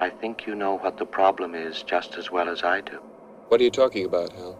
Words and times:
I 0.00 0.10
think 0.10 0.46
you 0.46 0.54
know 0.54 0.78
what 0.78 0.98
the 0.98 1.06
problem 1.06 1.54
is 1.54 1.82
just 1.82 2.16
as 2.16 2.30
well 2.30 2.48
as 2.48 2.62
I 2.62 2.82
do. 2.82 3.00
What 3.48 3.60
are 3.60 3.64
you 3.64 3.70
talking 3.70 4.04
about, 4.04 4.32
Hal? 4.32 4.58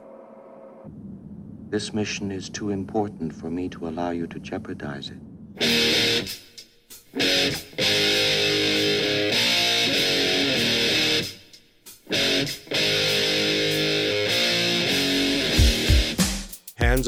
This 1.68 1.92
mission 1.92 2.30
is 2.30 2.48
too 2.48 2.70
important 2.70 3.34
for 3.34 3.50
me 3.50 3.68
to 3.70 3.88
allow 3.88 4.10
you 4.10 4.26
to 4.28 4.38
jeopardize 4.38 5.10
it. 5.10 5.18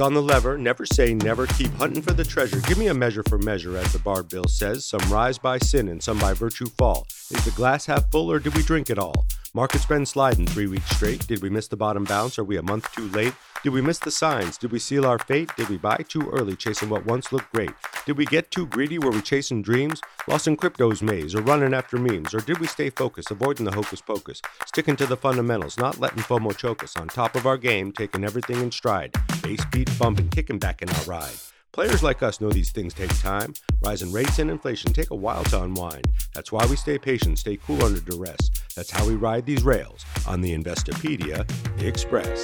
On 0.00 0.14
the 0.14 0.22
lever, 0.22 0.56
never 0.56 0.86
say 0.86 1.12
never, 1.12 1.46
keep 1.46 1.72
hunting 1.74 2.02
for 2.02 2.12
the 2.12 2.22
treasure. 2.22 2.60
Give 2.60 2.78
me 2.78 2.86
a 2.86 2.94
measure 2.94 3.24
for 3.24 3.36
measure, 3.38 3.76
as 3.76 3.92
the 3.92 3.98
Bard 3.98 4.28
Bill 4.28 4.44
says. 4.44 4.84
Some 4.84 5.00
rise 5.10 5.38
by 5.38 5.58
sin 5.58 5.88
and 5.88 6.00
some 6.00 6.18
by 6.18 6.34
virtue 6.34 6.66
fall. 6.66 7.06
Is 7.30 7.44
the 7.44 7.50
glass 7.50 7.86
half 7.86 8.10
full 8.12 8.30
or 8.30 8.38
do 8.38 8.50
we 8.50 8.62
drink 8.62 8.90
it 8.90 8.98
all? 8.98 9.26
Market's 9.58 9.86
been 9.86 10.06
sliding 10.06 10.46
three 10.46 10.68
weeks 10.68 10.88
straight. 10.90 11.26
Did 11.26 11.42
we 11.42 11.50
miss 11.50 11.66
the 11.66 11.76
bottom 11.76 12.04
bounce? 12.04 12.38
Are 12.38 12.44
we 12.44 12.58
a 12.58 12.62
month 12.62 12.92
too 12.92 13.08
late? 13.08 13.34
Did 13.64 13.70
we 13.70 13.80
miss 13.80 13.98
the 13.98 14.08
signs? 14.08 14.56
Did 14.56 14.70
we 14.70 14.78
seal 14.78 15.04
our 15.04 15.18
fate? 15.18 15.50
Did 15.56 15.68
we 15.68 15.76
buy 15.78 15.96
too 16.08 16.30
early, 16.30 16.54
chasing 16.54 16.88
what 16.88 17.04
once 17.06 17.32
looked 17.32 17.52
great? 17.52 17.72
Did 18.06 18.16
we 18.16 18.24
get 18.24 18.52
too 18.52 18.68
greedy? 18.68 19.00
Were 19.00 19.10
we 19.10 19.20
chasing 19.20 19.60
dreams? 19.60 20.00
Lost 20.28 20.46
in 20.46 20.56
crypto's 20.56 21.02
maze, 21.02 21.34
or 21.34 21.42
running 21.42 21.74
after 21.74 21.98
memes? 21.98 22.34
Or 22.34 22.40
did 22.40 22.60
we 22.60 22.68
stay 22.68 22.88
focused, 22.90 23.32
avoiding 23.32 23.64
the 23.64 23.72
hocus 23.72 24.00
pocus? 24.00 24.40
Sticking 24.66 24.94
to 24.94 25.06
the 25.06 25.16
fundamentals, 25.16 25.76
not 25.76 25.98
letting 25.98 26.22
FOMO 26.22 26.56
choke 26.56 26.84
us. 26.84 26.96
On 26.96 27.08
top 27.08 27.34
of 27.34 27.44
our 27.44 27.58
game, 27.58 27.90
taking 27.90 28.22
everything 28.22 28.60
in 28.60 28.70
stride. 28.70 29.12
Base 29.42 29.64
beat 29.72 29.90
bumping, 29.98 30.28
kicking 30.28 30.60
back 30.60 30.82
in 30.82 30.88
our 30.88 31.02
ride. 31.02 31.34
Players 31.70 32.02
like 32.02 32.22
us 32.22 32.40
know 32.40 32.48
these 32.48 32.70
things 32.70 32.94
take 32.94 33.16
time. 33.20 33.52
Rising 33.84 34.10
rates 34.10 34.38
and 34.38 34.50
inflation 34.50 34.92
take 34.92 35.10
a 35.10 35.14
while 35.14 35.44
to 35.44 35.62
unwind. 35.62 36.06
That's 36.34 36.50
why 36.50 36.64
we 36.66 36.76
stay 36.76 36.98
patient, 36.98 37.38
stay 37.38 37.58
cool 37.58 37.84
under 37.84 38.00
duress. 38.00 38.50
That's 38.74 38.90
how 38.90 39.06
we 39.06 39.14
ride 39.14 39.44
these 39.44 39.62
rails 39.62 40.04
on 40.26 40.40
the 40.40 40.56
Investopedia 40.56 41.44
Express. 41.82 42.38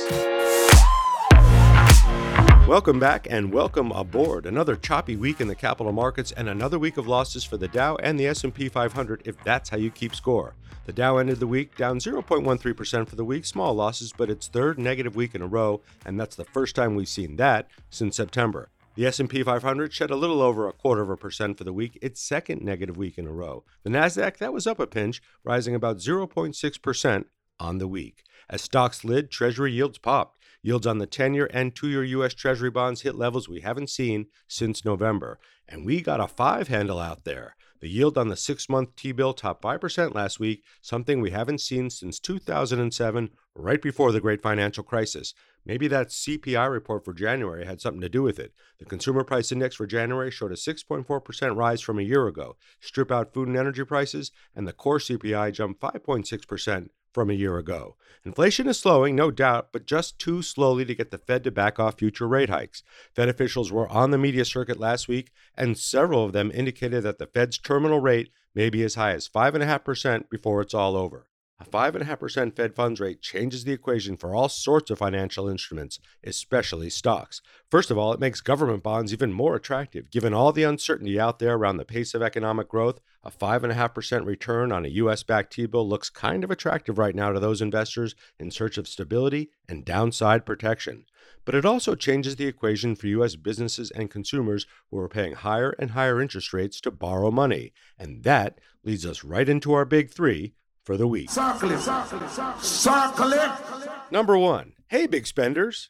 Welcome 2.68 3.00
back 3.00 3.26
and 3.30 3.52
welcome 3.52 3.92
aboard. 3.92 4.44
Another 4.44 4.76
choppy 4.76 5.16
week 5.16 5.40
in 5.40 5.48
the 5.48 5.54
capital 5.54 5.92
markets 5.92 6.32
and 6.32 6.48
another 6.48 6.78
week 6.78 6.98
of 6.98 7.08
losses 7.08 7.44
for 7.44 7.56
the 7.56 7.68
Dow 7.68 7.96
and 7.96 8.20
the 8.20 8.26
S&P 8.26 8.68
500 8.68 9.22
if 9.24 9.42
that's 9.42 9.70
how 9.70 9.78
you 9.78 9.90
keep 9.90 10.14
score. 10.14 10.54
The 10.84 10.92
Dow 10.92 11.16
ended 11.16 11.40
the 11.40 11.46
week 11.46 11.76
down 11.76 11.98
0.13% 11.98 13.08
for 13.08 13.16
the 13.16 13.24
week, 13.24 13.46
small 13.46 13.72
losses, 13.74 14.12
but 14.14 14.28
its 14.28 14.48
third 14.48 14.78
negative 14.78 15.16
week 15.16 15.34
in 15.34 15.40
a 15.40 15.46
row, 15.46 15.80
and 16.04 16.20
that's 16.20 16.36
the 16.36 16.44
first 16.44 16.76
time 16.76 16.94
we've 16.94 17.08
seen 17.08 17.36
that 17.36 17.68
since 17.88 18.16
September. 18.16 18.68
The 18.94 19.06
S&P 19.06 19.42
500 19.42 19.92
shed 19.92 20.10
a 20.10 20.16
little 20.16 20.40
over 20.40 20.68
a 20.68 20.72
quarter 20.72 21.02
of 21.02 21.10
a 21.10 21.16
percent 21.16 21.58
for 21.58 21.64
the 21.64 21.72
week, 21.72 21.98
its 22.00 22.22
second 22.22 22.62
negative 22.62 22.96
week 22.96 23.18
in 23.18 23.26
a 23.26 23.32
row. 23.32 23.64
The 23.82 23.90
Nasdaq 23.90 24.36
that 24.38 24.52
was 24.52 24.68
up 24.68 24.78
a 24.78 24.86
pinch, 24.86 25.20
rising 25.42 25.74
about 25.74 25.96
0.6% 25.96 27.24
on 27.58 27.78
the 27.78 27.88
week. 27.88 28.22
As 28.48 28.62
stocks 28.62 28.98
slid, 28.98 29.32
treasury 29.32 29.72
yields 29.72 29.98
popped. 29.98 30.38
Yields 30.62 30.86
on 30.86 30.98
the 30.98 31.06
10 31.06 31.34
year 31.34 31.50
and 31.52 31.74
2 31.74 31.88
year 31.88 32.04
U.S. 32.04 32.34
Treasury 32.34 32.70
bonds 32.70 33.02
hit 33.02 33.16
levels 33.16 33.48
we 33.48 33.62
haven't 33.62 33.90
seen 33.90 34.26
since 34.46 34.84
November. 34.84 35.40
And 35.68 35.84
we 35.84 36.00
got 36.00 36.20
a 36.20 36.28
five 36.28 36.68
handle 36.68 37.00
out 37.00 37.24
there. 37.24 37.56
The 37.80 37.88
yield 37.88 38.16
on 38.16 38.28
the 38.28 38.36
six 38.36 38.68
month 38.68 38.96
T 38.96 39.12
bill 39.12 39.34
topped 39.34 39.62
5% 39.62 40.14
last 40.14 40.38
week, 40.38 40.62
something 40.80 41.20
we 41.20 41.32
haven't 41.32 41.60
seen 41.60 41.90
since 41.90 42.18
2007, 42.20 43.30
right 43.54 43.80
before 43.80 44.12
the 44.12 44.20
great 44.20 44.42
financial 44.42 44.82
crisis. 44.82 45.34
Maybe 45.64 45.88
that 45.88 46.08
CPI 46.08 46.70
report 46.70 47.04
for 47.04 47.14
January 47.14 47.64
had 47.64 47.80
something 47.80 48.00
to 48.00 48.08
do 48.08 48.22
with 48.22 48.38
it. 48.38 48.52
The 48.78 48.84
Consumer 48.84 49.24
Price 49.24 49.52
Index 49.52 49.76
for 49.76 49.86
January 49.86 50.30
showed 50.30 50.52
a 50.52 50.56
6.4% 50.56 51.56
rise 51.56 51.80
from 51.80 51.98
a 51.98 52.02
year 52.02 52.26
ago. 52.26 52.56
Strip 52.80 53.10
out 53.10 53.32
food 53.32 53.48
and 53.48 53.56
energy 53.56 53.84
prices, 53.84 54.32
and 54.54 54.66
the 54.66 54.72
core 54.72 54.98
CPI 54.98 55.52
jumped 55.52 55.80
5.6% 55.80 56.88
from 57.14 57.30
a 57.30 57.34
year 57.34 57.56
ago. 57.56 57.96
Inflation 58.24 58.66
is 58.68 58.78
slowing, 58.78 59.14
no 59.14 59.30
doubt, 59.30 59.68
but 59.72 59.86
just 59.86 60.18
too 60.18 60.42
slowly 60.42 60.84
to 60.84 60.94
get 60.94 61.12
the 61.12 61.18
Fed 61.18 61.44
to 61.44 61.50
back 61.50 61.78
off 61.78 61.98
future 61.98 62.26
rate 62.26 62.50
hikes. 62.50 62.82
Fed 63.14 63.28
officials 63.28 63.70
were 63.70 63.88
on 63.88 64.10
the 64.10 64.18
media 64.18 64.44
circuit 64.44 64.80
last 64.80 65.06
week, 65.06 65.30
and 65.56 65.78
several 65.78 66.24
of 66.24 66.32
them 66.32 66.50
indicated 66.52 67.04
that 67.04 67.18
the 67.18 67.26
Fed's 67.26 67.56
terminal 67.56 68.00
rate 68.00 68.30
may 68.54 68.68
be 68.68 68.82
as 68.82 68.96
high 68.96 69.12
as 69.12 69.28
5.5% 69.28 70.28
before 70.28 70.60
it's 70.60 70.74
all 70.74 70.96
over. 70.96 71.28
A 71.60 71.64
5.5% 71.64 72.56
Fed 72.56 72.74
funds 72.74 72.98
rate 72.98 73.22
changes 73.22 73.62
the 73.62 73.72
equation 73.72 74.16
for 74.16 74.34
all 74.34 74.48
sorts 74.48 74.90
of 74.90 74.98
financial 74.98 75.48
instruments, 75.48 76.00
especially 76.24 76.90
stocks. 76.90 77.40
First 77.70 77.92
of 77.92 77.98
all, 77.98 78.12
it 78.12 78.18
makes 78.18 78.40
government 78.40 78.82
bonds 78.82 79.12
even 79.12 79.32
more 79.32 79.54
attractive. 79.54 80.10
Given 80.10 80.34
all 80.34 80.50
the 80.50 80.64
uncertainty 80.64 81.18
out 81.18 81.38
there 81.38 81.54
around 81.54 81.76
the 81.76 81.84
pace 81.84 82.12
of 82.12 82.22
economic 82.22 82.68
growth, 82.68 82.98
a 83.22 83.30
5.5% 83.30 84.26
return 84.26 84.72
on 84.72 84.84
a 84.84 84.88
US 84.88 85.22
backed 85.22 85.52
T 85.52 85.66
bill 85.66 85.88
looks 85.88 86.10
kind 86.10 86.42
of 86.42 86.50
attractive 86.50 86.98
right 86.98 87.14
now 87.14 87.30
to 87.30 87.38
those 87.38 87.62
investors 87.62 88.16
in 88.36 88.50
search 88.50 88.76
of 88.76 88.88
stability 88.88 89.50
and 89.68 89.84
downside 89.84 90.44
protection. 90.44 91.04
But 91.44 91.54
it 91.54 91.64
also 91.64 91.94
changes 91.94 92.34
the 92.34 92.48
equation 92.48 92.96
for 92.96 93.06
US 93.06 93.36
businesses 93.36 93.92
and 93.92 94.10
consumers 94.10 94.66
who 94.90 94.98
are 94.98 95.08
paying 95.08 95.34
higher 95.34 95.70
and 95.78 95.92
higher 95.92 96.20
interest 96.20 96.52
rates 96.52 96.80
to 96.80 96.90
borrow 96.90 97.30
money. 97.30 97.72
And 97.96 98.24
that 98.24 98.58
leads 98.82 99.06
us 99.06 99.22
right 99.22 99.48
into 99.48 99.72
our 99.72 99.84
big 99.84 100.10
three 100.10 100.54
for 100.84 100.96
the 100.96 101.06
week. 101.06 101.30
Circle 101.30 101.72
it, 101.72 101.80
circle 101.80 102.22
it, 102.22 102.30
circle 102.30 102.58
it. 102.58 102.64
Circle 102.64 103.32
it. 103.32 103.90
Number 104.10 104.36
one, 104.38 104.74
hey, 104.88 105.06
big 105.06 105.26
spenders. 105.26 105.88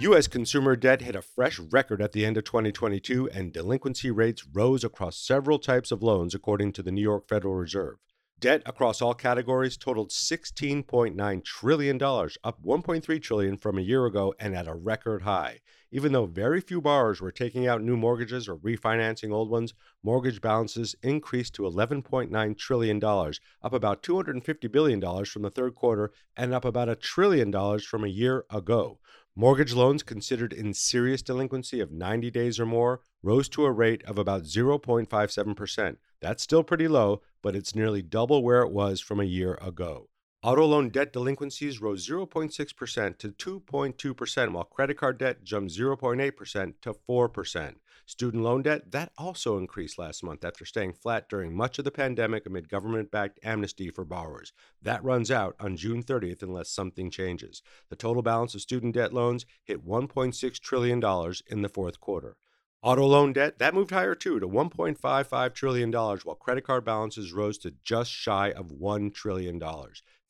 U.S. 0.00 0.28
consumer 0.28 0.76
debt 0.76 1.02
hit 1.02 1.16
a 1.16 1.22
fresh 1.22 1.58
record 1.58 2.00
at 2.00 2.12
the 2.12 2.24
end 2.24 2.36
of 2.36 2.44
2022, 2.44 3.28
and 3.30 3.52
delinquency 3.52 4.12
rates 4.12 4.46
rose 4.52 4.84
across 4.84 5.18
several 5.18 5.58
types 5.58 5.90
of 5.90 6.04
loans, 6.04 6.36
according 6.36 6.72
to 6.74 6.82
the 6.84 6.92
New 6.92 7.02
York 7.02 7.28
Federal 7.28 7.54
Reserve. 7.54 7.96
Debt 8.40 8.62
across 8.66 9.02
all 9.02 9.14
categories 9.14 9.76
totaled 9.76 10.10
$16.9 10.10 11.44
trillion, 11.44 11.96
up 11.96 12.62
1.3 12.62 13.20
trillion 13.20 13.56
from 13.56 13.78
a 13.78 13.82
year 13.82 14.06
ago 14.06 14.32
and 14.38 14.54
at 14.54 14.68
a 14.68 14.74
record 14.74 15.22
high. 15.22 15.58
Even 15.90 16.12
though 16.12 16.26
very 16.26 16.60
few 16.60 16.80
borrowers 16.80 17.20
were 17.20 17.32
taking 17.32 17.66
out 17.66 17.82
new 17.82 17.96
mortgages 17.96 18.46
or 18.46 18.56
refinancing 18.56 19.32
old 19.32 19.50
ones, 19.50 19.74
mortgage 20.04 20.40
balances 20.40 20.94
increased 21.02 21.52
to 21.54 21.62
$11.9 21.62 22.58
trillion, 22.58 23.02
up 23.04 23.72
about 23.72 24.04
$250 24.04 24.70
billion 24.70 25.24
from 25.24 25.42
the 25.42 25.50
third 25.50 25.74
quarter 25.74 26.12
and 26.36 26.54
up 26.54 26.64
about 26.64 26.88
a 26.88 26.94
trillion 26.94 27.50
dollars 27.50 27.84
from 27.84 28.04
a 28.04 28.08
year 28.08 28.44
ago. 28.50 29.00
Mortgage 29.40 29.72
loans 29.72 30.02
considered 30.02 30.52
in 30.52 30.74
serious 30.74 31.22
delinquency 31.22 31.78
of 31.78 31.92
90 31.92 32.28
days 32.32 32.58
or 32.58 32.66
more 32.66 33.02
rose 33.22 33.48
to 33.50 33.64
a 33.66 33.70
rate 33.70 34.02
of 34.02 34.18
about 34.18 34.42
0.57%. 34.42 35.96
That's 36.20 36.42
still 36.42 36.64
pretty 36.64 36.88
low, 36.88 37.22
but 37.40 37.54
it's 37.54 37.72
nearly 37.72 38.02
double 38.02 38.42
where 38.42 38.62
it 38.62 38.72
was 38.72 39.00
from 39.00 39.20
a 39.20 39.24
year 39.24 39.56
ago. 39.62 40.08
Auto 40.42 40.66
loan 40.66 40.88
debt 40.88 41.12
delinquencies 41.12 41.80
rose 41.80 42.04
0.6% 42.04 43.18
to 43.18 43.60
2.2%, 43.60 44.52
while 44.52 44.64
credit 44.64 44.96
card 44.96 45.18
debt 45.18 45.44
jumped 45.44 45.70
0.8% 45.70 46.74
to 46.82 46.94
4%. 47.08 47.74
Student 48.08 48.42
loan 48.42 48.62
debt, 48.62 48.90
that 48.92 49.12
also 49.18 49.58
increased 49.58 49.98
last 49.98 50.24
month 50.24 50.42
after 50.42 50.64
staying 50.64 50.94
flat 50.94 51.28
during 51.28 51.54
much 51.54 51.78
of 51.78 51.84
the 51.84 51.90
pandemic 51.90 52.46
amid 52.46 52.70
government 52.70 53.10
backed 53.10 53.38
amnesty 53.44 53.90
for 53.90 54.02
borrowers. 54.02 54.54
That 54.80 55.04
runs 55.04 55.30
out 55.30 55.54
on 55.60 55.76
June 55.76 56.02
30th 56.02 56.42
unless 56.42 56.70
something 56.70 57.10
changes. 57.10 57.60
The 57.90 57.96
total 57.96 58.22
balance 58.22 58.54
of 58.54 58.62
student 58.62 58.94
debt 58.94 59.12
loans 59.12 59.44
hit 59.62 59.86
$1.6 59.86 60.58
trillion 60.58 61.34
in 61.48 61.60
the 61.60 61.68
fourth 61.68 62.00
quarter. 62.00 62.38
Auto 62.82 63.04
loan 63.04 63.34
debt, 63.34 63.58
that 63.58 63.74
moved 63.74 63.90
higher 63.90 64.14
too 64.14 64.40
to 64.40 64.48
$1.55 64.48 65.52
trillion, 65.52 65.92
while 65.92 66.34
credit 66.34 66.64
card 66.64 66.86
balances 66.86 67.34
rose 67.34 67.58
to 67.58 67.74
just 67.84 68.10
shy 68.10 68.50
of 68.52 68.68
$1 68.68 69.12
trillion. 69.12 69.58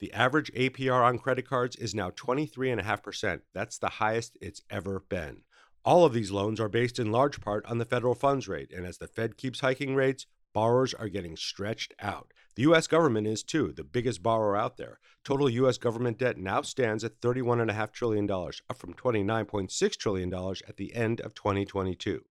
The 0.00 0.12
average 0.12 0.50
APR 0.52 1.04
on 1.04 1.18
credit 1.18 1.46
cards 1.46 1.76
is 1.76 1.94
now 1.94 2.10
23.5%. 2.10 3.42
That's 3.54 3.78
the 3.78 3.88
highest 3.88 4.36
it's 4.40 4.62
ever 4.68 4.98
been. 5.08 5.42
All 5.84 6.04
of 6.04 6.12
these 6.12 6.30
loans 6.30 6.60
are 6.60 6.68
based 6.68 6.98
in 6.98 7.12
large 7.12 7.40
part 7.40 7.64
on 7.66 7.78
the 7.78 7.84
federal 7.84 8.14
funds 8.14 8.48
rate, 8.48 8.72
and 8.72 8.84
as 8.84 8.98
the 8.98 9.06
Fed 9.06 9.36
keeps 9.36 9.60
hiking 9.60 9.94
rates, 9.94 10.26
borrowers 10.52 10.94
are 10.94 11.08
getting 11.08 11.36
stretched 11.36 11.94
out. 12.00 12.32
The 12.56 12.62
U.S. 12.62 12.86
government 12.86 13.26
is 13.26 13.42
too, 13.42 13.72
the 13.72 13.84
biggest 13.84 14.22
borrower 14.22 14.56
out 14.56 14.76
there. 14.76 14.98
Total 15.22 15.48
U.S. 15.48 15.78
government 15.78 16.18
debt 16.18 16.36
now 16.36 16.62
stands 16.62 17.04
at 17.04 17.20
$31.5 17.20 17.92
trillion, 17.92 18.28
up 18.30 18.76
from 18.76 18.94
$29.6 18.94 19.96
trillion 19.96 20.34
at 20.66 20.76
the 20.76 20.94
end 20.94 21.20
of 21.20 21.34
2022. 21.34 22.24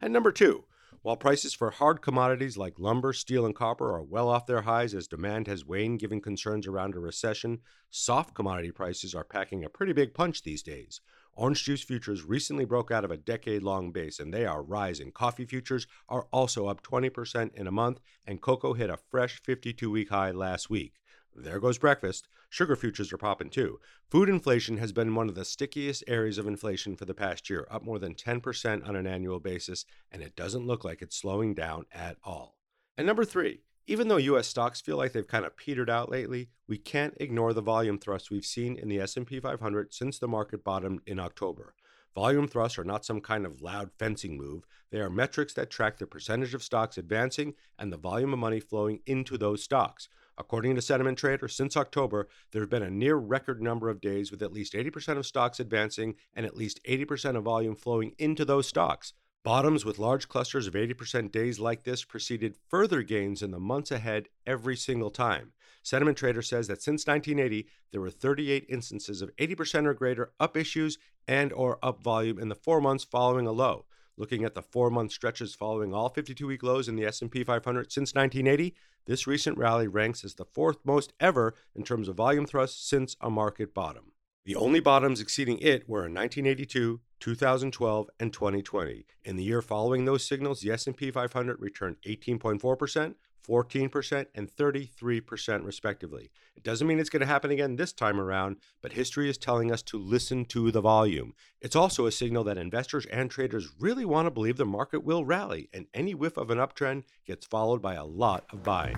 And 0.00 0.12
number 0.12 0.32
two, 0.32 0.64
while 1.00 1.16
prices 1.16 1.54
for 1.54 1.70
hard 1.70 2.02
commodities 2.02 2.56
like 2.56 2.78
lumber, 2.78 3.12
steel, 3.12 3.46
and 3.46 3.54
copper 3.54 3.92
are 3.92 4.02
well 4.02 4.28
off 4.28 4.46
their 4.46 4.62
highs 4.62 4.94
as 4.94 5.08
demand 5.08 5.48
has 5.48 5.64
waned 5.64 5.98
given 5.98 6.20
concerns 6.20 6.66
around 6.66 6.94
a 6.94 7.00
recession, 7.00 7.60
soft 7.90 8.34
commodity 8.34 8.70
prices 8.70 9.14
are 9.14 9.24
packing 9.24 9.64
a 9.64 9.68
pretty 9.68 9.92
big 9.92 10.14
punch 10.14 10.42
these 10.42 10.62
days. 10.62 11.00
Orange 11.34 11.64
juice 11.64 11.82
futures 11.82 12.24
recently 12.24 12.66
broke 12.66 12.90
out 12.90 13.04
of 13.04 13.10
a 13.10 13.16
decade 13.16 13.62
long 13.62 13.90
base 13.90 14.18
and 14.18 14.32
they 14.32 14.44
are 14.44 14.62
rising. 14.62 15.12
Coffee 15.12 15.46
futures 15.46 15.86
are 16.08 16.26
also 16.30 16.66
up 16.66 16.82
20% 16.82 17.54
in 17.54 17.66
a 17.66 17.72
month, 17.72 18.00
and 18.26 18.42
cocoa 18.42 18.74
hit 18.74 18.90
a 18.90 18.98
fresh 18.98 19.40
52 19.42 19.90
week 19.90 20.10
high 20.10 20.30
last 20.30 20.68
week. 20.68 21.00
There 21.34 21.58
goes 21.58 21.78
breakfast. 21.78 22.28
Sugar 22.50 22.76
futures 22.76 23.10
are 23.14 23.18
popping 23.18 23.48
too. 23.48 23.80
Food 24.10 24.28
inflation 24.28 24.76
has 24.76 24.92
been 24.92 25.14
one 25.14 25.30
of 25.30 25.34
the 25.34 25.46
stickiest 25.46 26.04
areas 26.06 26.36
of 26.36 26.46
inflation 26.46 26.96
for 26.96 27.06
the 27.06 27.14
past 27.14 27.48
year, 27.48 27.66
up 27.70 27.82
more 27.82 27.98
than 27.98 28.14
10% 28.14 28.86
on 28.86 28.94
an 28.94 29.06
annual 29.06 29.40
basis, 29.40 29.86
and 30.10 30.22
it 30.22 30.36
doesn't 30.36 30.66
look 30.66 30.84
like 30.84 31.00
it's 31.00 31.16
slowing 31.16 31.54
down 31.54 31.86
at 31.90 32.18
all. 32.22 32.58
And 32.98 33.06
number 33.06 33.24
three, 33.24 33.62
Even 33.86 34.06
though 34.06 34.16
US 34.16 34.46
stocks 34.46 34.80
feel 34.80 34.96
like 34.96 35.12
they've 35.12 35.26
kind 35.26 35.44
of 35.44 35.56
petered 35.56 35.90
out 35.90 36.08
lately, 36.08 36.50
we 36.68 36.78
can't 36.78 37.16
ignore 37.18 37.52
the 37.52 37.60
volume 37.60 37.98
thrust 37.98 38.30
we've 38.30 38.44
seen 38.44 38.76
in 38.76 38.88
the 38.88 39.00
S&P 39.00 39.40
500 39.40 39.92
since 39.92 40.18
the 40.18 40.28
market 40.28 40.62
bottomed 40.62 41.00
in 41.04 41.18
October. 41.18 41.74
Volume 42.14 42.46
thrusts 42.46 42.78
are 42.78 42.84
not 42.84 43.04
some 43.04 43.20
kind 43.20 43.44
of 43.44 43.60
loud 43.60 43.90
fencing 43.98 44.36
move. 44.36 44.64
They 44.90 45.00
are 45.00 45.10
metrics 45.10 45.54
that 45.54 45.70
track 45.70 45.98
the 45.98 46.06
percentage 46.06 46.54
of 46.54 46.62
stocks 46.62 46.96
advancing 46.96 47.54
and 47.78 47.92
the 47.92 47.96
volume 47.96 48.32
of 48.32 48.38
money 48.38 48.60
flowing 48.60 49.00
into 49.06 49.36
those 49.36 49.64
stocks. 49.64 50.08
According 50.38 50.76
to 50.76 50.82
Sentiment 50.82 51.18
Trader, 51.18 51.48
since 51.48 51.76
October, 51.76 52.28
there 52.52 52.62
have 52.62 52.70
been 52.70 52.82
a 52.82 52.90
near 52.90 53.16
record 53.16 53.62
number 53.62 53.88
of 53.88 54.00
days 54.00 54.30
with 54.30 54.42
at 54.42 54.52
least 54.52 54.74
80% 54.74 55.16
of 55.16 55.26
stocks 55.26 55.58
advancing 55.58 56.14
and 56.34 56.46
at 56.46 56.56
least 56.56 56.80
80% 56.84 57.36
of 57.36 57.44
volume 57.44 57.74
flowing 57.74 58.14
into 58.18 58.44
those 58.44 58.68
stocks. 58.68 59.12
Bottoms 59.44 59.84
with 59.84 59.98
large 59.98 60.28
clusters 60.28 60.68
of 60.68 60.74
80% 60.74 61.32
days 61.32 61.58
like 61.58 61.82
this 61.82 62.04
preceded 62.04 62.54
further 62.68 63.02
gains 63.02 63.42
in 63.42 63.50
the 63.50 63.58
months 63.58 63.90
ahead 63.90 64.28
every 64.46 64.76
single 64.76 65.10
time. 65.10 65.52
Sentiment 65.82 66.16
Trader 66.16 66.42
says 66.42 66.68
that 66.68 66.80
since 66.80 67.08
1980, 67.08 67.66
there 67.90 68.00
were 68.00 68.08
38 68.08 68.66
instances 68.68 69.20
of 69.20 69.34
80% 69.34 69.86
or 69.86 69.94
greater 69.94 70.30
up 70.38 70.56
issues 70.56 70.96
and 71.26 71.52
or 71.52 71.80
up 71.82 72.00
volume 72.00 72.38
in 72.38 72.50
the 72.50 72.54
4 72.54 72.80
months 72.80 73.02
following 73.02 73.48
a 73.48 73.52
low. 73.52 73.84
Looking 74.16 74.44
at 74.44 74.54
the 74.54 74.62
4-month 74.62 75.10
stretches 75.10 75.56
following 75.56 75.92
all 75.92 76.08
52-week 76.08 76.62
lows 76.62 76.88
in 76.88 76.94
the 76.94 77.06
S&P 77.06 77.42
500 77.42 77.90
since 77.90 78.14
1980, 78.14 78.76
this 79.06 79.26
recent 79.26 79.58
rally 79.58 79.88
ranks 79.88 80.24
as 80.24 80.34
the 80.34 80.44
fourth 80.44 80.78
most 80.84 81.14
ever 81.18 81.54
in 81.74 81.82
terms 81.82 82.06
of 82.06 82.14
volume 82.14 82.46
thrust 82.46 82.88
since 82.88 83.16
a 83.20 83.28
market 83.28 83.74
bottom. 83.74 84.12
The 84.44 84.56
only 84.56 84.80
bottoms 84.80 85.20
exceeding 85.20 85.58
it 85.58 85.88
were 85.88 86.04
in 86.04 86.14
1982, 86.14 87.00
2012, 87.20 88.10
and 88.18 88.32
2020. 88.32 89.06
In 89.24 89.36
the 89.36 89.44
year 89.44 89.62
following 89.62 90.04
those 90.04 90.26
signals, 90.26 90.60
the 90.60 90.72
S&P 90.72 91.12
500 91.12 91.60
returned 91.60 91.98
18.4%, 92.04 93.14
14%, 93.48 94.26
and 94.34 94.50
33% 94.50 95.64
respectively. 95.64 96.32
It 96.56 96.64
doesn't 96.64 96.88
mean 96.88 96.98
it's 96.98 97.08
going 97.08 97.20
to 97.20 97.26
happen 97.26 97.52
again 97.52 97.76
this 97.76 97.92
time 97.92 98.18
around, 98.18 98.56
but 98.80 98.94
history 98.94 99.30
is 99.30 99.38
telling 99.38 99.70
us 99.70 99.82
to 99.82 99.96
listen 99.96 100.44
to 100.46 100.72
the 100.72 100.80
volume. 100.80 101.34
It's 101.60 101.76
also 101.76 102.06
a 102.06 102.12
signal 102.12 102.42
that 102.44 102.58
investors 102.58 103.06
and 103.06 103.30
traders 103.30 103.68
really 103.78 104.04
want 104.04 104.26
to 104.26 104.32
believe 104.32 104.56
the 104.56 104.66
market 104.66 105.04
will 105.04 105.24
rally, 105.24 105.68
and 105.72 105.86
any 105.94 106.14
whiff 106.14 106.36
of 106.36 106.50
an 106.50 106.58
uptrend 106.58 107.04
gets 107.26 107.46
followed 107.46 107.80
by 107.80 107.94
a 107.94 108.04
lot 108.04 108.44
of 108.52 108.64
buying. 108.64 108.96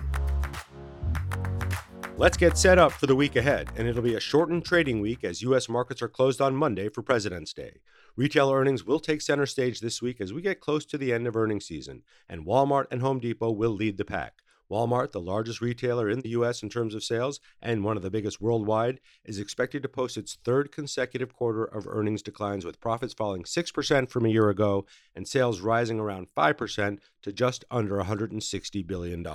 Let's 2.17 2.37
get 2.37 2.57
set 2.57 2.79
up 2.79 2.93
for 2.93 3.07
the 3.07 3.15
week 3.15 3.35
ahead, 3.35 3.67
and 3.75 3.89
it'll 3.89 4.01
be 4.01 4.15
a 4.15 4.21
shortened 4.21 4.63
trading 4.63 5.01
week 5.01 5.25
as 5.25 5.41
U.S. 5.41 5.67
markets 5.67 6.01
are 6.01 6.07
closed 6.07 6.39
on 6.39 6.55
Monday 6.55 6.87
for 6.87 7.01
President's 7.01 7.51
Day. 7.51 7.79
Retail 8.15 8.53
earnings 8.53 8.85
will 8.85 9.01
take 9.01 9.19
center 9.19 9.45
stage 9.45 9.81
this 9.81 10.01
week 10.01 10.21
as 10.21 10.31
we 10.31 10.41
get 10.41 10.61
close 10.61 10.85
to 10.85 10.97
the 10.97 11.11
end 11.11 11.27
of 11.27 11.35
earnings 11.35 11.65
season, 11.65 12.03
and 12.29 12.45
Walmart 12.45 12.85
and 12.89 13.01
Home 13.01 13.19
Depot 13.19 13.51
will 13.51 13.71
lead 13.71 13.97
the 13.97 14.05
pack. 14.05 14.43
Walmart, 14.71 15.11
the 15.11 15.21
largest 15.21 15.61
retailer 15.61 16.09
in 16.09 16.21
the 16.21 16.29
U.S. 16.29 16.63
in 16.63 16.69
terms 16.69 16.95
of 16.95 17.03
sales 17.03 17.39
and 17.61 17.83
one 17.83 17.97
of 17.97 18.03
the 18.03 18.09
biggest 18.09 18.41
worldwide, 18.41 18.99
is 19.23 19.39
expected 19.39 19.83
to 19.83 19.89
post 19.89 20.17
its 20.17 20.37
third 20.43 20.71
consecutive 20.71 21.33
quarter 21.33 21.63
of 21.63 21.87
earnings 21.87 22.21
declines, 22.21 22.65
with 22.65 22.79
profits 22.79 23.13
falling 23.13 23.43
6% 23.43 24.09
from 24.09 24.25
a 24.25 24.29
year 24.29 24.49
ago 24.49 24.85
and 25.15 25.27
sales 25.27 25.61
rising 25.61 25.99
around 25.99 26.27
5% 26.35 26.99
to 27.21 27.31
just 27.31 27.65
under 27.69 27.97
$160 27.97 28.87
billion. 28.87 29.25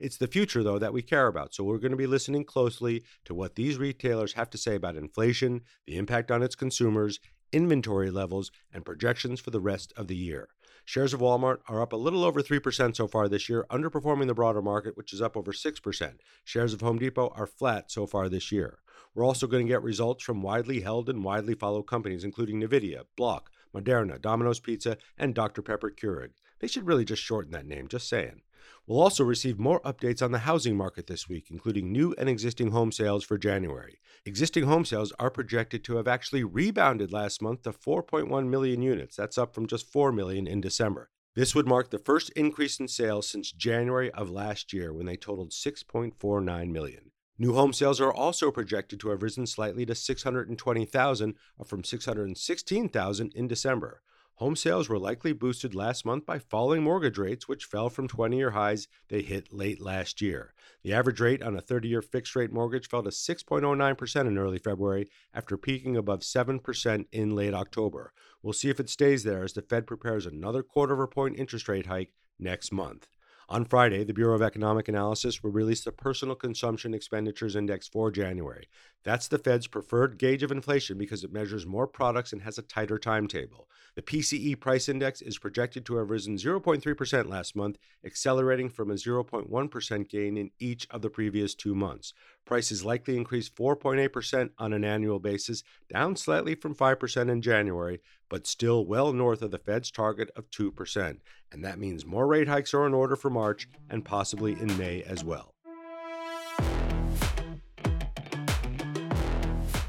It's 0.00 0.16
the 0.16 0.26
future, 0.26 0.62
though, 0.62 0.78
that 0.78 0.92
we 0.92 1.02
care 1.02 1.26
about, 1.26 1.54
so 1.54 1.64
we're 1.64 1.78
going 1.78 1.90
to 1.90 1.96
be 1.96 2.06
listening 2.06 2.44
closely 2.44 3.02
to 3.24 3.34
what 3.34 3.54
these 3.54 3.78
retailers 3.78 4.34
have 4.34 4.50
to 4.50 4.58
say 4.58 4.74
about 4.74 4.96
inflation, 4.96 5.62
the 5.86 5.96
impact 5.96 6.30
on 6.30 6.42
its 6.42 6.54
consumers, 6.54 7.20
inventory 7.52 8.10
levels, 8.10 8.50
and 8.72 8.84
projections 8.84 9.40
for 9.40 9.50
the 9.50 9.60
rest 9.60 9.92
of 9.96 10.08
the 10.08 10.16
year. 10.16 10.48
Shares 10.86 11.14
of 11.14 11.20
Walmart 11.20 11.60
are 11.66 11.80
up 11.80 11.94
a 11.94 11.96
little 11.96 12.24
over 12.24 12.42
3% 12.42 12.94
so 12.94 13.08
far 13.08 13.26
this 13.26 13.48
year, 13.48 13.64
underperforming 13.70 14.26
the 14.26 14.34
broader 14.34 14.60
market, 14.60 14.98
which 14.98 15.14
is 15.14 15.22
up 15.22 15.34
over 15.34 15.50
6%. 15.50 16.12
Shares 16.44 16.74
of 16.74 16.82
Home 16.82 16.98
Depot 16.98 17.32
are 17.34 17.46
flat 17.46 17.90
so 17.90 18.06
far 18.06 18.28
this 18.28 18.52
year. 18.52 18.80
We're 19.14 19.24
also 19.24 19.46
going 19.46 19.66
to 19.66 19.72
get 19.72 19.82
results 19.82 20.22
from 20.22 20.42
widely 20.42 20.80
held 20.80 21.08
and 21.08 21.24
widely 21.24 21.54
followed 21.54 21.84
companies, 21.84 22.22
including 22.22 22.60
NVIDIA, 22.60 23.04
Block, 23.16 23.50
Moderna, 23.74 24.20
Domino's 24.20 24.60
Pizza, 24.60 24.98
and 25.16 25.34
Dr. 25.34 25.62
Pepper 25.62 25.90
Keurig. 25.90 26.32
They 26.60 26.66
should 26.66 26.86
really 26.86 27.04
just 27.06 27.22
shorten 27.22 27.52
that 27.52 27.66
name, 27.66 27.88
just 27.88 28.08
saying. 28.08 28.42
We'll 28.86 29.00
also 29.00 29.24
receive 29.24 29.58
more 29.58 29.80
updates 29.80 30.22
on 30.22 30.32
the 30.32 30.40
housing 30.40 30.76
market 30.76 31.06
this 31.06 31.28
week, 31.28 31.48
including 31.50 31.90
new 31.90 32.14
and 32.18 32.28
existing 32.28 32.70
home 32.70 32.92
sales 32.92 33.24
for 33.24 33.38
January. 33.38 33.98
Existing 34.26 34.64
home 34.64 34.84
sales 34.84 35.12
are 35.18 35.30
projected 35.30 35.84
to 35.84 35.96
have 35.96 36.08
actually 36.08 36.44
rebounded 36.44 37.12
last 37.12 37.42
month 37.42 37.62
to 37.62 37.72
4.1 37.72 38.48
million 38.48 38.82
units. 38.82 39.16
That's 39.16 39.38
up 39.38 39.54
from 39.54 39.66
just 39.66 39.90
4 39.90 40.12
million 40.12 40.46
in 40.46 40.60
December. 40.60 41.10
This 41.34 41.54
would 41.54 41.66
mark 41.66 41.90
the 41.90 41.98
first 41.98 42.30
increase 42.30 42.78
in 42.78 42.86
sales 42.86 43.28
since 43.28 43.50
January 43.50 44.10
of 44.12 44.30
last 44.30 44.72
year 44.72 44.92
when 44.92 45.06
they 45.06 45.16
totaled 45.16 45.50
6.49 45.50 46.70
million. 46.70 47.10
New 47.36 47.54
home 47.54 47.72
sales 47.72 48.00
are 48.00 48.12
also 48.12 48.52
projected 48.52 49.00
to 49.00 49.08
have 49.08 49.22
risen 49.22 49.44
slightly 49.44 49.84
to 49.84 49.94
620,000, 49.94 51.34
up 51.60 51.66
from 51.66 51.82
616,000 51.82 53.32
in 53.34 53.48
December. 53.48 54.02
Home 54.38 54.56
sales 54.56 54.88
were 54.88 54.98
likely 54.98 55.32
boosted 55.32 55.76
last 55.76 56.04
month 56.04 56.26
by 56.26 56.40
falling 56.40 56.82
mortgage 56.82 57.18
rates, 57.18 57.46
which 57.46 57.66
fell 57.66 57.88
from 57.88 58.08
20 58.08 58.36
year 58.36 58.50
highs 58.50 58.88
they 59.08 59.22
hit 59.22 59.52
late 59.52 59.80
last 59.80 60.20
year. 60.20 60.54
The 60.82 60.92
average 60.92 61.20
rate 61.20 61.40
on 61.40 61.56
a 61.56 61.60
30 61.60 61.86
year 61.86 62.02
fixed 62.02 62.34
rate 62.34 62.52
mortgage 62.52 62.88
fell 62.88 63.04
to 63.04 63.10
6.09% 63.10 64.26
in 64.26 64.36
early 64.36 64.58
February 64.58 65.08
after 65.32 65.56
peaking 65.56 65.96
above 65.96 66.20
7% 66.20 67.06
in 67.12 67.36
late 67.36 67.54
October. 67.54 68.12
We'll 68.42 68.52
see 68.52 68.70
if 68.70 68.80
it 68.80 68.90
stays 68.90 69.22
there 69.22 69.44
as 69.44 69.52
the 69.52 69.62
Fed 69.62 69.86
prepares 69.86 70.26
another 70.26 70.64
quarter 70.64 70.94
of 70.94 71.00
a 71.00 71.06
point 71.06 71.38
interest 71.38 71.68
rate 71.68 71.86
hike 71.86 72.10
next 72.36 72.72
month. 72.72 73.06
On 73.48 73.66
Friday, 73.66 74.04
the 74.04 74.14
Bureau 74.14 74.34
of 74.34 74.40
Economic 74.40 74.88
Analysis 74.88 75.42
will 75.42 75.50
release 75.50 75.84
the 75.84 75.92
Personal 75.92 76.34
Consumption 76.34 76.94
Expenditures 76.94 77.56
Index 77.56 77.86
for 77.86 78.10
January. 78.10 78.68
That's 79.04 79.28
the 79.28 79.36
Fed's 79.36 79.66
preferred 79.66 80.16
gauge 80.16 80.42
of 80.42 80.50
inflation 80.50 80.96
because 80.96 81.24
it 81.24 81.32
measures 81.32 81.66
more 81.66 81.86
products 81.86 82.32
and 82.32 82.40
has 82.40 82.56
a 82.56 82.62
tighter 82.62 82.98
timetable. 82.98 83.68
The 83.96 84.02
PCE 84.02 84.58
price 84.58 84.88
index 84.88 85.20
is 85.20 85.38
projected 85.38 85.84
to 85.86 85.96
have 85.96 86.08
risen 86.08 86.36
0.3% 86.36 87.28
last 87.28 87.54
month, 87.54 87.76
accelerating 88.04 88.70
from 88.70 88.90
a 88.90 88.94
0.1% 88.94 90.08
gain 90.08 90.38
in 90.38 90.50
each 90.58 90.88
of 90.90 91.02
the 91.02 91.10
previous 91.10 91.54
two 91.54 91.74
months. 91.74 92.14
Prices 92.44 92.84
likely 92.84 93.16
increased 93.16 93.56
4.8% 93.56 94.50
on 94.58 94.72
an 94.72 94.84
annual 94.84 95.18
basis, 95.18 95.62
down 95.92 96.16
slightly 96.16 96.54
from 96.54 96.74
5% 96.74 97.30
in 97.30 97.40
January, 97.40 98.00
but 98.28 98.46
still 98.46 98.84
well 98.84 99.12
north 99.12 99.40
of 99.40 99.50
the 99.50 99.58
Fed's 99.58 99.90
target 99.90 100.30
of 100.36 100.50
2%. 100.50 101.18
And 101.50 101.64
that 101.64 101.78
means 101.78 102.04
more 102.04 102.26
rate 102.26 102.48
hikes 102.48 102.74
are 102.74 102.86
in 102.86 102.94
order 102.94 103.16
for 103.16 103.30
March 103.30 103.68
and 103.88 104.04
possibly 104.04 104.52
in 104.52 104.76
May 104.76 105.02
as 105.02 105.24
well. 105.24 105.53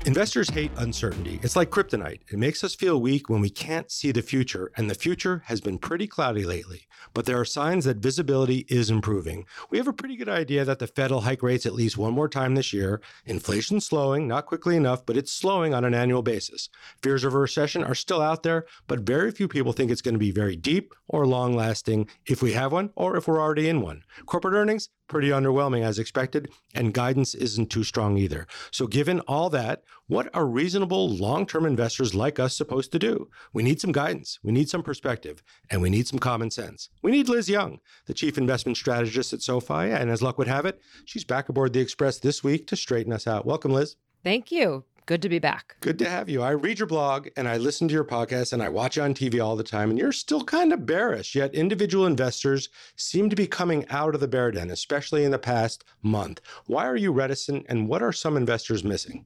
Investors 0.06 0.52
hate 0.52 0.70
uncertainty. 0.78 1.40
It's 1.42 1.56
like 1.56 1.72
kryptonite. 1.72 2.20
It 2.32 2.38
makes 2.38 2.64
us 2.64 2.76
feel 2.76 3.02
weak 3.02 3.28
when 3.28 3.42
we 3.42 3.50
can't 3.50 3.90
see 3.90 4.12
the 4.12 4.22
future, 4.22 4.72
and 4.78 4.88
the 4.88 4.94
future 4.94 5.42
has 5.48 5.62
been 5.62 5.80
pretty 5.80 6.06
cloudy 6.06 6.46
lately. 6.46 6.86
But 7.16 7.26
there 7.26 7.40
are 7.40 7.46
signs 7.46 7.86
that 7.86 7.98
visibility 7.98 8.68
is 8.70 8.92
improving. 8.92 9.48
We 9.72 9.80
have 9.80 9.88
a 9.88 9.94
pretty 9.94 10.16
good 10.16 10.30
idea 10.30 10.64
that 10.64 10.78
the 10.78 10.86
Fed 10.86 11.10
will 11.10 11.22
hike 11.22 11.42
rates 11.42 11.66
at 11.66 11.74
least 11.74 11.98
one 11.98 12.14
more 12.14 12.30
time 12.30 12.54
this 12.54 12.72
year. 12.72 13.02
Inflation's 13.26 13.88
slowing, 13.88 14.28
not 14.28 14.46
quickly 14.46 14.76
enough, 14.76 15.04
but 15.08 15.18
it's 15.18 15.32
slowing 15.32 15.74
on 15.74 15.84
an 15.84 15.96
annual 15.96 16.22
basis. 16.22 16.70
Fears 17.02 17.24
of 17.24 17.34
a 17.34 17.40
recession 17.40 17.84
are 17.84 17.96
still 17.96 18.22
out 18.22 18.44
there, 18.44 18.68
but 18.86 19.00
very 19.00 19.32
few 19.32 19.48
people 19.48 19.74
think 19.74 19.90
it's 19.90 20.04
going 20.04 20.14
to 20.14 20.20
be 20.20 20.30
very 20.30 20.56
deep 20.56 20.94
or 21.08 21.26
long 21.26 21.56
lasting 21.56 22.08
if 22.28 22.44
we 22.44 22.54
have 22.54 22.72
one 22.72 22.92
or 22.96 23.18
if 23.18 23.28
we're 23.28 23.42
already 23.42 23.68
in 23.68 23.82
one. 23.82 24.04
Corporate 24.28 24.54
earnings, 24.54 24.90
pretty 25.08 25.30
underwhelming 25.30 25.84
as 25.84 26.00
expected, 26.00 26.50
and 26.74 26.94
guidance 26.94 27.34
isn't 27.36 27.70
too 27.70 27.84
strong 27.84 28.18
either. 28.18 28.48
So, 28.72 28.88
given 28.88 29.20
all 29.22 29.50
that, 29.52 29.84
what 30.08 30.30
are 30.34 30.46
reasonable 30.46 31.10
long 31.10 31.46
term 31.46 31.66
investors 31.66 32.16
like 32.16 32.40
us 32.40 32.56
supposed 32.56 32.92
to 32.92 33.00
do? 33.00 33.30
We 33.54 33.64
need 33.64 33.82
some 33.82 33.92
guidance, 33.92 34.40
we 34.44 34.52
need 34.52 34.70
some 34.70 34.84
perspective, 34.84 35.44
and 35.70 35.82
we 35.82 35.90
need 35.90 36.08
some 36.08 36.20
common 36.20 36.52
sense. 36.52 36.90
We 37.02 37.12
need 37.12 37.30
Liz 37.30 37.50
Young, 37.50 37.80
the 38.06 38.14
chief 38.14 38.38
investment 38.38 38.78
strategist 38.78 39.34
at 39.34 39.42
SoFi, 39.42 39.92
and 39.92 40.10
as 40.10 40.22
luck 40.22 40.38
would 40.38 40.48
have 40.48 40.66
it, 40.66 40.80
she's 41.06 41.24
back 41.24 41.50
aboard 41.50 41.74
the 41.74 41.80
Express 41.80 42.20
this 42.20 42.44
week 42.44 42.68
to 42.68 42.76
straighten 42.76 43.14
us 43.14 43.28
out. 43.28 43.46
Welcome, 43.46 43.72
Liz. 43.72 43.96
Thank 44.24 44.52
you. 44.52 44.86
Good 45.08 45.22
to 45.22 45.30
be 45.30 45.38
back. 45.38 45.76
Good 45.82 46.00
to 46.00 46.10
have 46.10 46.30
you. 46.30 46.42
I 46.42 46.52
read 46.52 46.80
your 46.80 46.88
blog 46.88 47.28
and 47.38 47.48
I 47.48 47.58
listen 47.58 47.88
to 47.88 47.94
your 47.94 48.04
podcast 48.04 48.54
and 48.54 48.64
I 48.64 48.70
watch 48.70 48.98
you 48.98 49.04
on 49.04 49.14
TV 49.14 49.44
all 49.44 49.56
the 49.56 49.64
time, 49.64 49.92
and 49.92 50.00
you're 50.00 50.12
still 50.12 50.44
kind 50.44 50.74
of 50.74 50.88
bearish, 50.88 51.36
yet 51.36 51.54
individual 51.54 52.08
investors 52.08 52.70
seem 52.96 53.30
to 53.30 53.36
be 53.36 53.46
coming 53.46 53.86
out 53.90 54.16
of 54.16 54.22
the 54.22 54.28
bear 54.28 54.52
den, 54.52 54.72
especially 54.72 55.24
in 55.24 55.30
the 55.30 55.38
past 55.38 55.84
month. 56.02 56.42
Why 56.66 56.88
are 56.88 56.96
you 56.96 57.12
reticent 57.12 57.68
and 57.70 57.88
what 57.88 58.02
are 58.02 58.12
some 58.12 58.36
investors 58.36 58.84
missing? 58.84 59.26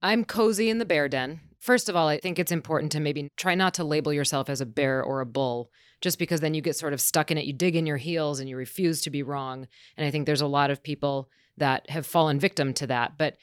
I'm 0.00 0.24
cozy 0.24 0.70
in 0.70 0.78
the 0.78 0.84
bear 0.84 1.08
den. 1.08 1.40
First 1.58 1.88
of 1.88 1.96
all, 1.96 2.06
I 2.06 2.20
think 2.20 2.38
it's 2.38 2.52
important 2.52 2.92
to 2.92 3.00
maybe 3.00 3.30
try 3.36 3.56
not 3.56 3.74
to 3.74 3.84
label 3.84 4.12
yourself 4.12 4.48
as 4.48 4.60
a 4.60 4.66
bear 4.66 5.02
or 5.02 5.20
a 5.20 5.26
bull, 5.26 5.72
just 6.00 6.20
because 6.20 6.40
then 6.40 6.54
you 6.54 6.62
get 6.62 6.76
sort 6.76 6.92
of 6.92 7.00
stuck 7.00 7.32
in 7.32 7.36
it. 7.36 7.44
You 7.44 7.52
dig 7.52 7.74
in 7.74 7.84
your 7.84 7.96
heels 7.96 8.38
and 8.38 8.48
you 8.48 8.56
refuse 8.56 9.00
to 9.02 9.10
be 9.10 9.24
wrong. 9.24 9.66
And 9.96 10.06
I 10.06 10.12
think 10.12 10.24
there's 10.24 10.40
a 10.40 10.46
lot 10.46 10.70
of 10.70 10.84
people 10.84 11.28
that 11.56 11.90
have 11.90 12.06
fallen 12.06 12.38
victim 12.38 12.72
to 12.74 12.86
that. 12.86 13.18
But 13.18 13.36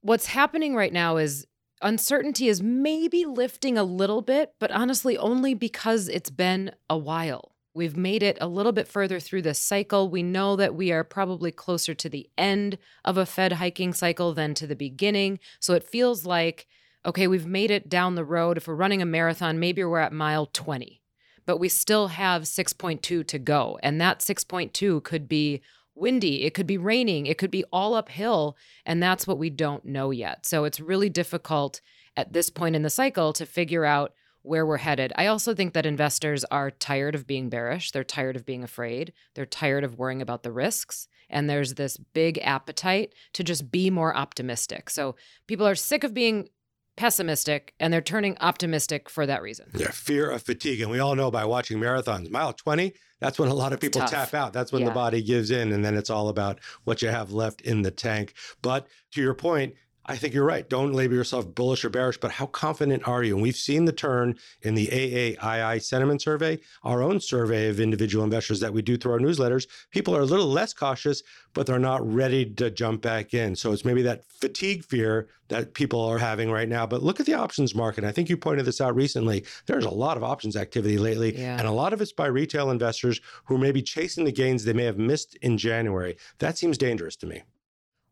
what's 0.00 0.26
happening 0.26 0.74
right 0.74 0.92
now 0.92 1.16
is 1.16 1.46
uncertainty 1.82 2.48
is 2.48 2.62
maybe 2.62 3.24
lifting 3.24 3.76
a 3.76 3.84
little 3.84 4.22
bit, 4.22 4.52
but 4.58 4.70
honestly, 4.70 5.18
only 5.18 5.54
because 5.54 6.08
it's 6.08 6.30
been 6.30 6.72
a 6.88 6.96
while. 6.96 7.52
We've 7.74 7.96
made 7.96 8.22
it 8.22 8.38
a 8.40 8.48
little 8.48 8.72
bit 8.72 8.88
further 8.88 9.20
through 9.20 9.42
this 9.42 9.58
cycle. 9.58 10.08
We 10.08 10.22
know 10.22 10.56
that 10.56 10.74
we 10.74 10.92
are 10.92 11.04
probably 11.04 11.52
closer 11.52 11.92
to 11.92 12.08
the 12.08 12.26
end 12.38 12.78
of 13.04 13.18
a 13.18 13.26
Fed 13.26 13.52
hiking 13.52 13.92
cycle 13.92 14.32
than 14.32 14.54
to 14.54 14.66
the 14.66 14.74
beginning. 14.74 15.38
So 15.60 15.74
it 15.74 15.84
feels 15.84 16.24
like, 16.24 16.66
okay, 17.04 17.26
we've 17.26 17.46
made 17.46 17.70
it 17.70 17.90
down 17.90 18.14
the 18.14 18.24
road. 18.24 18.56
If 18.56 18.66
we're 18.66 18.74
running 18.74 19.02
a 19.02 19.06
marathon, 19.06 19.60
maybe 19.60 19.84
we're 19.84 19.98
at 19.98 20.12
mile 20.14 20.46
20, 20.46 21.02
but 21.44 21.58
we 21.58 21.68
still 21.68 22.08
have 22.08 22.44
6.2 22.44 23.26
to 23.26 23.38
go. 23.38 23.78
And 23.82 24.00
that 24.00 24.20
6.2 24.20 25.04
could 25.04 25.28
be 25.28 25.60
windy, 25.96 26.44
it 26.44 26.54
could 26.54 26.66
be 26.66 26.78
raining, 26.78 27.26
it 27.26 27.38
could 27.38 27.50
be 27.50 27.64
all 27.72 27.94
uphill. 27.94 28.56
And 28.84 29.02
that's 29.02 29.26
what 29.26 29.38
we 29.38 29.50
don't 29.50 29.84
know 29.84 30.10
yet. 30.10 30.46
So 30.46 30.64
it's 30.64 30.80
really 30.80 31.08
difficult 31.08 31.80
at 32.16 32.32
this 32.32 32.50
point 32.50 32.76
in 32.76 32.82
the 32.82 32.90
cycle 32.90 33.32
to 33.34 33.46
figure 33.46 33.84
out 33.84 34.12
where 34.42 34.64
we're 34.64 34.76
headed. 34.76 35.12
I 35.16 35.26
also 35.26 35.54
think 35.54 35.72
that 35.72 35.86
investors 35.86 36.44
are 36.44 36.70
tired 36.70 37.16
of 37.16 37.26
being 37.26 37.48
bearish. 37.48 37.90
They're 37.90 38.04
tired 38.04 38.36
of 38.36 38.46
being 38.46 38.62
afraid. 38.62 39.12
They're 39.34 39.44
tired 39.44 39.82
of 39.82 39.98
worrying 39.98 40.22
about 40.22 40.44
the 40.44 40.52
risks. 40.52 41.08
And 41.28 41.50
there's 41.50 41.74
this 41.74 41.96
big 41.96 42.38
appetite 42.38 43.12
to 43.32 43.42
just 43.42 43.72
be 43.72 43.90
more 43.90 44.16
optimistic. 44.16 44.88
So 44.88 45.16
people 45.48 45.66
are 45.66 45.74
sick 45.74 46.04
of 46.04 46.14
being 46.14 46.48
pessimistic 46.96 47.74
and 47.78 47.92
they're 47.92 48.00
turning 48.00 48.36
optimistic 48.40 49.08
for 49.08 49.26
that 49.26 49.42
reason. 49.42 49.70
Yeah, 49.74 49.90
fear 49.90 50.30
of 50.30 50.42
fatigue. 50.42 50.80
And 50.80 50.90
we 50.90 50.98
all 50.98 51.14
know 51.14 51.30
by 51.30 51.44
watching 51.44 51.78
marathons, 51.78 52.30
mile 52.30 52.52
20, 52.52 52.92
that's 53.20 53.38
when 53.38 53.48
a 53.48 53.54
lot 53.54 53.72
of 53.72 53.80
people 53.80 54.00
tap 54.02 54.34
out. 54.34 54.52
That's 54.52 54.72
when 54.72 54.82
Yeah. 54.82 54.88
the 54.88 54.94
body 54.94 55.22
gives 55.22 55.50
in. 55.50 55.72
And 55.72 55.84
then 55.84 55.94
it's 55.96 56.10
all 56.10 56.28
about 56.28 56.58
what 56.84 57.02
you 57.02 57.08
have 57.08 57.32
left 57.32 57.60
in 57.60 57.82
the 57.82 57.90
tank. 57.90 58.34
But 58.62 58.86
to 59.12 59.20
your 59.22 59.34
point, 59.34 59.74
I 60.08 60.14
think 60.16 60.34
you're 60.34 60.44
right. 60.44 60.68
Don't 60.68 60.92
label 60.92 61.14
yourself 61.16 61.52
bullish 61.52 61.84
or 61.84 61.90
bearish, 61.90 62.18
but 62.18 62.30
how 62.30 62.46
confident 62.46 63.06
are 63.08 63.24
you? 63.24 63.34
And 63.34 63.42
we've 63.42 63.56
seen 63.56 63.86
the 63.86 63.92
turn 63.92 64.36
in 64.62 64.74
the 64.76 64.86
AAII 64.86 65.82
sentiment 65.82 66.22
survey, 66.22 66.60
our 66.84 67.02
own 67.02 67.18
survey 67.18 67.68
of 67.68 67.80
individual 67.80 68.22
investors 68.22 68.60
that 68.60 68.72
we 68.72 68.82
do 68.82 68.96
through 68.96 69.14
our 69.14 69.18
newsletters. 69.18 69.66
People 69.90 70.16
are 70.16 70.20
a 70.20 70.24
little 70.26 70.46
less 70.46 70.72
cautious, 70.72 71.24
but 71.54 71.66
they're 71.66 71.80
not 71.80 72.06
ready 72.06 72.44
to 72.54 72.70
jump 72.70 73.02
back 73.02 73.34
in. 73.34 73.56
So 73.56 73.72
it's 73.72 73.84
maybe 73.84 74.02
that 74.02 74.24
fatigue 74.26 74.84
fear 74.84 75.28
that 75.48 75.74
people 75.74 76.00
are 76.00 76.18
having 76.18 76.52
right 76.52 76.68
now. 76.68 76.86
But 76.86 77.02
look 77.02 77.18
at 77.18 77.26
the 77.26 77.34
options 77.34 77.74
market. 77.74 78.04
I 78.04 78.12
think 78.12 78.28
you 78.28 78.36
pointed 78.36 78.64
this 78.64 78.80
out 78.80 78.94
recently. 78.94 79.44
There's 79.66 79.84
a 79.84 79.90
lot 79.90 80.16
of 80.16 80.22
options 80.22 80.56
activity 80.56 80.98
lately, 80.98 81.36
Yeah. 81.36 81.58
and 81.58 81.66
a 81.66 81.72
lot 81.72 81.92
of 81.92 82.00
it's 82.00 82.12
by 82.12 82.26
retail 82.26 82.70
investors 82.70 83.20
who 83.46 83.58
may 83.58 83.72
be 83.72 83.82
chasing 83.82 84.24
the 84.24 84.32
gains 84.32 84.64
they 84.64 84.72
may 84.72 84.84
have 84.84 84.98
missed 84.98 85.36
in 85.42 85.58
January. 85.58 86.16
That 86.38 86.56
seems 86.58 86.78
dangerous 86.78 87.16
to 87.16 87.26
me. 87.26 87.42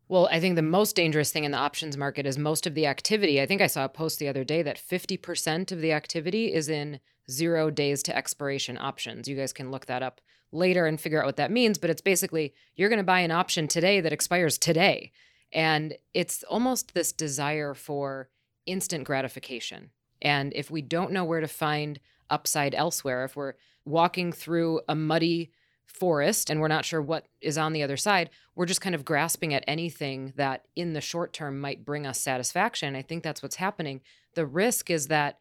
Well, 0.07 0.29
I 0.31 0.39
think 0.39 0.55
the 0.55 0.61
most 0.61 0.95
dangerous 0.95 1.31
thing 1.31 1.45
in 1.45 1.51
the 1.51 1.57
options 1.57 1.97
market 1.97 2.27
is 2.27 2.37
most 2.37 2.67
of 2.67 2.75
the 2.75 2.85
activity. 2.85 3.41
I 3.41 3.47
think 3.47 3.61
I 3.61 3.67
saw 3.67 3.85
a 3.85 3.89
post 3.89 4.19
the 4.19 4.27
other 4.27 4.43
day 4.43 4.61
that 4.61 4.77
50% 4.77 5.71
of 5.71 5.81
the 5.81 5.93
activity 5.93 6.53
is 6.53 6.69
in 6.69 6.99
zero 7.29 7.71
days 7.71 8.03
to 8.03 8.15
expiration 8.15 8.77
options. 8.77 9.27
You 9.27 9.35
guys 9.35 9.51
can 9.51 9.71
look 9.71 9.87
that 9.87 10.03
up 10.03 10.21
later 10.51 10.85
and 10.85 11.01
figure 11.01 11.19
out 11.19 11.25
what 11.25 11.37
that 11.37 11.51
means, 11.51 11.79
but 11.79 11.89
it's 11.89 12.01
basically 12.01 12.53
you're 12.75 12.89
going 12.89 12.97
to 12.97 13.03
buy 13.03 13.21
an 13.21 13.31
option 13.31 13.67
today 13.67 13.99
that 13.99 14.13
expires 14.13 14.59
today. 14.59 15.11
And 15.51 15.95
it's 16.13 16.43
almost 16.43 16.93
this 16.93 17.11
desire 17.11 17.73
for 17.73 18.29
instant 18.67 19.05
gratification. 19.05 19.89
And 20.21 20.53
if 20.53 20.69
we 20.69 20.83
don't 20.83 21.11
know 21.11 21.25
where 21.25 21.41
to 21.41 21.47
find 21.47 21.99
upside 22.29 22.75
elsewhere, 22.75 23.25
if 23.25 23.35
we're 23.35 23.53
walking 23.85 24.31
through 24.31 24.81
a 24.87 24.95
muddy 24.95 25.51
forest 25.95 26.49
and 26.49 26.59
we're 26.59 26.67
not 26.67 26.85
sure 26.85 27.01
what 27.01 27.27
is 27.41 27.57
on 27.57 27.73
the 27.73 27.83
other 27.83 27.97
side, 27.97 28.29
we're 28.55 28.65
just 28.65 28.81
kind 28.81 28.95
of 28.95 29.05
grasping 29.05 29.53
at 29.53 29.63
anything 29.67 30.33
that 30.35 30.65
in 30.75 30.93
the 30.93 31.01
short 31.01 31.33
term 31.33 31.59
might 31.59 31.85
bring 31.85 32.05
us 32.05 32.19
satisfaction. 32.19 32.95
I 32.95 33.01
think 33.01 33.23
that's 33.23 33.41
what's 33.41 33.55
happening. 33.55 34.01
The 34.33 34.45
risk 34.45 34.89
is 34.89 35.07
that 35.07 35.39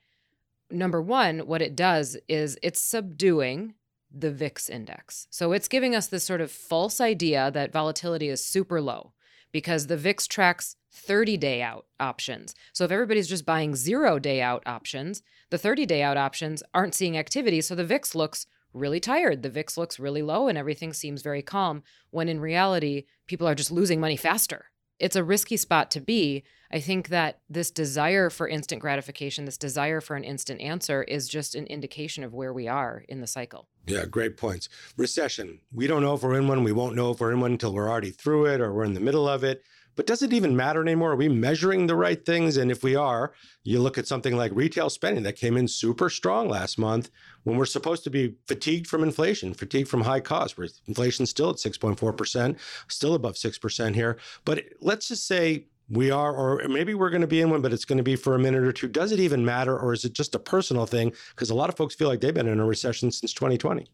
number 0.71 1.03
one, 1.03 1.41
what 1.41 1.63
it 1.63 1.77
does 1.77 2.17
is 2.29 2.59
it's 2.63 2.81
subduing 2.81 3.75
the 4.17 4.31
VIX 4.31 4.69
index. 4.71 5.27
So 5.31 5.53
it's 5.53 5.69
giving 5.69 5.95
us 5.95 6.07
this 6.07 6.25
sort 6.25 6.41
of 6.41 6.51
false 6.51 7.01
idea 7.01 7.51
that 7.51 7.73
volatility 7.73 8.29
is 8.29 8.45
super 8.45 8.81
low 8.81 9.13
because 9.53 9.87
the 9.87 9.97
VIX 9.97 10.27
tracks 10.27 10.77
30 10.93 11.37
day 11.37 11.61
out 11.61 11.87
options. 11.99 12.55
So 12.73 12.85
if 12.85 12.93
everybody's 12.93 13.29
just 13.29 13.45
buying 13.45 13.75
zero 13.75 14.19
day 14.21 14.41
out 14.41 14.63
options, 14.67 15.23
the 15.51 15.59
30 15.59 15.87
day 15.87 16.03
out 16.03 16.17
options 16.17 16.63
aren't 16.73 16.95
seeing 16.95 17.19
activity. 17.19 17.61
So 17.61 17.75
the 17.75 17.85
VIX 17.85 18.15
looks 18.15 18.47
really 18.75 19.01
tired. 19.01 19.43
The 19.43 19.51
VIX 19.51 19.79
looks 19.79 19.99
really 19.99 20.23
low 20.23 20.49
and 20.49 20.59
everything 20.59 20.93
seems 20.93 21.23
very 21.23 21.43
calm 21.43 21.83
when 22.11 22.29
in 22.29 22.41
reality, 22.41 23.05
people 23.27 23.47
are 23.49 23.55
just 23.55 23.71
losing 23.71 24.01
money 24.01 24.17
faster. 24.17 24.67
It's 24.99 25.17
a 25.17 25.25
risky 25.25 25.57
spot 25.57 25.91
to 25.93 26.01
be. 26.01 26.45
I 26.71 26.81
think 26.81 27.09
that 27.09 27.41
this 27.49 27.71
desire 27.71 28.31
for 28.31 28.49
instant 28.49 28.81
gratification, 28.81 29.45
this 29.45 29.59
desire 29.59 30.01
for 30.01 30.17
an 30.17 30.25
instant 30.25 30.61
answer 30.61 31.03
is 31.03 31.29
just 31.29 31.55
an 31.55 31.67
indication 31.67 32.25
of 32.25 32.33
where 32.33 32.53
we 32.53 32.69
are 32.69 33.05
in 33.09 33.21
the 33.21 33.27
cycle. 33.27 33.69
Yeah, 33.87 34.05
great 34.07 34.37
points. 34.37 34.69
Recession. 34.97 35.61
We 35.73 35.87
don't 35.87 36.03
know 36.03 36.15
if 36.15 36.23
we're 36.23 36.39
in 36.39 36.49
one. 36.49 36.65
We 36.65 36.73
won't 36.73 36.97
know 36.97 37.11
if 37.11 37.21
we're 37.21 37.33
in 37.33 37.41
one 37.41 37.53
until 37.53 37.75
we're 37.75 37.91
already 37.91 38.11
through 38.11 38.47
it 38.47 38.61
or 38.61 38.73
we're 38.73 38.85
in 38.85 38.95
the 38.95 39.01
middle 39.01 39.29
of 39.29 39.45
it. 39.45 39.63
But 39.97 40.07
does 40.07 40.23
it 40.23 40.33
even 40.33 40.57
matter 40.57 40.83
anymore? 40.83 41.13
Are 41.13 41.17
we 41.17 41.29
measuring 41.29 41.87
the 41.87 41.97
right 41.97 42.25
things? 42.25 42.57
And 42.57 42.71
if 42.71 42.83
we 42.83 42.97
are, 42.97 43.33
you 43.63 43.81
look 43.81 43.99
at 43.99 44.07
something 44.07 44.37
like 44.37 44.53
retail 44.55 44.91
spending 44.91 45.23
that 45.25 45.37
came 45.37 45.57
in 45.57 45.69
super 45.69 46.11
strong 46.11 46.49
last 46.49 46.79
month 46.79 47.11
when 47.45 47.57
we're 47.57 47.67
supposed 47.67 48.05
to 48.05 48.11
be 48.11 48.37
fatigued 48.47 48.87
from 48.87 49.03
inflation, 49.03 49.55
fatigued 49.55 49.89
from 49.89 50.03
high 50.03 50.21
costs, 50.21 50.57
where 50.59 50.69
inflation's 50.87 51.31
still 51.31 51.51
at 51.51 51.57
6.4%, 51.57 52.59
still 52.89 53.15
above 53.15 53.35
6% 53.35 53.95
here. 53.95 54.19
But 54.45 54.65
let's 54.81 55.09
just 55.09 55.27
say 55.27 55.67
we 55.89 56.11
are, 56.11 56.35
or 56.35 56.67
maybe 56.69 56.95
we're 56.95 57.11
going 57.11 57.21
to 57.21 57.27
be 57.27 57.41
in 57.41 57.51
one, 57.51 57.61
but 57.61 57.73
it's 57.73 57.85
going 57.85 57.99
to 57.99 58.05
be 58.05 58.17
for 58.17 58.35
a 58.35 58.39
minute 58.39 58.63
or 58.63 58.73
two. 58.73 58.89
Does 58.89 59.13
it 59.13 59.21
even 59.21 59.45
matter, 59.45 59.79
or 59.79 59.93
is 59.93 60.05
it 60.05 60.15
just 60.15 60.35
a 60.35 60.39
personal 60.39 60.87
thing? 60.87 61.13
Because 61.31 61.51
a 61.51 61.55
lot 61.55 61.69
of 61.69 61.77
folks 61.77 61.95
feel 61.95 62.09
like 62.09 62.21
they've 62.21 62.35
been 62.35 62.49
in 62.49 62.61
a 62.61 62.67
recession 62.67 63.11
since 63.11 63.33
2020. 63.35 63.87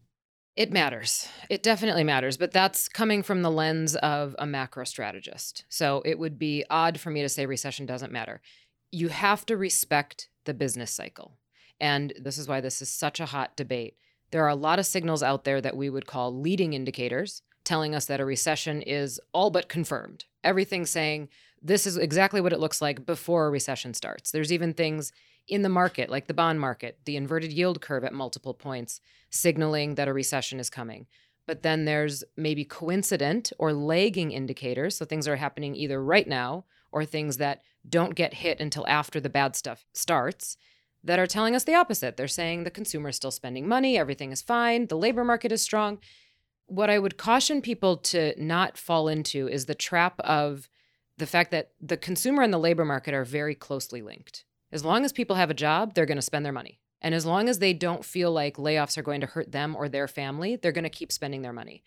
It 0.55 0.71
matters. 0.71 1.29
It 1.49 1.63
definitely 1.63 2.03
matters, 2.03 2.37
but 2.37 2.51
that's 2.51 2.89
coming 2.89 3.23
from 3.23 3.41
the 3.41 3.51
lens 3.51 3.95
of 3.95 4.35
a 4.37 4.45
macro 4.45 4.83
strategist. 4.83 5.63
So 5.69 6.01
it 6.05 6.19
would 6.19 6.37
be 6.37 6.65
odd 6.69 6.99
for 6.99 7.09
me 7.09 7.21
to 7.21 7.29
say 7.29 7.45
recession 7.45 7.85
doesn't 7.85 8.11
matter. 8.11 8.41
You 8.91 9.07
have 9.07 9.45
to 9.45 9.55
respect 9.55 10.27
the 10.45 10.53
business 10.53 10.91
cycle. 10.91 11.37
And 11.79 12.13
this 12.19 12.37
is 12.37 12.47
why 12.47 12.59
this 12.59 12.81
is 12.81 12.89
such 12.89 13.19
a 13.19 13.27
hot 13.27 13.55
debate. 13.55 13.95
There 14.31 14.43
are 14.43 14.49
a 14.49 14.55
lot 14.55 14.79
of 14.79 14.85
signals 14.85 15.23
out 15.23 15.45
there 15.45 15.61
that 15.61 15.77
we 15.77 15.89
would 15.89 16.05
call 16.05 16.37
leading 16.37 16.73
indicators 16.73 17.41
telling 17.63 17.95
us 17.95 18.05
that 18.05 18.19
a 18.19 18.25
recession 18.25 18.81
is 18.81 19.19
all 19.33 19.51
but 19.51 19.69
confirmed. 19.69 20.25
Everything's 20.43 20.89
saying 20.89 21.29
this 21.61 21.85
is 21.85 21.95
exactly 21.95 22.41
what 22.41 22.53
it 22.53 22.59
looks 22.59 22.81
like 22.81 23.05
before 23.05 23.45
a 23.45 23.51
recession 23.51 23.93
starts. 23.93 24.31
There's 24.31 24.51
even 24.51 24.73
things 24.73 25.11
in 25.47 25.61
the 25.61 25.69
market, 25.69 26.09
like 26.09 26.27
the 26.27 26.33
bond 26.33 26.59
market, 26.59 26.99
the 27.05 27.15
inverted 27.15 27.51
yield 27.51 27.81
curve 27.81 28.03
at 28.03 28.13
multiple 28.13 28.53
points, 28.53 29.01
signaling 29.29 29.95
that 29.95 30.07
a 30.07 30.13
recession 30.13 30.59
is 30.59 30.69
coming. 30.69 31.07
But 31.47 31.63
then 31.63 31.85
there's 31.85 32.23
maybe 32.37 32.63
coincident 32.63 33.51
or 33.57 33.73
lagging 33.73 34.31
indicators. 34.31 34.95
So 34.95 35.05
things 35.05 35.27
are 35.27 35.35
happening 35.35 35.75
either 35.75 36.01
right 36.01 36.27
now 36.27 36.65
or 36.91 37.03
things 37.03 37.37
that 37.37 37.61
don't 37.87 38.15
get 38.15 38.35
hit 38.35 38.59
until 38.59 38.87
after 38.87 39.19
the 39.19 39.29
bad 39.29 39.55
stuff 39.55 39.85
starts 39.93 40.57
that 41.03 41.19
are 41.19 41.27
telling 41.27 41.55
us 41.55 41.63
the 41.63 41.75
opposite. 41.75 42.15
They're 42.15 42.27
saying 42.27 42.63
the 42.63 42.71
consumer 42.71 43.09
is 43.09 43.15
still 43.15 43.31
spending 43.31 43.67
money, 43.67 43.97
everything 43.97 44.31
is 44.31 44.41
fine, 44.41 44.87
the 44.87 44.97
labor 44.97 45.23
market 45.23 45.51
is 45.51 45.61
strong. 45.61 45.99
What 46.67 46.89
I 46.89 46.99
would 46.99 47.17
caution 47.17 47.61
people 47.61 47.97
to 47.97 48.33
not 48.41 48.77
fall 48.77 49.07
into 49.07 49.47
is 49.47 49.65
the 49.65 49.75
trap 49.75 50.19
of 50.19 50.69
the 51.17 51.25
fact 51.25 51.51
that 51.51 51.71
the 51.81 51.97
consumer 51.97 52.43
and 52.43 52.53
the 52.53 52.59
labor 52.59 52.85
market 52.85 53.13
are 53.13 53.25
very 53.25 53.55
closely 53.55 54.01
linked. 54.01 54.45
As 54.71 54.85
long 54.85 55.03
as 55.03 55.11
people 55.11 55.35
have 55.35 55.49
a 55.49 55.55
job, 55.55 55.93
they're 55.93 56.05
going 56.05 56.17
to 56.17 56.21
spend 56.21 56.45
their 56.45 56.53
money. 56.53 56.79
And 57.01 57.15
as 57.15 57.25
long 57.25 57.49
as 57.49 57.59
they 57.59 57.73
don't 57.73 58.05
feel 58.05 58.31
like 58.31 58.57
layoffs 58.57 58.97
are 58.97 59.03
going 59.03 59.21
to 59.21 59.27
hurt 59.27 59.51
them 59.51 59.75
or 59.75 59.89
their 59.89 60.07
family, 60.07 60.55
they're 60.55 60.71
going 60.71 60.83
to 60.83 60.89
keep 60.89 61.11
spending 61.11 61.41
their 61.41 61.53
money. 61.53 61.83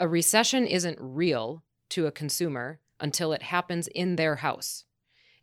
A 0.00 0.06
recession 0.06 0.66
isn't 0.66 0.98
real 1.00 1.64
to 1.90 2.06
a 2.06 2.12
consumer 2.12 2.80
until 3.00 3.32
it 3.32 3.42
happens 3.42 3.88
in 3.88 4.16
their 4.16 4.36
house. 4.36 4.84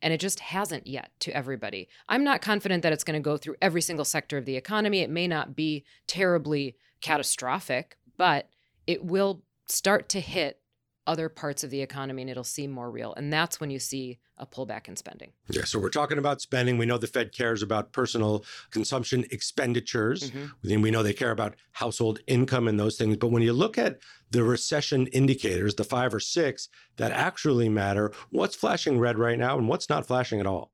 And 0.02 0.14
it 0.14 0.20
just 0.20 0.40
hasn't 0.40 0.88
yet 0.88 1.12
to 1.22 1.36
everybody. 1.36 1.88
I'm 2.08 2.24
not 2.24 2.42
confident 2.42 2.84
that 2.84 2.94
it's 2.94 3.04
going 3.04 3.22
to 3.22 3.24
go 3.24 3.38
through 3.38 3.56
every 3.62 3.82
single 3.82 4.06
sector 4.06 4.38
of 4.38 4.46
the 4.46 4.56
economy. 4.56 5.00
It 5.00 5.10
may 5.10 5.28
not 5.28 5.56
be 5.56 5.84
terribly 6.08 6.78
catastrophic, 7.02 7.98
but 8.18 8.50
it 8.88 9.04
will 9.04 9.44
start 9.68 10.08
to 10.10 10.20
hit 10.20 10.60
other 11.08 11.30
parts 11.30 11.64
of 11.64 11.70
the 11.70 11.82
economy 11.82 12.24
and 12.24 12.32
it'll 12.32 12.44
seem 12.44 12.72
more 12.72 12.90
real. 12.90 13.14
And 13.16 13.32
that's 13.32 13.60
when 13.60 13.70
you 13.70 13.80
see 13.80 14.20
a 14.38 14.46
pullback 14.46 14.88
in 14.88 14.96
spending. 14.96 15.32
Yeah, 15.50 15.64
so 15.64 15.80
we're 15.80 15.90
talking 15.90 16.18
about 16.18 16.42
spending. 16.42 16.78
We 16.78 16.86
know 16.86 16.98
the 16.98 17.08
Fed 17.08 17.34
cares 17.34 17.62
about 17.62 17.94
personal 17.94 18.44
consumption 18.72 19.26
expenditures. 19.32 20.32
Mhm. 20.32 20.52
Then 20.64 20.82
we 20.82 20.92
know 20.92 21.04
they 21.04 21.14
care 21.14 21.32
about 21.32 21.56
household 21.74 22.20
income 22.28 22.68
and 22.68 22.80
those 22.80 22.98
things. 22.98 23.18
But 23.18 23.30
when 23.30 23.44
you 23.44 23.54
look 23.54 23.78
at 23.78 24.00
the 24.32 24.44
recession 24.44 25.08
indicators, 25.08 25.76
the 25.76 25.84
five 25.84 26.14
or 26.14 26.20
six 26.20 26.68
that 26.98 27.12
actually 27.12 27.70
matter, 27.70 28.12
what's 28.30 28.56
flashing 28.56 29.00
red 29.00 29.18
right 29.18 29.40
now 29.40 29.58
and 29.58 29.68
what's 29.70 29.90
not 29.90 30.06
flashing 30.06 30.40
at 30.40 30.48
all? 30.48 30.72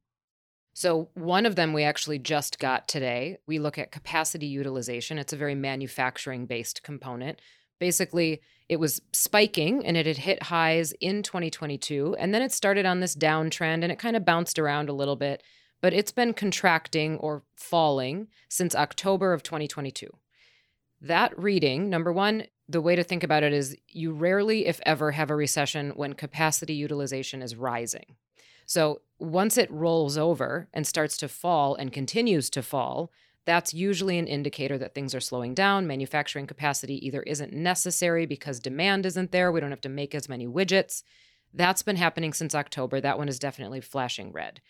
So, 0.74 1.10
one 1.16 1.46
of 1.46 1.58
them 1.58 1.74
we 1.74 1.84
actually 1.84 2.18
just 2.18 2.58
got 2.58 2.88
today. 2.88 3.38
We 3.46 3.60
look 3.60 3.78
at 3.78 3.92
capacity 3.92 4.48
utilization. 4.48 5.18
It's 5.18 5.34
a 5.34 5.38
very 5.38 5.54
manufacturing 5.54 6.46
based 6.46 6.82
component. 6.82 7.42
Basically, 7.82 8.42
it 8.70 8.80
was 8.80 9.02
spiking 9.12 9.84
and 9.84 9.98
it 9.98 10.06
had 10.06 10.20
hit 10.20 10.44
highs 10.44 10.94
in 11.02 11.24
2022. 11.24 12.16
And 12.20 12.32
then 12.32 12.44
it 12.44 12.52
started 12.52 12.86
on 12.86 13.00
this 13.00 13.16
downtrend 13.16 13.82
and 13.82 13.92
it 13.92 13.98
kind 13.98 14.16
of 14.16 14.24
bounced 14.24 14.60
around 14.60 14.88
a 14.88 14.94
little 14.94 15.16
bit, 15.16 15.42
but 15.82 15.92
it's 15.92 16.12
been 16.12 16.36
contracting 16.36 17.18
or 17.18 17.42
falling 17.56 18.28
since 18.50 18.76
October 18.76 19.34
of 19.34 19.42
2022. 19.42 20.08
That 21.02 21.36
reading, 21.36 21.90
number 21.90 22.14
one, 22.14 22.44
the 22.70 22.82
way 22.82 22.96
to 22.96 23.04
think 23.04 23.24
about 23.24 23.42
it 23.42 23.52
is 23.52 23.76
you 23.88 24.12
rarely, 24.12 24.68
if 24.68 24.80
ever, 24.86 25.10
have 25.14 25.32
a 25.32 25.36
recession 25.36 25.90
when 25.96 26.14
capacity 26.14 26.76
utilization 26.76 27.42
is 27.42 27.56
rising. 27.56 28.16
So 28.68 29.02
once 29.18 29.58
it 29.58 29.72
rolls 29.72 30.20
over 30.20 30.70
and 30.72 30.86
starts 30.86 31.18
to 31.18 31.28
fall 31.28 31.74
and 31.74 31.92
continues 31.92 32.52
to 32.52 32.62
fall, 32.62 33.12
that's 33.46 33.74
usually 33.74 34.18
an 34.18 34.28
indicator 34.28 34.78
that 34.78 34.94
things 34.94 35.16
are 35.16 35.20
slowing 35.20 35.54
down. 35.54 35.88
Manufacturing 35.88 36.48
capacity 36.48 37.06
either 37.06 37.24
isn't 37.24 37.54
necessary 37.54 38.26
because 38.26 38.60
demand 38.60 39.06
isn't 39.06 39.32
there, 39.32 39.52
we 39.52 39.60
don't 39.60 39.72
have 39.72 39.82
to 39.82 39.90
make 39.90 40.14
as 40.14 40.30
many 40.30 40.48
widgets. 40.48 41.04
That's 41.54 41.82
been 41.82 41.96
happening 41.96 42.34
since 42.34 42.56
October. 42.56 43.02
That 43.02 43.18
one 43.18 43.28
is 43.28 43.40
definitely 43.40 43.82
flashing 43.82 44.32
red. 44.32 44.62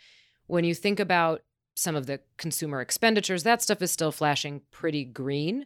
When 0.48 0.64
you 0.64 0.74
think 0.74 1.00
about 1.00 1.42
some 1.76 1.96
of 1.96 2.06
the 2.06 2.22
consumer 2.38 2.82
expenditures, 2.82 3.44
that 3.44 3.62
stuff 3.62 3.82
is 3.82 3.92
still 3.92 4.12
flashing 4.12 4.62
pretty 4.72 5.06
green. 5.06 5.66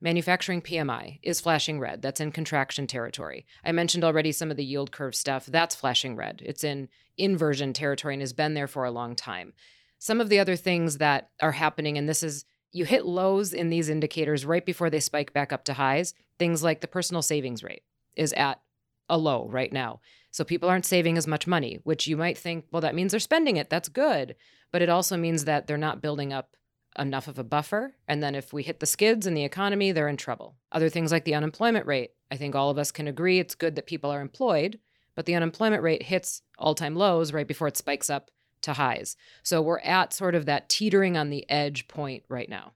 Manufacturing 0.00 0.62
PMI 0.62 1.18
is 1.22 1.40
flashing 1.40 1.80
red. 1.80 2.02
That's 2.02 2.20
in 2.20 2.30
contraction 2.30 2.86
territory. 2.86 3.46
I 3.64 3.72
mentioned 3.72 4.04
already 4.04 4.30
some 4.30 4.50
of 4.50 4.56
the 4.56 4.64
yield 4.64 4.92
curve 4.92 5.14
stuff. 5.14 5.46
That's 5.46 5.74
flashing 5.74 6.14
red. 6.14 6.40
It's 6.44 6.62
in 6.62 6.88
inversion 7.16 7.72
territory 7.72 8.14
and 8.14 8.22
has 8.22 8.32
been 8.32 8.54
there 8.54 8.68
for 8.68 8.84
a 8.84 8.92
long 8.92 9.16
time. 9.16 9.54
Some 9.98 10.20
of 10.20 10.28
the 10.28 10.38
other 10.38 10.56
things 10.56 10.98
that 10.98 11.30
are 11.42 11.52
happening, 11.52 11.98
and 11.98 12.08
this 12.08 12.22
is 12.22 12.44
you 12.72 12.84
hit 12.84 13.06
lows 13.06 13.52
in 13.52 13.70
these 13.70 13.88
indicators 13.88 14.44
right 14.44 14.64
before 14.64 14.90
they 14.90 15.00
spike 15.00 15.32
back 15.32 15.52
up 15.52 15.64
to 15.64 15.74
highs. 15.74 16.14
Things 16.38 16.62
like 16.62 16.80
the 16.80 16.86
personal 16.86 17.22
savings 17.22 17.62
rate 17.62 17.82
is 18.14 18.32
at 18.34 18.60
a 19.08 19.16
low 19.16 19.48
right 19.48 19.72
now. 19.72 20.00
So 20.30 20.44
people 20.44 20.68
aren't 20.68 20.84
saving 20.84 21.16
as 21.16 21.26
much 21.26 21.46
money, 21.46 21.80
which 21.84 22.06
you 22.06 22.16
might 22.16 22.36
think, 22.36 22.66
well, 22.70 22.82
that 22.82 22.94
means 22.94 23.12
they're 23.12 23.20
spending 23.20 23.56
it. 23.56 23.70
That's 23.70 23.88
good. 23.88 24.36
But 24.70 24.82
it 24.82 24.90
also 24.90 25.16
means 25.16 25.44
that 25.44 25.66
they're 25.66 25.78
not 25.78 26.02
building 26.02 26.32
up 26.32 26.56
enough 26.98 27.28
of 27.28 27.38
a 27.38 27.44
buffer. 27.44 27.94
And 28.06 28.22
then 28.22 28.34
if 28.34 28.52
we 28.52 28.62
hit 28.62 28.80
the 28.80 28.86
skids 28.86 29.26
in 29.26 29.34
the 29.34 29.44
economy, 29.44 29.92
they're 29.92 30.08
in 30.08 30.16
trouble. 30.16 30.56
Other 30.70 30.90
things 30.90 31.10
like 31.10 31.24
the 31.24 31.34
unemployment 31.34 31.86
rate, 31.86 32.10
I 32.30 32.36
think 32.36 32.54
all 32.54 32.70
of 32.70 32.78
us 32.78 32.90
can 32.90 33.08
agree 33.08 33.38
it's 33.38 33.54
good 33.54 33.76
that 33.76 33.86
people 33.86 34.10
are 34.10 34.20
employed, 34.20 34.78
but 35.14 35.24
the 35.24 35.34
unemployment 35.34 35.82
rate 35.82 36.02
hits 36.02 36.42
all 36.58 36.74
time 36.74 36.94
lows 36.94 37.32
right 37.32 37.48
before 37.48 37.68
it 37.68 37.76
spikes 37.76 38.10
up 38.10 38.30
to 38.62 38.74
highs. 38.74 39.16
So 39.42 39.60
we're 39.62 39.80
at 39.80 40.12
sort 40.12 40.34
of 40.34 40.46
that 40.46 40.68
teetering 40.68 41.16
on 41.16 41.30
the 41.30 41.48
edge 41.50 41.88
point 41.88 42.24
right 42.28 42.48
now. 42.48 42.72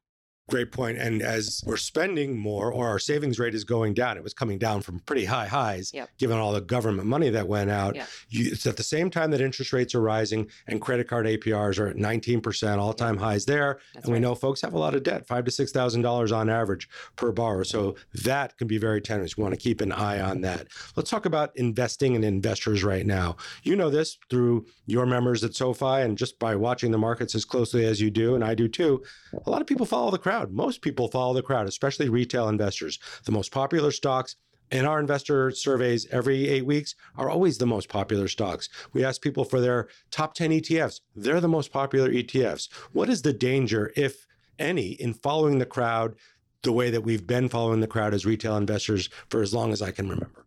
Great 0.48 0.72
point. 0.72 0.98
And 0.98 1.22
as 1.22 1.62
we're 1.64 1.76
spending 1.76 2.36
more 2.36 2.72
or 2.72 2.88
our 2.88 2.98
savings 2.98 3.38
rate 3.38 3.54
is 3.54 3.62
going 3.62 3.94
down, 3.94 4.16
it 4.16 4.24
was 4.24 4.34
coming 4.34 4.58
down 4.58 4.82
from 4.82 4.98
pretty 5.00 5.24
high 5.24 5.46
highs, 5.46 5.92
Yep. 5.94 6.10
given 6.18 6.36
all 6.36 6.52
the 6.52 6.60
government 6.60 7.06
money 7.06 7.30
that 7.30 7.46
went 7.46 7.70
out. 7.70 7.94
Yeah. 7.94 8.06
You, 8.28 8.50
it's 8.52 8.66
at 8.66 8.76
the 8.76 8.82
same 8.82 9.08
time 9.08 9.30
that 9.30 9.40
interest 9.40 9.72
rates 9.72 9.94
are 9.94 10.00
rising 10.00 10.48
and 10.66 10.80
credit 10.80 11.06
card 11.08 11.26
APRs 11.26 11.78
are 11.78 11.86
at 11.86 11.96
19%, 11.96 12.78
all 12.78 12.92
time 12.92 13.16
highs 13.16 13.44
there. 13.46 13.78
That's 13.94 14.04
and 14.06 14.12
we 14.12 14.16
right. 14.18 14.22
know 14.22 14.34
folks 14.34 14.60
have 14.62 14.74
a 14.74 14.78
lot 14.78 14.94
of 14.96 15.04
debt, 15.04 15.26
five 15.28 15.44
to 15.44 15.50
six 15.52 15.70
thousand 15.70 16.02
dollars 16.02 16.32
on 16.32 16.50
average 16.50 16.88
per 17.14 17.30
borrower. 17.30 17.64
So 17.64 17.94
that 18.24 18.58
can 18.58 18.66
be 18.66 18.78
very 18.78 19.00
tenuous. 19.00 19.36
We 19.36 19.44
want 19.44 19.54
to 19.54 19.60
keep 19.60 19.80
an 19.80 19.92
eye 19.92 20.20
on 20.20 20.40
that. 20.40 20.66
Let's 20.96 21.08
talk 21.08 21.24
about 21.24 21.56
investing 21.56 22.16
and 22.16 22.24
investors 22.24 22.82
right 22.82 23.06
now. 23.06 23.36
You 23.62 23.76
know 23.76 23.90
this 23.90 24.18
through 24.28 24.66
your 24.86 25.06
members 25.06 25.44
at 25.44 25.54
SoFi 25.54 26.02
and 26.02 26.18
just 26.18 26.38
by 26.40 26.56
watching 26.56 26.90
the 26.90 26.98
markets 26.98 27.34
as 27.36 27.44
closely 27.44 27.86
as 27.86 28.00
you 28.00 28.10
do, 28.10 28.34
and 28.34 28.42
I 28.44 28.54
do 28.56 28.66
too. 28.66 29.02
A 29.46 29.50
lot 29.50 29.60
of 29.60 29.68
people 29.68 29.86
follow 29.86 30.10
the 30.10 30.18
crowd. 30.42 30.54
Most 30.54 30.82
people 30.82 31.08
follow 31.08 31.34
the 31.34 31.42
crowd, 31.42 31.68
especially 31.68 32.08
retail 32.08 32.48
investors. 32.48 32.98
The 33.24 33.32
most 33.32 33.52
popular 33.52 33.90
stocks 33.90 34.36
in 34.70 34.84
our 34.84 34.98
investor 34.98 35.50
surveys 35.50 36.06
every 36.10 36.48
eight 36.48 36.66
weeks 36.66 36.94
are 37.16 37.30
always 37.30 37.58
the 37.58 37.66
most 37.66 37.88
popular 37.88 38.28
stocks. 38.28 38.68
We 38.92 39.04
ask 39.04 39.20
people 39.20 39.44
for 39.44 39.60
their 39.60 39.88
top 40.10 40.34
10 40.34 40.50
ETFs. 40.50 41.00
They're 41.14 41.40
the 41.40 41.48
most 41.48 41.72
popular 41.72 42.10
ETFs. 42.10 42.72
What 42.92 43.08
is 43.08 43.22
the 43.22 43.32
danger, 43.32 43.92
if 43.96 44.26
any, 44.58 44.92
in 44.92 45.14
following 45.14 45.58
the 45.58 45.66
crowd 45.66 46.14
the 46.62 46.72
way 46.72 46.90
that 46.90 47.02
we've 47.02 47.26
been 47.26 47.48
following 47.48 47.80
the 47.80 47.86
crowd 47.86 48.14
as 48.14 48.24
retail 48.24 48.56
investors 48.56 49.10
for 49.28 49.42
as 49.42 49.52
long 49.52 49.72
as 49.72 49.82
I 49.82 49.90
can 49.90 50.08
remember? 50.08 50.46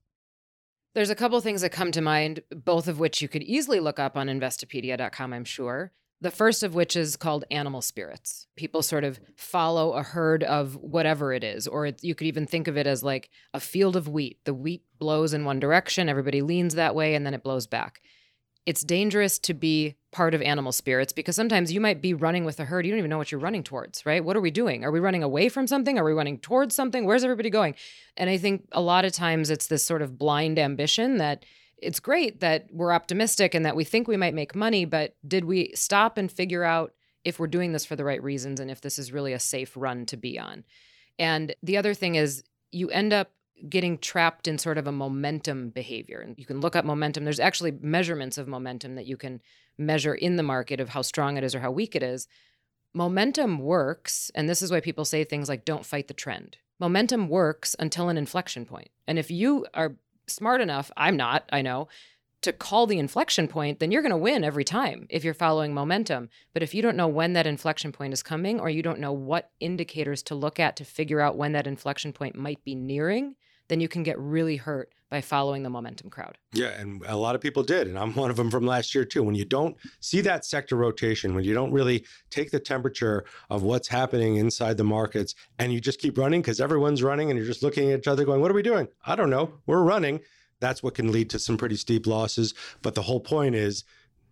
There's 0.96 1.10
a 1.10 1.16
couple 1.16 1.40
things 1.42 1.60
that 1.62 1.74
come 1.74 1.92
to 1.92 2.02
mind, 2.02 2.42
both 2.50 2.88
of 2.88 3.00
which 3.00 3.22
you 3.22 3.28
could 3.28 3.44
easily 3.44 3.82
look 3.82 4.00
up 4.00 4.16
on 4.16 4.28
investopedia.com, 4.28 5.34
I'm 5.34 5.44
sure. 5.44 5.92
The 6.22 6.32
first 6.32 6.64
of 6.64 6.74
which 6.74 6.96
is 6.96 7.18
called 7.18 7.44
animal 7.52 7.82
spirits. 7.82 8.48
People 8.56 8.82
sort 8.82 9.04
of 9.04 9.20
follow 9.36 9.94
a 9.94 10.02
herd 10.02 10.44
of 10.44 10.76
whatever 10.76 11.34
it 11.34 11.44
is, 11.44 11.68
or 11.68 11.88
it, 11.88 12.04
you 12.04 12.16
could 12.16 12.28
even 12.28 12.48
think 12.48 12.68
of 12.68 12.78
it 12.78 12.88
as 12.88 13.04
like 13.04 13.30
a 13.54 13.60
field 13.60 13.96
of 13.96 14.08
wheat. 14.08 14.40
The 14.46 14.54
wheat 14.54 14.84
blows 14.98 15.34
in 15.34 15.46
one 15.46 15.60
direction, 15.60 16.10
everybody 16.10 16.42
leans 16.42 16.76
that 16.76 16.96
way, 16.96 17.16
and 17.16 17.26
then 17.26 17.34
it 17.34 17.44
blows 17.44 17.68
back. 17.68 18.02
It's 18.66 18.84
dangerous 18.84 19.38
to 19.40 19.54
be 19.54 19.96
part 20.12 20.34
of 20.34 20.42
animal 20.42 20.72
spirits 20.72 21.14
because 21.14 21.36
sometimes 21.36 21.72
you 21.72 21.80
might 21.80 22.02
be 22.02 22.16
running 22.16 22.46
with 22.46 22.60
a 22.60 22.66
herd. 22.66 22.86
You 22.86 22.92
don't 22.92 23.00
even 23.00 23.12
know 23.12 23.18
what 23.18 23.32
you're 23.32 23.40
running 23.40 23.64
towards, 23.64 24.06
right? 24.06 24.24
What 24.24 24.36
are 24.36 24.42
we 24.42 24.50
doing? 24.50 24.84
Are 24.84 24.92
we 24.92 25.00
running 25.00 25.22
away 25.22 25.50
from 25.50 25.68
something? 25.68 26.00
Are 26.00 26.04
we 26.04 26.14
running 26.14 26.40
towards 26.40 26.74
something? 26.74 27.06
Where's 27.06 27.24
everybody 27.24 27.52
going? 27.52 27.76
And 28.18 28.30
I 28.30 28.38
think 28.38 28.68
a 28.72 28.82
lot 28.82 29.06
of 29.06 29.12
times 29.12 29.52
it's 29.52 29.68
this 29.68 29.86
sort 29.86 30.02
of 30.02 30.18
blind 30.18 30.58
ambition 30.58 31.18
that 31.18 31.46
it's 31.78 32.00
great 32.00 32.40
that 32.40 32.68
we're 32.72 32.92
optimistic 32.92 33.54
and 33.54 33.66
that 33.66 33.76
we 33.76 33.84
think 33.84 34.08
we 34.08 34.18
might 34.18 34.34
make 34.34 34.56
money, 34.56 34.86
but 34.86 35.16
did 35.28 35.46
we 35.46 35.72
stop 35.76 36.18
and 36.18 36.32
figure 36.32 36.64
out 36.64 36.94
if 37.24 37.40
we're 37.40 37.48
doing 37.48 37.74
this 37.74 37.86
for 37.86 37.96
the 37.96 38.06
right 38.06 38.22
reasons 38.24 38.60
and 38.60 38.72
if 38.72 38.82
this 38.82 38.98
is 38.98 39.12
really 39.12 39.34
a 39.34 39.40
safe 39.40 39.74
run 39.76 40.06
to 40.08 40.18
be 40.18 40.40
on? 40.40 40.64
And 41.20 41.56
the 41.64 41.78
other 41.78 41.94
thing 41.94 42.16
is 42.16 42.44
you 42.72 42.90
end 42.90 43.14
up 43.14 43.32
getting 43.70 43.98
trapped 43.98 44.48
in 44.48 44.58
sort 44.58 44.78
of 44.78 44.88
a 44.88 44.92
momentum 44.92 45.70
behavior. 45.70 46.20
And 46.20 46.38
you 46.38 46.46
can 46.46 46.60
look 46.60 46.76
up 46.76 46.86
momentum. 46.86 47.24
There's 47.24 47.40
actually 47.40 47.72
measurements 47.72 48.38
of 48.38 48.48
momentum 48.48 48.96
that 48.96 49.06
you 49.06 49.18
can 49.18 49.42
measure 49.78 50.14
in 50.14 50.36
the 50.36 50.44
market 50.44 50.80
of 50.80 50.90
how 50.90 51.02
strong 51.02 51.38
it 51.38 51.44
is 51.44 51.56
or 51.56 51.62
how 51.62 51.72
weak 51.72 51.96
it 51.96 52.04
is. 52.04 52.28
Momentum 52.94 53.60
works, 53.60 54.32
and 54.36 54.48
this 54.48 54.62
is 54.62 54.72
why 54.72 54.80
people 54.80 55.06
say 55.06 55.24
things 55.24 55.50
like 55.50 55.66
don't 55.66 55.86
fight 55.86 56.08
the 56.08 56.14
trend. 56.14 56.58
Momentum 56.80 57.30
works 57.30 57.76
until 57.80 58.10
an 58.10 58.18
inflection 58.18 58.66
point. 58.66 58.90
And 59.08 59.18
if 59.18 59.32
you 59.32 59.66
are 59.74 59.96
smart 60.28 60.62
enough, 60.62 60.92
I'm 60.98 61.18
not, 61.18 61.48
I 61.52 61.62
know, 61.62 61.88
to 62.42 62.54
call 62.54 62.86
the 62.86 63.00
inflection 63.00 63.48
point, 63.48 63.80
then 63.80 63.92
you're 63.92 64.04
going 64.04 64.12
to 64.12 64.18
win 64.18 64.44
every 64.44 64.64
time 64.64 65.08
if 65.10 65.24
you're 65.24 65.34
following 65.34 65.74
momentum. 65.74 66.30
But 66.54 66.62
if 66.62 66.76
you 66.76 66.82
don't 66.82 66.98
know 66.98 67.08
when 67.08 67.34
that 67.34 67.48
inflection 67.48 67.92
point 67.92 68.14
is 68.14 68.22
coming, 68.22 68.60
or 68.60 68.70
you 68.70 68.84
don't 68.84 69.00
know 69.00 69.14
what 69.14 69.50
indicators 69.60 70.22
to 70.24 70.36
look 70.36 70.60
at 70.60 70.76
to 70.76 70.86
figure 70.86 71.22
out 71.22 71.38
when 71.38 71.54
that 71.54 71.66
inflection 71.66 72.14
point 72.14 72.36
might 72.36 72.64
be 72.64 72.76
nearing, 72.76 73.36
then 73.68 73.80
you 73.80 73.88
can 73.88 74.04
get 74.04 74.20
really 74.20 74.58
hurt 74.58 74.92
by 75.10 75.22
following 75.22 75.64
the 75.64 75.70
momentum 75.70 76.10
crowd. 76.10 76.38
Yeah, 76.52 76.70
and 76.80 77.02
a 77.06 77.16
lot 77.16 77.36
of 77.36 77.42
people 77.42 77.64
did, 77.64 77.88
and 77.88 77.98
I'm 77.98 78.14
one 78.16 78.30
of 78.30 78.38
them 78.38 78.52
from 78.52 78.66
last 78.66 78.94
year 78.96 79.06
too. 79.06 79.24
When 79.24 79.36
you 79.36 79.46
don't 79.46 79.76
see 80.00 80.22
that 80.22 80.46
sector 80.46 80.76
rotation, 80.76 81.36
when 81.36 81.44
you 81.44 81.54
don't 81.54 81.72
really 81.72 82.06
take 82.30 82.52
the 82.52 82.60
temperature 82.60 83.26
of 83.50 83.64
what's 83.64 83.88
happening 83.88 84.38
inside 84.38 84.78
the 84.78 84.84
markets, 84.84 85.36
and 85.60 85.72
you 85.72 85.80
just 85.80 86.00
keep 86.00 86.18
running 86.18 86.42
because 86.42 86.60
everyone's 86.60 87.04
running, 87.04 87.30
and 87.30 87.38
you're 87.38 87.48
just 87.48 87.64
looking 87.64 87.92
at 87.92 88.00
each 88.00 88.08
other, 88.08 88.26
going, 88.26 88.42
"What 88.42 88.52
are 88.52 88.56
we 88.56 88.64
doing? 88.64 88.88
I 89.06 89.16
don't 89.16 89.30
know. 89.30 89.54
We're 89.66 89.84
running." 89.84 90.22
That's 90.60 90.82
what 90.82 90.96
can 90.96 91.12
lead 91.12 91.30
to 91.32 91.40
some 91.40 91.58
pretty 91.58 91.76
steep 91.76 92.08
losses. 92.08 92.54
But 92.82 92.96
the 92.96 93.04
whole 93.04 93.20
point 93.20 93.56
is 93.56 93.84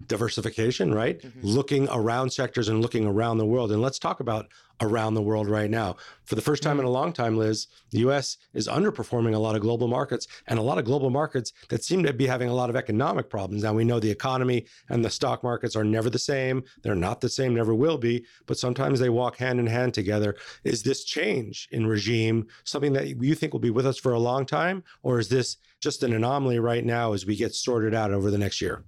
diversification, 0.08 0.94
right? 0.94 1.20
Mm-hmm. 1.20 1.48
Looking 1.48 1.88
around 1.90 2.32
sectors 2.32 2.70
and 2.70 2.82
looking 2.82 3.06
around 3.06 3.38
the 3.38 3.46
world. 3.46 3.72
And 3.72 3.82
let's 3.82 4.00
talk 4.00 4.20
about 4.20 4.48
around 4.82 5.14
the 5.14 5.22
world 5.22 5.48
right 5.48 5.70
now. 5.70 5.96
For 6.26 6.36
the 6.36 6.42
first 6.42 6.64
time 6.64 6.80
in 6.80 6.86
mm-hmm. 6.86 6.88
a 6.88 6.92
long 6.92 7.14
time, 7.14 7.38
Liz, 7.38 7.68
the 7.92 8.00
US 8.00 8.38
is 8.54 8.68
underperforming 8.68 9.36
a 9.36 9.40
lot 9.40 9.56
of 9.56 9.62
global 9.62 9.88
markets 9.88 10.28
and 10.48 10.60
a 10.60 10.62
lot 10.62 10.78
of 10.78 10.86
global 10.86 11.10
markets 11.10 11.54
that 11.70 11.84
seem 11.84 12.04
to 12.04 12.14
be 12.14 12.28
having 12.28 12.50
a 12.50 12.54
lot 12.54 12.70
of 12.70 12.76
economic 12.76 13.30
problems. 13.30 13.64
Now, 13.64 13.74
we 13.74 13.86
know 13.86 14.00
the 14.00 14.12
economy 14.12 14.66
and 14.90 15.04
the 15.04 15.10
stock 15.10 15.44
markets 15.44 15.76
are 15.76 15.84
never 15.84 16.10
the 16.10 16.20
same. 16.20 16.64
They're 16.82 16.96
not 16.96 17.22
the 17.22 17.30
same, 17.30 17.54
never 17.54 17.76
will 17.76 17.98
be, 17.98 18.26
but 18.46 18.58
sometimes 18.58 19.00
they 19.00 19.10
walk 19.10 19.38
hand 19.38 19.60
in 19.60 19.68
hand 19.68 19.94
together. 19.94 20.36
Is 20.64 20.84
this 20.84 21.04
change 21.04 21.68
in 21.72 21.88
regime 21.88 22.48
something 22.64 22.94
that 22.94 23.22
you 23.22 23.36
think 23.36 23.54
will 23.54 23.60
be 23.60 23.70
with 23.70 23.86
us 23.86 23.98
for 23.98 24.14
a 24.14 24.20
long 24.20 24.46
time? 24.46 24.84
Or 25.04 25.20
is 25.20 25.30
this 25.30 25.58
just 25.80 26.04
an 26.04 26.14
anomaly 26.14 26.60
right 26.60 26.86
now 26.86 27.14
as 27.14 27.26
we 27.26 27.36
get 27.36 27.54
sorted 27.54 27.94
out 27.94 28.12
over 28.12 28.32
the 28.32 28.38
next 28.38 28.62
year? 28.62 28.84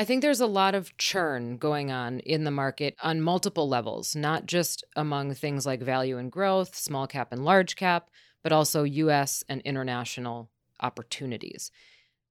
I 0.00 0.04
think 0.04 0.22
there's 0.22 0.40
a 0.40 0.46
lot 0.46 0.74
of 0.74 0.96
churn 0.96 1.58
going 1.58 1.90
on 1.90 2.20
in 2.20 2.44
the 2.44 2.50
market 2.50 2.96
on 3.02 3.20
multiple 3.20 3.68
levels, 3.68 4.16
not 4.16 4.46
just 4.46 4.82
among 4.96 5.34
things 5.34 5.66
like 5.66 5.82
value 5.82 6.16
and 6.16 6.32
growth, 6.32 6.74
small 6.74 7.06
cap 7.06 7.32
and 7.32 7.44
large 7.44 7.76
cap, 7.76 8.08
but 8.42 8.50
also 8.50 8.84
US 8.84 9.44
and 9.46 9.60
international 9.60 10.48
opportunities. 10.80 11.70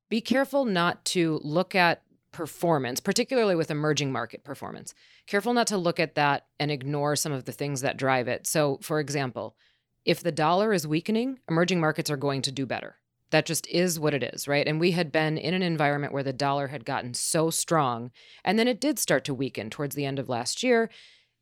Be 0.10 0.19
careful 0.19 0.65
not 0.65 1.05
to 1.05 1.39
look 1.43 1.75
at 1.75 2.01
performance, 2.32 2.99
particularly 2.99 3.53
with 3.53 3.69
emerging 3.69 4.12
market 4.12 4.43
performance. 4.43 4.95
Careful 5.27 5.53
not 5.53 5.67
to 5.67 5.77
look 5.77 5.99
at 5.99 6.15
that 6.15 6.47
and 6.60 6.71
ignore 6.71 7.15
some 7.15 7.32
of 7.32 7.45
the 7.45 7.51
things 7.51 7.82
that 7.82 7.97
drive 7.97 8.27
it. 8.27 8.47
So, 8.47 8.79
for 8.82 8.99
example, 8.99 9.55
if 10.05 10.23
the 10.23 10.32
dollar 10.32 10.73
is 10.73 10.88
weakening, 10.88 11.38
emerging 11.47 11.79
markets 11.79 12.10
are 12.10 12.17
going 12.17 12.41
to 12.41 12.51
do 12.51 12.65
better. 12.65 12.95
That 13.31 13.45
just 13.45 13.67
is 13.67 13.99
what 13.99 14.13
it 14.13 14.23
is, 14.23 14.47
right? 14.47 14.67
And 14.67 14.79
we 14.79 14.91
had 14.91 15.11
been 15.11 15.37
in 15.37 15.53
an 15.53 15.61
environment 15.61 16.13
where 16.13 16.23
the 16.23 16.33
dollar 16.33 16.67
had 16.67 16.85
gotten 16.85 17.13
so 17.13 17.49
strong, 17.49 18.11
and 18.43 18.57
then 18.57 18.67
it 18.67 18.81
did 18.81 18.97
start 18.97 19.23
to 19.25 19.33
weaken 19.33 19.69
towards 19.69 19.95
the 19.95 20.05
end 20.05 20.19
of 20.19 20.29
last 20.29 20.63
year. 20.63 20.89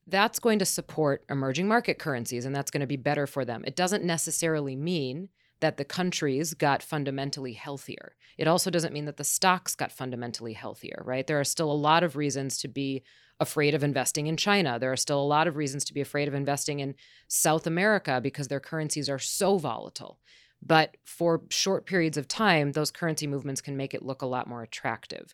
That's 0.05 0.39
going 0.39 0.59
to 0.59 0.65
support 0.65 1.25
emerging 1.29 1.67
market 1.67 1.99
currencies, 1.99 2.45
and 2.45 2.55
that's 2.55 2.71
going 2.71 2.81
to 2.81 2.87
be 2.87 2.97
better 2.97 3.27
for 3.27 3.45
them. 3.45 3.63
It 3.65 3.75
doesn't 3.75 4.03
necessarily 4.03 4.75
mean 4.75 5.29
that 5.59 5.77
the 5.77 5.85
countries 5.85 6.53
got 6.53 6.83
fundamentally 6.83 7.53
healthier. 7.53 8.15
It 8.37 8.47
also 8.47 8.69
doesn't 8.69 8.93
mean 8.93 9.05
that 9.05 9.17
the 9.17 9.23
stocks 9.23 9.75
got 9.75 9.91
fundamentally 9.91 10.53
healthier, 10.53 11.01
right? 11.03 11.25
There 11.25 11.39
are 11.39 11.45
still 11.45 11.71
a 11.71 11.73
lot 11.73 12.03
of 12.03 12.15
reasons 12.15 12.59
to 12.59 12.67
be 12.67 13.03
afraid 13.39 13.73
of 13.73 13.83
investing 13.83 14.27
in 14.27 14.37
China. 14.37 14.77
There 14.79 14.91
are 14.91 14.97
still 14.97 15.21
a 15.21 15.25
lot 15.25 15.47
of 15.47 15.55
reasons 15.55 15.83
to 15.85 15.93
be 15.93 16.01
afraid 16.01 16.27
of 16.27 16.33
investing 16.33 16.79
in 16.79 16.95
South 17.27 17.65
America 17.65 18.19
because 18.21 18.47
their 18.47 18.59
currencies 18.59 19.09
are 19.09 19.19
so 19.19 19.57
volatile. 19.57 20.19
But 20.65 20.97
for 21.05 21.41
short 21.49 21.85
periods 21.85 22.17
of 22.17 22.27
time, 22.27 22.71
those 22.71 22.91
currency 22.91 23.27
movements 23.27 23.61
can 23.61 23.77
make 23.77 23.93
it 23.93 24.03
look 24.03 24.21
a 24.21 24.27
lot 24.27 24.47
more 24.47 24.63
attractive. 24.63 25.33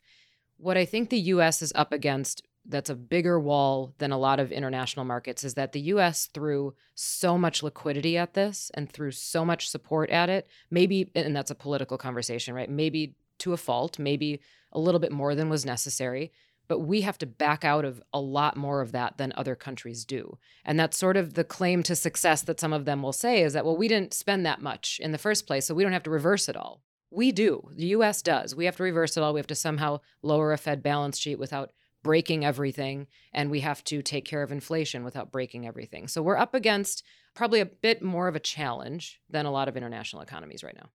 What 0.57 0.77
I 0.77 0.85
think 0.85 1.09
the 1.09 1.19
US 1.19 1.61
is 1.61 1.73
up 1.75 1.91
against 1.91 2.43
that's 2.65 2.89
a 2.89 2.95
bigger 2.95 3.39
wall 3.39 3.93
than 3.97 4.11
a 4.11 4.17
lot 4.17 4.39
of 4.39 4.51
international 4.51 5.05
markets 5.05 5.43
is 5.43 5.55
that 5.55 5.73
the 5.73 5.81
US 5.81 6.27
threw 6.27 6.73
so 6.95 7.37
much 7.37 7.61
liquidity 7.61 8.17
at 8.17 8.33
this 8.33 8.71
and 8.73 8.89
threw 8.89 9.11
so 9.11 9.43
much 9.43 9.69
support 9.69 10.09
at 10.09 10.29
it. 10.29 10.47
Maybe, 10.71 11.11
and 11.15 11.35
that's 11.35 11.51
a 11.51 11.55
political 11.55 11.97
conversation, 11.97 12.53
right? 12.53 12.69
Maybe 12.69 13.15
to 13.39 13.53
a 13.53 13.57
fault, 13.57 13.99
maybe 13.99 14.39
a 14.71 14.79
little 14.79 14.99
bit 14.99 15.11
more 15.11 15.35
than 15.35 15.49
was 15.49 15.65
necessary. 15.65 16.31
But 16.67 16.79
we 16.79 17.01
have 17.01 17.17
to 17.19 17.25
back 17.25 17.65
out 17.65 17.85
of 17.85 18.01
a 18.13 18.19
lot 18.19 18.55
more 18.55 18.81
of 18.81 18.91
that 18.93 19.17
than 19.17 19.33
other 19.35 19.55
countries 19.55 20.05
do. 20.05 20.37
And 20.63 20.79
that's 20.79 20.97
sort 20.97 21.17
of 21.17 21.33
the 21.33 21.43
claim 21.43 21.83
to 21.83 21.95
success 21.95 22.41
that 22.43 22.59
some 22.59 22.73
of 22.73 22.85
them 22.85 23.03
will 23.03 23.13
say 23.13 23.41
is 23.41 23.53
that, 23.53 23.65
well, 23.65 23.77
we 23.77 23.87
didn't 23.87 24.13
spend 24.13 24.45
that 24.45 24.61
much 24.61 24.99
in 25.03 25.11
the 25.11 25.17
first 25.17 25.45
place, 25.45 25.65
so 25.65 25.75
we 25.75 25.83
don't 25.83 25.91
have 25.93 26.03
to 26.03 26.09
reverse 26.09 26.47
it 26.47 26.55
all. 26.55 26.81
We 27.11 27.31
do. 27.31 27.69
The 27.75 27.87
US 27.87 28.21
does. 28.21 28.55
We 28.55 28.65
have 28.65 28.77
to 28.77 28.83
reverse 28.83 29.17
it 29.17 29.21
all. 29.21 29.33
We 29.33 29.39
have 29.39 29.47
to 29.47 29.55
somehow 29.55 29.99
lower 30.21 30.51
a 30.51 30.57
Fed 30.57 30.81
balance 30.81 31.19
sheet 31.19 31.37
without 31.37 31.71
breaking 32.03 32.45
everything 32.45 33.07
and 33.33 33.49
we 33.49 33.61
have 33.61 33.83
to 33.85 34.01
take 34.01 34.25
care 34.25 34.43
of 34.43 34.51
inflation 34.51 35.03
without 35.03 35.31
breaking 35.31 35.65
everything. 35.65 36.07
So 36.07 36.21
we're 36.21 36.37
up 36.37 36.53
against 36.53 37.03
probably 37.33 37.61
a 37.61 37.65
bit 37.65 38.03
more 38.03 38.27
of 38.27 38.35
a 38.35 38.39
challenge 38.39 39.21
than 39.29 39.45
a 39.45 39.51
lot 39.51 39.67
of 39.67 39.77
international 39.77 40.21
economies 40.21 40.63
right 40.63 40.75
now. 40.75 40.89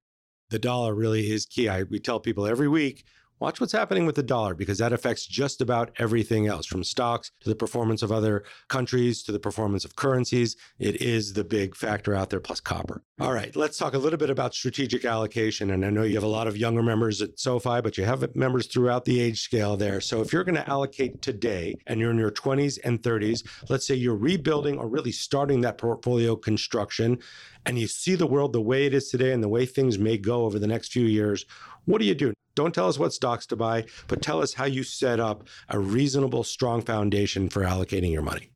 The 0.51 0.59
dollar 0.59 0.95
really 0.95 1.31
is 1.31 1.47
key. 1.47 1.69
I, 1.69 1.83
we 1.83 1.99
tell 1.99 2.21
people 2.21 2.47
every 2.47 2.69
week 2.69 3.05
Watch 3.41 3.61
what's 3.61 3.73
happening 3.73 4.05
with 4.05 4.17
the 4.17 4.23
dollar 4.25 4.53
because 4.53 4.79
that 4.79 4.93
affects 4.93 5.25
just 5.25 5.61
about 5.61 5.93
everything 5.99 6.49
else 6.49 6.67
from 6.67 6.83
stocks 6.83 7.31
to 7.41 7.49
the 7.49 7.55
performance 7.55 8.03
of 8.03 8.11
other 8.11 8.43
countries 8.67 9.23
to 9.23 9.33
the 9.33 9.39
performance 9.39 9.85
of 9.85 9.95
currencies. 9.95 10.57
It 10.81 11.01
is 11.01 11.35
the 11.35 11.45
big 11.45 11.77
factor 11.77 12.17
out 12.17 12.31
there, 12.31 12.41
plus 12.41 12.59
copper. 12.59 13.05
All 13.21 13.33
right, 13.33 13.55
let's 13.55 13.79
talk 13.79 13.95
a 13.95 13.99
little 13.99 14.19
bit 14.19 14.31
about 14.31 14.55
strategic 14.55 15.05
allocation. 15.05 15.71
And 15.71 15.87
I 15.87 15.91
know 15.91 16.03
you 16.03 16.17
have 16.17 16.25
a 16.25 16.29
lot 16.29 16.49
of 16.49 16.57
younger 16.57 16.83
members 16.83 17.23
at 17.23 17.39
SoFi, 17.39 17.81
but 17.81 17.97
you 17.97 18.05
have 18.05 18.35
members 18.35 18.67
throughout 18.67 19.05
the 19.05 19.21
age 19.21 19.41
scale 19.41 19.77
there. 19.77 20.01
So 20.01 20.21
if 20.21 20.33
you're 20.33 20.43
going 20.43 20.57
to 20.57 20.69
allocate 20.69 21.23
today 21.23 21.77
and 21.87 22.01
you're 22.01 22.11
in 22.11 22.19
your 22.19 22.33
20s 22.33 22.81
and 22.83 23.01
30s, 23.01 23.47
let's 23.69 23.87
say 23.87 23.95
you're 23.95 24.17
rebuilding 24.17 24.79
or 24.79 24.89
really 24.89 25.13
starting 25.13 25.61
that 25.61 25.79
portfolio 25.79 26.35
construction 26.35 27.21
and 27.67 27.79
you 27.79 27.87
see 27.87 28.17
the 28.17 28.27
world 28.27 28.53
the 28.53 28.61
way 28.61 28.87
it 28.87 28.95
is 28.95 29.11
today 29.11 29.33
and 29.33 29.45
the 29.45 29.49
way 29.49 29.65
things 29.65 29.97
may 29.97 30.19
go 30.19 30.45
over 30.45 30.59
the 30.59 30.67
next 30.67 30.91
few 30.91 31.07
years, 31.07 31.45
what 31.85 32.01
do 32.01 32.05
you 32.05 32.17
do? 32.17 32.33
Don't 32.59 32.75
tell 32.75 32.89
us 32.89 32.99
what 32.99 33.13
stocks 33.13 33.47
to 33.47 33.55
buy, 33.57 33.85
but 34.09 34.21
tell 34.21 34.43
us 34.43 34.55
how 34.55 34.65
you 34.65 34.83
set 34.83 35.21
up 35.21 35.47
a 35.69 35.79
reasonable, 35.79 36.43
strong 36.43 36.83
foundation 36.83 37.49
for 37.49 37.63
allocating 37.63 38.11
your 38.11 38.23
money. 38.23 38.51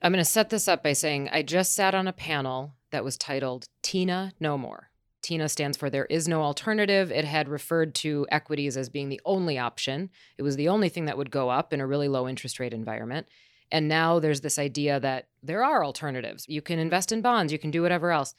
I'm 0.00 0.10
going 0.10 0.24
to 0.24 0.30
set 0.30 0.48
this 0.48 0.68
up 0.68 0.82
by 0.82 0.94
saying 0.94 1.28
I 1.30 1.42
just 1.42 1.74
sat 1.74 1.94
on 1.94 2.08
a 2.08 2.14
panel 2.14 2.76
that 2.92 3.04
was 3.04 3.18
titled 3.18 3.66
TINA 3.82 4.32
No 4.40 4.56
More. 4.56 4.88
TINA 5.20 5.50
stands 5.50 5.76
for 5.76 5.90
There 5.90 6.06
Is 6.06 6.26
No 6.26 6.40
Alternative. 6.40 7.12
It 7.12 7.26
had 7.26 7.50
referred 7.50 7.94
to 7.96 8.26
equities 8.30 8.74
as 8.74 8.88
being 8.88 9.10
the 9.10 9.20
only 9.26 9.58
option. 9.58 10.08
It 10.38 10.42
was 10.42 10.56
the 10.56 10.70
only 10.70 10.88
thing 10.88 11.04
that 11.04 11.18
would 11.18 11.30
go 11.30 11.50
up 11.50 11.74
in 11.74 11.80
a 11.82 11.86
really 11.86 12.08
low 12.08 12.26
interest 12.26 12.58
rate 12.58 12.72
environment. 12.72 13.26
And 13.70 13.86
now 13.86 14.18
there's 14.18 14.40
this 14.40 14.58
idea 14.58 14.98
that 15.00 15.28
there 15.42 15.62
are 15.62 15.84
alternatives. 15.84 16.46
You 16.48 16.62
can 16.62 16.78
invest 16.78 17.12
in 17.12 17.20
bonds, 17.20 17.52
you 17.52 17.58
can 17.58 17.70
do 17.70 17.82
whatever 17.82 18.12
else. 18.12 18.34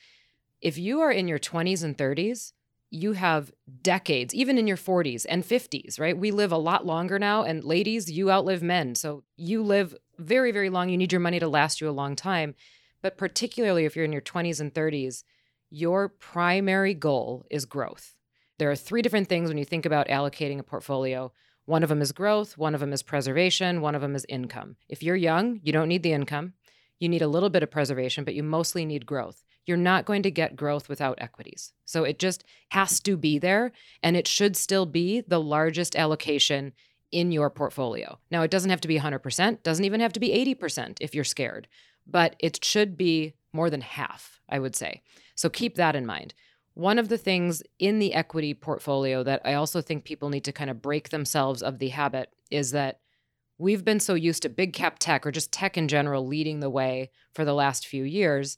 If 0.60 0.80
you 0.80 1.02
are 1.02 1.12
in 1.12 1.28
your 1.28 1.38
20s 1.38 1.84
and 1.84 1.96
30s, 1.96 2.54
you 2.90 3.14
have 3.14 3.52
decades, 3.82 4.34
even 4.34 4.58
in 4.58 4.68
your 4.68 4.78
40s 4.78 5.26
and 5.28 5.44
50s, 5.44 6.00
right? 6.00 6.18
We 6.18 6.32
live 6.32 6.52
a 6.52 6.58
lot 6.58 6.86
longer 6.86 7.20
now. 7.20 7.44
And 7.44 7.64
ladies, 7.64 8.10
you 8.10 8.32
outlive 8.32 8.64
men. 8.64 8.96
So 8.96 9.24
you 9.36 9.62
live 9.62 9.96
very, 10.18 10.52
very 10.52 10.70
long. 10.70 10.90
You 10.90 10.98
need 10.98 11.12
your 11.12 11.22
money 11.22 11.40
to 11.40 11.48
last 11.48 11.82
you 11.82 11.90
a 11.90 11.92
long 11.92 12.16
time. 12.16 12.56
But 13.02 13.18
particularly 13.18 13.86
if 13.86 13.96
you're 13.96 14.06
in 14.06 14.14
your 14.14 14.22
20s 14.22 14.60
and 14.60 14.74
30s, 14.74 15.24
your 15.70 16.08
primary 16.08 16.94
goal 16.94 17.46
is 17.52 17.66
growth. 17.66 18.16
There 18.58 18.72
are 18.72 18.76
three 18.76 19.02
different 19.02 19.28
things 19.28 19.50
when 19.50 19.58
you 19.58 19.66
think 19.66 19.86
about 19.86 20.08
allocating 20.08 20.60
a 20.60 20.64
portfolio. 20.64 21.32
One 21.66 21.84
of 21.84 21.90
them 21.90 22.02
is 22.02 22.14
growth, 22.14 22.58
one 22.58 22.74
of 22.74 22.80
them 22.80 22.94
is 22.94 23.04
preservation, 23.04 23.82
one 23.82 23.94
of 23.94 24.02
them 24.02 24.16
is 24.16 24.26
income. 24.30 24.78
If 24.88 25.04
you're 25.04 25.18
young, 25.18 25.60
you 25.62 25.74
don't 25.74 25.90
need 25.90 26.02
the 26.02 26.14
income. 26.14 26.54
You 26.98 27.10
need 27.10 27.22
a 27.22 27.28
little 27.28 27.50
bit 27.50 27.62
of 27.62 27.70
preservation, 27.70 28.24
but 28.24 28.34
you 28.34 28.42
mostly 28.42 28.86
need 28.86 29.06
growth 29.06 29.44
you're 29.68 29.78
not 29.78 30.06
going 30.06 30.24
to 30.24 30.32
get 30.32 30.56
growth 30.56 30.88
without 30.88 31.18
equities. 31.20 31.74
So 31.86 32.04
it 32.06 32.18
just 32.18 32.44
has 32.70 33.00
to 33.02 33.18
be 33.18 33.38
there 33.38 33.74
and 34.02 34.16
it 34.16 34.28
should 34.28 34.56
still 34.56 34.86
be 34.86 35.22
the 35.28 35.42
largest 35.42 35.96
allocation 35.96 36.74
in 37.12 37.32
your 37.32 37.50
portfolio. 37.50 38.18
Now, 38.32 38.42
it 38.42 38.52
doesn't 38.52 38.70
have 38.70 38.82
to 38.82 38.88
be 38.88 39.00
100%, 39.00 39.64
doesn't 39.64 39.86
even 39.86 40.00
have 40.00 40.14
to 40.14 40.20
be 40.20 40.56
80% 40.60 40.98
if 41.02 41.14
you're 41.14 41.24
scared, 41.24 41.68
but 42.06 42.36
it 42.40 42.64
should 42.64 42.98
be 42.98 43.34
more 43.54 43.70
than 43.70 43.82
half, 43.82 44.40
I 44.50 44.60
would 44.60 44.76
say. 44.76 45.02
So 45.36 45.50
keep 45.50 45.76
that 45.76 45.96
in 45.96 46.06
mind. 46.06 46.34
One 46.74 47.00
of 47.00 47.10
the 47.10 47.18
things 47.18 47.64
in 47.80 48.00
the 48.00 48.14
equity 48.14 48.54
portfolio 48.54 49.24
that 49.24 49.42
I 49.44 49.54
also 49.54 49.82
think 49.82 50.04
people 50.04 50.30
need 50.30 50.44
to 50.46 50.52
kind 50.52 50.70
of 50.70 50.82
break 50.82 51.10
themselves 51.10 51.64
of 51.64 51.80
the 51.80 51.90
habit 51.90 52.32
is 52.52 52.72
that 52.72 53.00
we've 53.58 53.84
been 53.84 54.00
so 54.00 54.14
used 54.14 54.44
to 54.44 54.50
big 54.50 54.74
cap 54.74 55.00
tech 55.00 55.26
or 55.26 55.32
just 55.32 55.52
tech 55.52 55.78
in 55.78 55.88
general 55.88 56.28
leading 56.28 56.60
the 56.60 56.70
way 56.70 57.10
for 57.34 57.44
the 57.44 57.56
last 57.56 57.88
few 57.88 58.04
years 58.04 58.58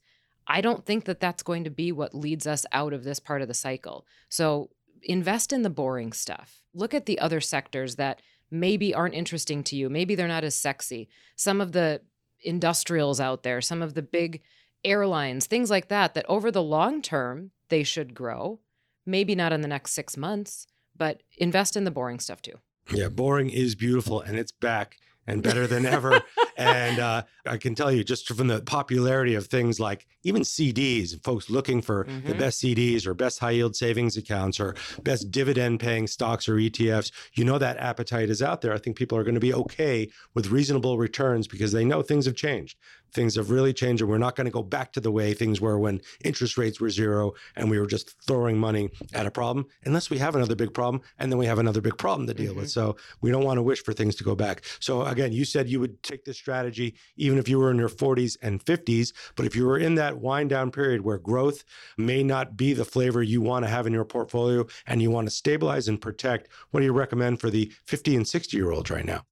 I 0.50 0.62
don't 0.62 0.86
think 0.86 1.06
that 1.06 1.20
that's 1.20 1.44
going 1.44 1.64
to 1.64 1.70
be 1.70 1.92
what 1.92 2.16
leads 2.16 2.48
us 2.48 2.66
out 2.72 2.92
of 2.92 3.04
this 3.04 3.20
part 3.20 3.44
of 3.44 3.48
the 3.48 3.54
cycle. 3.54 4.06
So 4.30 4.72
invest 5.04 5.54
in 5.54 5.62
the 5.62 5.70
boring 5.70 6.12
stuff. 6.12 6.64
Look 6.74 6.94
at 6.94 7.06
the 7.06 7.20
other 7.20 7.40
sectors 7.40 7.96
that 7.96 8.22
maybe 8.52 8.94
aren't 8.94 9.14
interesting 9.14 9.64
to 9.66 9.76
you. 9.76 9.90
Maybe 9.90 10.16
they're 10.16 10.28
not 10.28 10.44
as 10.44 10.56
sexy. 10.56 11.08
Some 11.36 11.62
of 11.62 11.72
the 11.72 12.02
industrials 12.42 13.20
out 13.20 13.44
there, 13.44 13.62
some 13.62 13.82
of 13.84 13.94
the 13.94 14.02
big 14.02 14.42
airlines, 14.84 15.46
things 15.46 15.70
like 15.70 15.90
that, 15.90 16.16
that 16.16 16.26
over 16.28 16.52
the 16.52 16.64
long 16.64 17.02
term, 17.02 17.52
they 17.70 17.84
should 17.84 18.16
grow. 18.16 18.60
Maybe 19.06 19.36
not 19.36 19.54
in 19.54 19.62
the 19.62 19.68
next 19.68 19.92
six 19.92 20.18
months, 20.18 20.68
but 20.98 21.22
invest 21.38 21.78
in 21.78 21.84
the 21.84 21.92
boring 21.92 22.20
stuff 22.20 22.42
too. 22.42 22.54
Yeah, 22.92 23.10
boring 23.10 23.50
is 23.50 23.76
beautiful 23.76 24.22
and 24.22 24.38
it's 24.38 24.52
back 24.52 24.98
and 25.30 25.44
better 25.44 25.68
than 25.68 25.86
ever. 25.86 26.22
and 26.58 27.00
uh, 27.00 27.24
I 27.46 27.58
can 27.58 27.76
tell 27.76 27.92
you, 27.92 28.04
just 28.04 28.28
from 28.28 28.48
the 28.48 28.62
popularity 28.62 29.36
of 29.36 29.48
things 29.48 29.80
like 29.80 30.08
even 30.24 30.42
CDs, 30.42 31.24
folks 31.24 31.50
looking 31.50 31.82
for 31.82 32.06
mm-hmm. 32.06 32.28
the 32.28 32.36
best 32.36 32.62
CDs 32.62 33.06
or 33.06 33.14
best 33.14 33.40
high 33.40 33.52
yield 33.52 33.76
savings 33.76 34.18
accounts 34.18 34.60
or 34.60 34.76
best 35.04 35.32
dividend 35.32 35.80
paying 35.80 36.08
stocks 36.08 36.50
or 36.50 36.56
ETFs, 36.56 37.12
you 37.34 37.46
know 37.46 37.58
that 37.58 37.78
appetite 37.78 38.30
is 38.30 38.42
out 38.42 38.62
there. 38.62 38.74
I 38.74 38.78
think 38.78 38.98
people 38.98 39.18
are 39.18 39.24
going 39.24 39.36
to 39.36 39.40
be 39.40 39.54
okay 39.54 40.10
with 40.34 40.50
reasonable 40.50 40.98
returns 40.98 41.48
because 41.48 41.72
they 41.72 41.86
know 41.86 42.02
things 42.02 42.26
have 42.26 42.36
changed. 42.36 42.78
Things 43.14 43.36
have 43.36 43.50
really 43.50 43.74
changed, 43.74 44.02
and 44.02 44.10
we're 44.10 44.18
not 44.18 44.36
going 44.36 44.46
to 44.46 44.52
go 44.52 44.64
back 44.64 44.94
to 44.94 45.00
the 45.00 45.12
way 45.12 45.34
things 45.34 45.60
were 45.62 45.80
when 45.80 46.02
interest 46.24 46.58
rates 46.58 46.80
were 46.80 46.90
zero 46.90 47.34
and 47.56 47.70
we 47.70 47.80
were 47.80 47.88
just 47.88 48.16
throwing 48.26 48.58
money 48.58 48.90
at 49.14 49.26
a 49.26 49.32
problem, 49.32 49.66
unless 49.86 50.10
we 50.10 50.18
have 50.18 50.36
another 50.36 50.56
big 50.56 50.74
problem, 50.74 51.02
and 51.18 51.32
then 51.32 51.40
we 51.40 51.46
have 51.46 51.60
another 51.60 51.82
big 51.82 51.98
problem 51.98 52.28
to 52.28 52.34
deal 52.34 52.52
mm-hmm. 52.52 52.62
with. 52.62 52.70
So 52.70 52.96
we 53.22 53.32
don't 53.32 53.44
want 53.44 53.58
to 53.58 53.64
wish 53.64 53.84
for 53.84 53.94
things 53.94 54.16
to 54.18 54.24
go 54.24 54.36
back. 54.36 54.64
So 54.80 55.04
again, 55.04 55.32
you 55.32 55.46
said 55.46 55.70
you 55.70 55.80
would 55.80 56.02
take 56.04 56.26
this 56.26 56.38
strategy 56.38 56.96
even 57.18 57.38
if 57.38 57.48
you 57.48 57.60
were 57.60 57.72
in 57.72 57.78
your 57.78 57.90
40s 57.90 58.38
and 58.42 58.64
50s, 58.64 59.14
but 59.36 59.46
if 59.46 59.56
you 59.56 59.66
were 59.66 59.78
in 59.78 59.96
that 59.96 60.18
wind 60.18 60.50
down 60.50 60.72
period 60.72 61.02
where 61.02 61.18
growth 61.18 61.64
may 61.98 62.24
not 62.24 62.58
be 62.58 62.74
the 62.74 62.86
flavor 62.86 63.24
you 63.24 63.42
want 63.42 63.66
to 63.66 63.70
have 63.70 63.88
in 63.88 63.94
your 63.94 64.06
portfolio 64.06 64.66
and 64.88 65.02
you 65.02 65.12
want 65.12 65.28
to 65.28 65.32
stabilize 65.32 65.88
and 65.88 66.02
protect, 66.02 66.50
what 66.72 66.80
do 66.80 66.86
you 66.86 66.94
recommend 66.94 67.40
for 67.40 67.50
the 67.50 67.72
50 67.86 68.16
and 68.16 68.28
60 68.28 68.56
year 68.56 68.72
olds 68.72 68.90
right 68.90 69.06
now? 69.06 69.24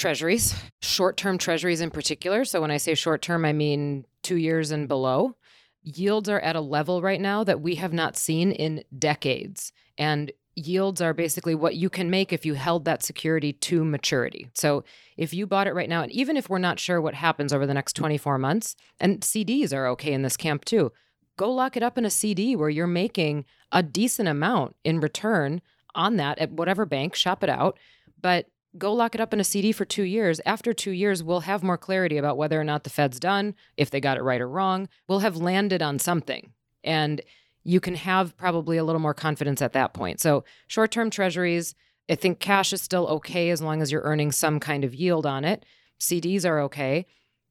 Treasuries, 0.00 0.54
short 0.80 1.18
term 1.18 1.36
treasuries 1.36 1.82
in 1.82 1.90
particular. 1.90 2.46
So 2.46 2.62
when 2.62 2.70
I 2.70 2.78
say 2.78 2.94
short 2.94 3.20
term, 3.20 3.44
I 3.44 3.52
mean 3.52 4.06
two 4.22 4.36
years 4.36 4.70
and 4.70 4.88
below. 4.88 5.36
Yields 5.82 6.26
are 6.30 6.40
at 6.40 6.56
a 6.56 6.60
level 6.62 7.02
right 7.02 7.20
now 7.20 7.44
that 7.44 7.60
we 7.60 7.74
have 7.74 7.92
not 7.92 8.16
seen 8.16 8.50
in 8.50 8.82
decades. 8.98 9.72
And 9.98 10.32
yields 10.56 11.02
are 11.02 11.12
basically 11.12 11.54
what 11.54 11.76
you 11.76 11.90
can 11.90 12.08
make 12.08 12.32
if 12.32 12.46
you 12.46 12.54
held 12.54 12.86
that 12.86 13.02
security 13.02 13.52
to 13.52 13.84
maturity. 13.84 14.48
So 14.54 14.84
if 15.18 15.34
you 15.34 15.46
bought 15.46 15.66
it 15.66 15.74
right 15.74 15.88
now, 15.88 16.02
and 16.02 16.12
even 16.12 16.38
if 16.38 16.48
we're 16.48 16.56
not 16.56 16.80
sure 16.80 16.98
what 16.98 17.14
happens 17.14 17.52
over 17.52 17.66
the 17.66 17.74
next 17.74 17.92
24 17.92 18.38
months, 18.38 18.76
and 18.98 19.20
CDs 19.20 19.74
are 19.74 19.86
okay 19.88 20.14
in 20.14 20.22
this 20.22 20.38
camp 20.38 20.64
too, 20.64 20.92
go 21.36 21.52
lock 21.52 21.76
it 21.76 21.82
up 21.82 21.98
in 21.98 22.06
a 22.06 22.10
CD 22.10 22.56
where 22.56 22.70
you're 22.70 22.86
making 22.86 23.44
a 23.70 23.82
decent 23.82 24.30
amount 24.30 24.76
in 24.82 24.98
return 24.98 25.60
on 25.94 26.16
that 26.16 26.38
at 26.38 26.52
whatever 26.52 26.86
bank, 26.86 27.14
shop 27.14 27.44
it 27.44 27.50
out. 27.50 27.78
But 28.18 28.46
go 28.78 28.92
lock 28.92 29.14
it 29.14 29.20
up 29.20 29.32
in 29.32 29.40
a 29.40 29.44
CD 29.44 29.72
for 29.72 29.84
two 29.84 30.02
years. 30.02 30.40
After 30.46 30.72
two 30.72 30.92
years, 30.92 31.22
we'll 31.22 31.40
have 31.40 31.62
more 31.62 31.78
clarity 31.78 32.16
about 32.16 32.36
whether 32.36 32.60
or 32.60 32.64
not 32.64 32.84
the 32.84 32.90
Fed's 32.90 33.20
done, 33.20 33.54
if 33.76 33.90
they 33.90 34.00
got 34.00 34.16
it 34.16 34.22
right 34.22 34.40
or 34.40 34.48
wrong. 34.48 34.88
We'll 35.08 35.20
have 35.20 35.36
landed 35.36 35.82
on 35.82 35.98
something. 35.98 36.52
And 36.84 37.20
you 37.64 37.80
can 37.80 37.94
have 37.94 38.36
probably 38.36 38.76
a 38.76 38.84
little 38.84 39.00
more 39.00 39.14
confidence 39.14 39.60
at 39.60 39.72
that 39.72 39.92
point. 39.92 40.20
So, 40.20 40.44
short 40.66 40.90
term 40.90 41.10
treasuries, 41.10 41.74
I 42.08 42.14
think 42.14 42.40
cash 42.40 42.72
is 42.72 42.80
still 42.80 43.06
okay 43.08 43.50
as 43.50 43.60
long 43.60 43.82
as 43.82 43.92
you're 43.92 44.02
earning 44.02 44.32
some 44.32 44.60
kind 44.60 44.84
of 44.84 44.94
yield 44.94 45.26
on 45.26 45.44
it. 45.44 45.64
CDs 45.98 46.46
are 46.46 46.60
okay. 46.62 47.06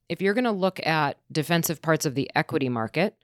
If 0.07 0.21
you're 0.21 0.33
going 0.33 0.45
to 0.45 0.51
look 0.51 0.85
at 0.85 1.19
defensive 1.31 1.81
parts 1.81 2.05
of 2.05 2.15
the 2.15 2.31
equity 2.35 2.69
market, 2.69 3.15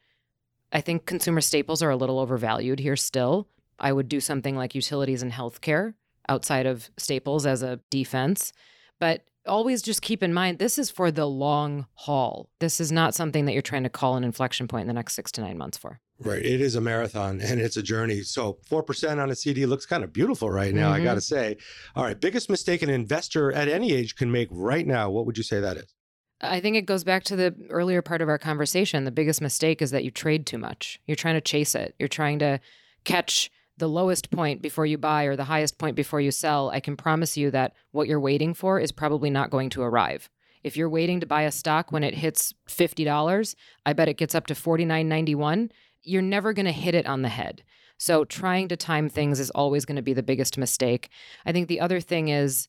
I 0.72 0.82
think 0.82 1.06
consumer 1.06 1.42
staples 1.42 1.82
are 1.82 1.90
a 1.90 1.96
little 1.96 2.20
overvalued 2.20 2.80
here 2.80 2.96
still. 2.96 3.48
I 3.80 3.92
would 3.92 4.08
do 4.08 4.20
something 4.20 4.56
like 4.56 4.76
utilities 4.76 5.24
and 5.24 5.32
healthcare 5.32 5.96
outside 6.30 6.66
of 6.66 6.90
staples 6.98 7.46
as 7.46 7.62
a 7.64 7.80
defense. 7.90 8.54
But 9.00 9.24
always 9.48 9.82
just 9.82 10.02
keep 10.02 10.24
in 10.24 10.34
mind 10.34 10.60
this 10.60 10.78
is 10.78 10.90
for 10.90 11.12
the 11.12 11.26
long 11.26 11.86
haul. 11.94 12.50
This 12.60 12.80
is 12.80 12.92
not 12.92 13.14
something 13.14 13.46
that 13.46 13.54
you're 13.54 13.62
trying 13.62 13.84
to 13.84 13.90
call 13.90 14.16
an 14.16 14.24
inflection 14.24 14.68
point 14.68 14.82
in 14.82 14.88
the 14.88 14.94
next 14.94 15.16
six 15.16 15.32
to 15.34 15.42
nine 15.42 15.58
months 15.58 15.78
for. 15.78 16.00
Right. 16.20 16.44
It 16.44 16.62
is 16.62 16.76
a 16.76 16.82
marathon 16.82 17.42
and 17.42 17.60
it's 17.60 17.76
a 17.78 17.84
journey. 17.84 18.22
So 18.22 18.58
4% 18.70 19.22
on 19.22 19.30
a 19.30 19.36
CD 19.36 19.66
looks 19.66 19.86
kind 19.86 20.04
of 20.04 20.14
beautiful 20.14 20.50
right 20.50 20.74
now, 20.74 20.94
mm-hmm. 20.94 21.02
I 21.02 21.04
got 21.04 21.16
to 21.16 21.22
say. 21.22 21.58
All 21.96 22.04
right. 22.04 22.20
Biggest 22.20 22.50
mistake 22.50 22.82
an 22.82 22.90
investor 22.90 23.52
at 23.52 23.68
any 23.68 23.92
age 23.92 24.16
can 24.16 24.32
make 24.32 24.48
right 24.50 24.88
now. 24.88 25.10
What 25.10 25.26
would 25.26 25.38
you 25.38 25.44
say 25.44 25.60
that 25.60 25.78
is? 25.78 25.94
I 26.42 26.60
think 26.60 26.76
it 26.76 26.86
goes 26.86 27.04
back 27.04 27.24
to 27.26 27.36
the 27.36 27.56
earlier 27.70 28.02
part 28.02 28.22
of 28.22 28.30
our 28.30 28.38
conversation. 28.38 29.04
The 29.04 29.12
biggest 29.12 29.42
mistake 29.42 29.82
is 29.82 29.92
that 29.92 30.04
you 30.04 30.12
trade 30.12 30.46
too 30.46 30.58
much. 30.58 31.00
You're 31.06 31.16
trying 31.16 31.36
to 31.36 31.42
chase 31.42 31.76
it, 31.76 31.96
you're 31.98 32.10
trying 32.10 32.40
to 32.40 32.60
catch 33.04 33.52
the 33.78 33.90
lowest 33.90 34.32
point 34.32 34.62
before 34.62 34.86
you 34.86 34.98
buy 34.98 35.26
or 35.26 35.36
the 35.36 35.46
highest 35.46 35.78
point 35.78 35.96
before 35.96 36.22
you 36.22 36.32
sell, 36.32 36.70
I 36.70 36.80
can 36.80 36.96
promise 36.96 37.36
you 37.36 37.52
that 37.52 37.74
what 37.92 38.08
you're 38.08 38.20
waiting 38.20 38.54
for 38.54 38.80
is 38.80 38.92
probably 38.92 39.30
not 39.30 39.50
going 39.50 39.70
to 39.72 39.82
arrive. 39.82 40.30
If 40.64 40.76
you're 40.78 40.90
waiting 40.90 41.20
to 41.20 41.26
buy 41.26 41.44
a 41.44 41.52
stock 41.52 41.92
when 41.92 42.04
it 42.04 42.16
hits 42.16 42.54
$50, 42.68 43.56
I 43.86 43.94
bet 43.94 44.10
it 44.10 44.18
gets 44.18 44.34
up 44.34 44.48
to 44.48 44.54
$49.91. 44.54 45.70
You're 46.02 46.22
never 46.22 46.54
going 46.54 46.66
to 46.66 46.72
hit 46.72 46.96
it 46.96 47.06
on 47.06 47.22
the 47.22 47.30
head. 47.30 47.64
So 47.98 48.26
trying 48.26 48.68
to 48.70 48.78
time 48.78 49.10
things 49.10 49.40
is 49.40 49.52
always 49.52 49.86
going 49.86 49.96
to 49.98 50.02
be 50.02 50.14
the 50.14 50.24
biggest 50.24 50.58
mistake. 50.58 51.10
I 51.46 51.52
think 51.52 51.68
the 51.68 51.80
other 51.80 52.00
thing 52.00 52.30
is 52.30 52.68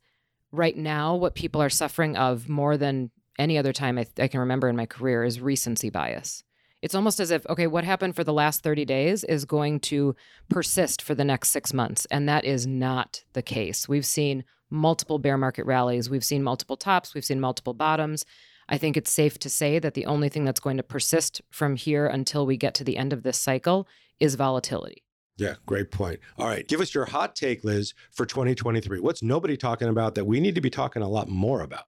right 0.53 0.77
now, 0.77 1.15
what 1.15 1.35
people 1.35 1.63
are 1.63 1.71
suffering 1.71 2.17
of 2.17 2.49
more 2.49 2.77
than 2.77 3.11
any 3.39 3.59
other 3.59 3.73
time 3.73 3.99
I, 3.99 4.05
th- 4.05 4.25
I 4.25 4.29
can 4.29 4.41
remember 4.41 4.69
in 4.69 4.77
my 4.77 4.87
career 4.87 5.25
is 5.25 5.41
recency 5.41 5.91
bias. 5.91 6.45
It's 6.87 6.95
almost 6.95 7.19
as 7.19 7.33
if, 7.33 7.45
okay, 7.49 7.67
what 7.67 7.83
happened 7.83 8.15
for 8.15 8.23
the 8.23 8.33
last 8.33 8.63
30 8.63 8.85
days 8.85 9.25
is 9.25 9.45
going 9.45 9.81
to 9.81 10.15
persist 10.49 11.03
for 11.03 11.17
the 11.17 11.25
next 11.25 11.49
six 11.49 11.75
months. 11.75 12.07
And 12.13 12.29
that 12.29 12.45
is 12.45 12.65
not 12.65 13.25
the 13.33 13.43
case. 13.43 13.89
We've 13.89 14.07
seen 14.07 14.45
multiple 14.71 15.19
bear 15.19 15.37
market 15.37 15.67
rallies, 15.67 16.09
we've 16.09 16.23
seen 16.23 16.45
multiple 16.45 16.77
tops, 16.77 17.13
we've 17.13 17.25
seen 17.25 17.41
multiple 17.41 17.75
bottoms. 17.75 18.25
I 18.69 18.79
think 18.79 18.97
it's 18.97 19.11
safe 19.11 19.37
to 19.41 19.51
say 19.51 19.81
that 19.81 19.95
the 19.95 20.07
only 20.07 20.29
thing 20.29 20.45
that's 20.45 20.61
going 20.61 20.77
to 20.77 20.85
persist 20.85 21.43
from 21.51 21.75
here 21.75 22.07
until 22.07 22.47
we 22.47 22.57
get 22.57 22.75
to 22.75 22.85
the 22.85 22.99
end 22.99 23.13
of 23.13 23.25
this 23.25 23.37
cycle 23.37 23.89
is 24.21 24.37
volatility. 24.37 25.03
Yeah, 25.37 25.55
great 25.67 25.91
point. 25.91 26.21
All 26.39 26.47
right, 26.47 26.69
give 26.69 26.81
us 26.81 26.95
your 26.95 27.07
hot 27.07 27.35
take, 27.35 27.65
Liz, 27.65 27.95
for 28.13 28.27
2023. 28.27 29.01
What's 29.01 29.25
nobody 29.25 29.57
talking 29.57 29.89
about 29.89 30.15
that 30.15 30.25
we 30.25 30.39
need 30.39 30.55
to 30.55 30.61
be 30.61 30.71
talking 30.71 31.03
a 31.03 31.09
lot 31.09 31.29
more 31.29 31.63
about? 31.63 31.87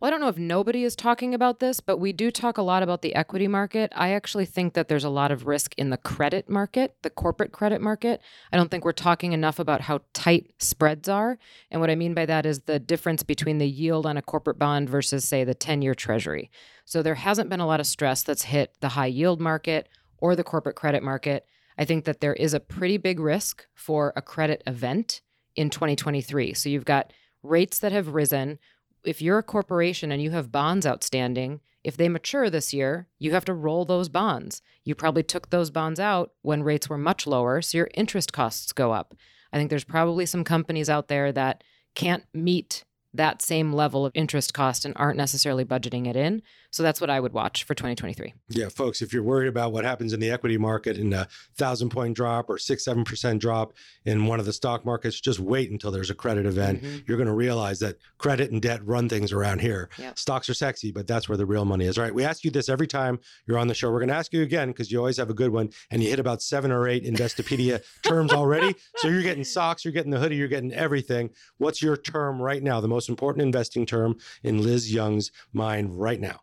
Well, 0.00 0.06
I 0.06 0.10
don't 0.12 0.20
know 0.20 0.28
if 0.28 0.38
nobody 0.38 0.84
is 0.84 0.94
talking 0.94 1.34
about 1.34 1.58
this, 1.58 1.80
but 1.80 1.96
we 1.96 2.12
do 2.12 2.30
talk 2.30 2.56
a 2.56 2.62
lot 2.62 2.84
about 2.84 3.02
the 3.02 3.16
equity 3.16 3.48
market. 3.48 3.92
I 3.96 4.10
actually 4.10 4.44
think 4.44 4.74
that 4.74 4.86
there's 4.86 5.02
a 5.02 5.10
lot 5.10 5.32
of 5.32 5.48
risk 5.48 5.74
in 5.76 5.90
the 5.90 5.96
credit 5.96 6.48
market, 6.48 6.94
the 7.02 7.10
corporate 7.10 7.50
credit 7.50 7.80
market. 7.80 8.20
I 8.52 8.56
don't 8.56 8.70
think 8.70 8.84
we're 8.84 8.92
talking 8.92 9.32
enough 9.32 9.58
about 9.58 9.80
how 9.80 10.02
tight 10.12 10.52
spreads 10.60 11.08
are. 11.08 11.36
And 11.72 11.80
what 11.80 11.90
I 11.90 11.96
mean 11.96 12.14
by 12.14 12.26
that 12.26 12.46
is 12.46 12.60
the 12.60 12.78
difference 12.78 13.24
between 13.24 13.58
the 13.58 13.66
yield 13.66 14.06
on 14.06 14.16
a 14.16 14.22
corporate 14.22 14.56
bond 14.56 14.88
versus, 14.88 15.24
say, 15.24 15.42
the 15.42 15.52
10 15.52 15.82
year 15.82 15.96
treasury. 15.96 16.48
So 16.84 17.02
there 17.02 17.16
hasn't 17.16 17.50
been 17.50 17.58
a 17.58 17.66
lot 17.66 17.80
of 17.80 17.86
stress 17.86 18.22
that's 18.22 18.44
hit 18.44 18.76
the 18.78 18.90
high 18.90 19.06
yield 19.06 19.40
market 19.40 19.88
or 20.18 20.36
the 20.36 20.44
corporate 20.44 20.76
credit 20.76 21.02
market. 21.02 21.44
I 21.76 21.84
think 21.84 22.04
that 22.04 22.20
there 22.20 22.34
is 22.34 22.54
a 22.54 22.60
pretty 22.60 22.98
big 22.98 23.18
risk 23.18 23.66
for 23.74 24.12
a 24.14 24.22
credit 24.22 24.62
event 24.64 25.22
in 25.56 25.70
2023. 25.70 26.54
So 26.54 26.68
you've 26.68 26.84
got 26.84 27.12
rates 27.42 27.80
that 27.80 27.90
have 27.90 28.14
risen 28.14 28.60
if 29.08 29.22
you're 29.22 29.38
a 29.38 29.42
corporation 29.42 30.12
and 30.12 30.22
you 30.22 30.30
have 30.30 30.52
bonds 30.52 30.86
outstanding, 30.86 31.60
if 31.84 31.96
they 31.96 32.08
mature 32.08 32.50
this 32.50 32.74
year, 32.74 33.08
you 33.18 33.32
have 33.32 33.44
to 33.46 33.54
roll 33.54 33.84
those 33.84 34.08
bonds. 34.08 34.60
You 34.84 34.94
probably 34.94 35.22
took 35.22 35.50
those 35.50 35.70
bonds 35.70 35.98
out 35.98 36.32
when 36.42 36.62
rates 36.62 36.88
were 36.88 36.98
much 36.98 37.26
lower, 37.26 37.62
so 37.62 37.78
your 37.78 37.90
interest 37.94 38.32
costs 38.32 38.72
go 38.72 38.92
up. 38.92 39.14
I 39.52 39.56
think 39.56 39.70
there's 39.70 39.84
probably 39.84 40.26
some 40.26 40.44
companies 40.44 40.90
out 40.90 41.08
there 41.08 41.32
that 41.32 41.64
can't 41.94 42.24
meet 42.34 42.84
that 43.14 43.40
same 43.40 43.72
level 43.72 44.04
of 44.04 44.12
interest 44.14 44.52
cost 44.52 44.84
and 44.84 44.92
aren't 44.96 45.16
necessarily 45.16 45.64
budgeting 45.64 46.06
it 46.06 46.16
in. 46.16 46.42
So 46.78 46.84
that's 46.84 47.00
what 47.00 47.10
I 47.10 47.18
would 47.18 47.32
watch 47.32 47.64
for 47.64 47.74
2023. 47.74 48.34
Yeah, 48.50 48.68
folks, 48.68 49.02
if 49.02 49.12
you're 49.12 49.24
worried 49.24 49.48
about 49.48 49.72
what 49.72 49.84
happens 49.84 50.12
in 50.12 50.20
the 50.20 50.30
equity 50.30 50.56
market 50.58 50.96
in 50.96 51.12
a 51.12 51.26
thousand 51.56 51.88
point 51.88 52.14
drop 52.14 52.48
or 52.48 52.56
six, 52.56 52.84
seven 52.84 53.02
percent 53.02 53.40
drop 53.40 53.72
in 54.04 54.26
one 54.26 54.38
of 54.38 54.46
the 54.46 54.52
stock 54.52 54.84
markets, 54.86 55.20
just 55.20 55.40
wait 55.40 55.72
until 55.72 55.90
there's 55.90 56.08
a 56.08 56.14
credit 56.14 56.46
event. 56.46 56.80
Mm-hmm. 56.80 56.98
You're 57.08 57.16
going 57.16 57.26
to 57.26 57.34
realize 57.34 57.80
that 57.80 57.96
credit 58.18 58.52
and 58.52 58.62
debt 58.62 58.86
run 58.86 59.08
things 59.08 59.32
around 59.32 59.60
here. 59.60 59.88
Yep. 59.98 60.20
Stocks 60.20 60.48
are 60.48 60.54
sexy, 60.54 60.92
but 60.92 61.08
that's 61.08 61.28
where 61.28 61.36
the 61.36 61.46
real 61.46 61.64
money 61.64 61.84
is. 61.84 61.98
All 61.98 62.04
right. 62.04 62.14
We 62.14 62.22
ask 62.22 62.44
you 62.44 62.52
this 62.52 62.68
every 62.68 62.86
time 62.86 63.18
you're 63.48 63.58
on 63.58 63.66
the 63.66 63.74
show. 63.74 63.90
We're 63.90 63.98
going 63.98 64.10
to 64.10 64.14
ask 64.14 64.32
you 64.32 64.42
again 64.42 64.68
because 64.68 64.92
you 64.92 65.00
always 65.00 65.16
have 65.16 65.30
a 65.30 65.34
good 65.34 65.50
one 65.50 65.70
and 65.90 66.00
you 66.00 66.10
hit 66.10 66.20
about 66.20 66.42
seven 66.42 66.70
or 66.70 66.86
eight 66.86 67.02
Investopedia 67.04 67.82
terms 68.04 68.32
already. 68.32 68.76
So 68.98 69.08
you're 69.08 69.22
getting 69.22 69.42
socks, 69.42 69.84
you're 69.84 69.90
getting 69.90 70.12
the 70.12 70.20
hoodie, 70.20 70.36
you're 70.36 70.46
getting 70.46 70.72
everything. 70.72 71.30
What's 71.56 71.82
your 71.82 71.96
term 71.96 72.40
right 72.40 72.62
now? 72.62 72.80
The 72.80 72.86
most 72.86 73.08
important 73.08 73.42
investing 73.42 73.84
term 73.84 74.16
in 74.44 74.62
Liz 74.62 74.94
Young's 74.94 75.32
mind 75.52 75.98
right 75.98 76.20
now? 76.20 76.42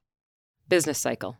Business 0.67 0.99
cycle. 0.99 1.37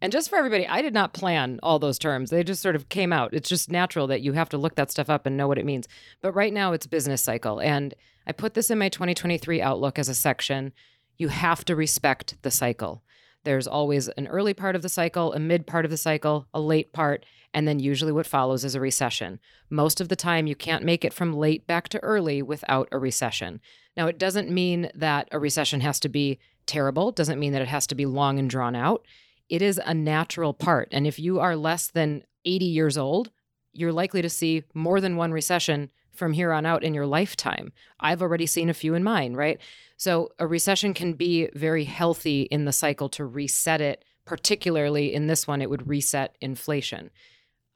And 0.00 0.10
just 0.10 0.28
for 0.28 0.36
everybody, 0.36 0.66
I 0.66 0.82
did 0.82 0.94
not 0.94 1.12
plan 1.12 1.60
all 1.62 1.78
those 1.78 1.98
terms. 1.98 2.30
They 2.30 2.42
just 2.42 2.60
sort 2.60 2.74
of 2.74 2.88
came 2.88 3.12
out. 3.12 3.32
It's 3.32 3.48
just 3.48 3.70
natural 3.70 4.08
that 4.08 4.20
you 4.20 4.32
have 4.32 4.48
to 4.48 4.58
look 4.58 4.74
that 4.74 4.90
stuff 4.90 5.08
up 5.08 5.26
and 5.26 5.36
know 5.36 5.46
what 5.46 5.58
it 5.58 5.64
means. 5.64 5.86
But 6.20 6.32
right 6.32 6.52
now 6.52 6.72
it's 6.72 6.88
business 6.88 7.22
cycle. 7.22 7.60
And 7.60 7.94
I 8.26 8.32
put 8.32 8.54
this 8.54 8.70
in 8.70 8.78
my 8.78 8.88
2023 8.88 9.62
outlook 9.62 10.00
as 10.00 10.08
a 10.08 10.14
section. 10.14 10.72
You 11.18 11.28
have 11.28 11.64
to 11.66 11.76
respect 11.76 12.34
the 12.42 12.50
cycle. 12.50 13.04
There's 13.44 13.68
always 13.68 14.08
an 14.08 14.26
early 14.26 14.54
part 14.54 14.76
of 14.76 14.82
the 14.82 14.88
cycle, 14.88 15.32
a 15.32 15.38
mid 15.38 15.66
part 15.66 15.84
of 15.84 15.90
the 15.90 15.96
cycle, 15.96 16.46
a 16.52 16.60
late 16.60 16.92
part, 16.92 17.24
and 17.54 17.66
then 17.66 17.78
usually 17.78 18.12
what 18.12 18.26
follows 18.26 18.64
is 18.64 18.74
a 18.74 18.80
recession. 18.80 19.40
Most 19.68 20.00
of 20.00 20.08
the 20.08 20.16
time, 20.16 20.46
you 20.46 20.54
can't 20.54 20.84
make 20.84 21.04
it 21.04 21.12
from 21.12 21.32
late 21.32 21.66
back 21.66 21.88
to 21.90 22.02
early 22.02 22.42
without 22.42 22.88
a 22.92 22.98
recession. 22.98 23.60
Now, 23.96 24.06
it 24.06 24.18
doesn't 24.18 24.50
mean 24.50 24.90
that 24.94 25.28
a 25.32 25.38
recession 25.38 25.80
has 25.80 26.00
to 26.00 26.08
be 26.08 26.38
terrible. 26.66 27.12
Doesn't 27.12 27.38
mean 27.38 27.52
that 27.52 27.62
it 27.62 27.68
has 27.68 27.86
to 27.88 27.94
be 27.94 28.06
long 28.06 28.38
and 28.38 28.48
drawn 28.48 28.74
out. 28.74 29.04
It 29.48 29.62
is 29.62 29.80
a 29.84 29.94
natural 29.94 30.54
part. 30.54 30.88
And 30.92 31.06
if 31.06 31.18
you 31.18 31.40
are 31.40 31.56
less 31.56 31.88
than 31.88 32.24
80 32.44 32.64
years 32.64 32.96
old, 32.96 33.30
you're 33.72 33.92
likely 33.92 34.22
to 34.22 34.30
see 34.30 34.64
more 34.74 35.00
than 35.00 35.16
one 35.16 35.32
recession 35.32 35.90
from 36.12 36.32
here 36.32 36.52
on 36.52 36.66
out 36.66 36.84
in 36.84 36.94
your 36.94 37.06
lifetime. 37.06 37.72
I've 37.98 38.22
already 38.22 38.46
seen 38.46 38.68
a 38.68 38.74
few 38.74 38.94
in 38.94 39.02
mine, 39.02 39.34
right? 39.34 39.58
So 39.96 40.30
a 40.38 40.46
recession 40.46 40.94
can 40.94 41.14
be 41.14 41.48
very 41.54 41.84
healthy 41.84 42.42
in 42.42 42.64
the 42.64 42.72
cycle 42.72 43.08
to 43.10 43.24
reset 43.24 43.80
it, 43.80 44.04
particularly 44.24 45.14
in 45.14 45.26
this 45.26 45.46
one, 45.46 45.62
it 45.62 45.70
would 45.70 45.88
reset 45.88 46.36
inflation. 46.40 47.10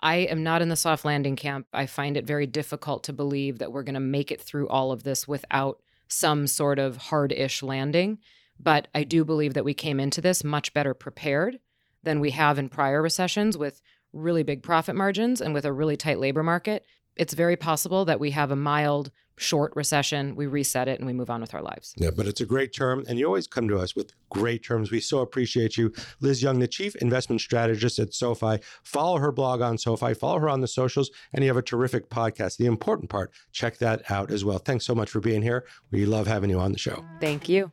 I 0.00 0.16
am 0.16 0.42
not 0.42 0.60
in 0.60 0.68
the 0.68 0.76
soft 0.76 1.04
landing 1.04 1.36
camp. 1.36 1.66
I 1.72 1.86
find 1.86 2.16
it 2.16 2.26
very 2.26 2.46
difficult 2.46 3.04
to 3.04 3.12
believe 3.12 3.58
that 3.58 3.72
we're 3.72 3.82
going 3.82 3.94
to 3.94 4.00
make 4.00 4.30
it 4.30 4.40
through 4.40 4.68
all 4.68 4.92
of 4.92 5.02
this 5.02 5.26
without 5.26 5.80
some 6.08 6.46
sort 6.46 6.78
of 6.78 6.96
hard 6.96 7.32
ish 7.32 7.62
landing. 7.62 8.18
But 8.58 8.88
I 8.94 9.04
do 9.04 9.24
believe 9.24 9.54
that 9.54 9.64
we 9.64 9.74
came 9.74 10.00
into 10.00 10.20
this 10.20 10.42
much 10.42 10.72
better 10.74 10.94
prepared 10.94 11.58
than 12.02 12.20
we 12.20 12.30
have 12.30 12.58
in 12.58 12.68
prior 12.68 13.02
recessions 13.02 13.58
with 13.58 13.80
really 14.12 14.42
big 14.42 14.62
profit 14.62 14.96
margins 14.96 15.40
and 15.40 15.52
with 15.52 15.64
a 15.64 15.72
really 15.72 15.96
tight 15.96 16.18
labor 16.18 16.42
market. 16.42 16.84
It's 17.16 17.34
very 17.34 17.56
possible 17.56 18.04
that 18.04 18.20
we 18.20 18.30
have 18.32 18.50
a 18.50 18.56
mild, 18.56 19.10
short 19.38 19.72
recession, 19.74 20.36
we 20.36 20.46
reset 20.46 20.88
it, 20.88 20.98
and 20.98 21.06
we 21.06 21.12
move 21.12 21.30
on 21.30 21.40
with 21.40 21.54
our 21.54 21.62
lives. 21.62 21.94
Yeah, 21.96 22.10
but 22.10 22.26
it's 22.26 22.40
a 22.40 22.46
great 22.46 22.74
term. 22.74 23.04
And 23.08 23.18
you 23.18 23.26
always 23.26 23.46
come 23.46 23.68
to 23.68 23.78
us 23.78 23.94
with 23.94 24.12
great 24.30 24.62
terms. 24.64 24.90
We 24.90 25.00
so 25.00 25.20
appreciate 25.20 25.76
you. 25.76 25.92
Liz 26.20 26.42
Young, 26.42 26.58
the 26.58 26.68
chief 26.68 26.94
investment 26.96 27.40
strategist 27.40 27.98
at 27.98 28.14
SoFi. 28.14 28.58
Follow 28.82 29.18
her 29.18 29.32
blog 29.32 29.60
on 29.60 29.78
SoFi, 29.78 30.14
follow 30.14 30.38
her 30.40 30.48
on 30.48 30.60
the 30.60 30.68
socials, 30.68 31.10
and 31.32 31.42
you 31.42 31.48
have 31.48 31.56
a 31.56 31.62
terrific 31.62 32.10
podcast. 32.10 32.56
The 32.56 32.66
important 32.66 33.10
part, 33.10 33.30
check 33.52 33.78
that 33.78 34.10
out 34.10 34.30
as 34.30 34.44
well. 34.44 34.58
Thanks 34.58 34.86
so 34.86 34.94
much 34.94 35.10
for 35.10 35.20
being 35.20 35.42
here. 35.42 35.66
We 35.90 36.06
love 36.06 36.26
having 36.26 36.50
you 36.50 36.60
on 36.60 36.72
the 36.72 36.78
show. 36.78 37.04
Thank 37.20 37.48
you. 37.48 37.70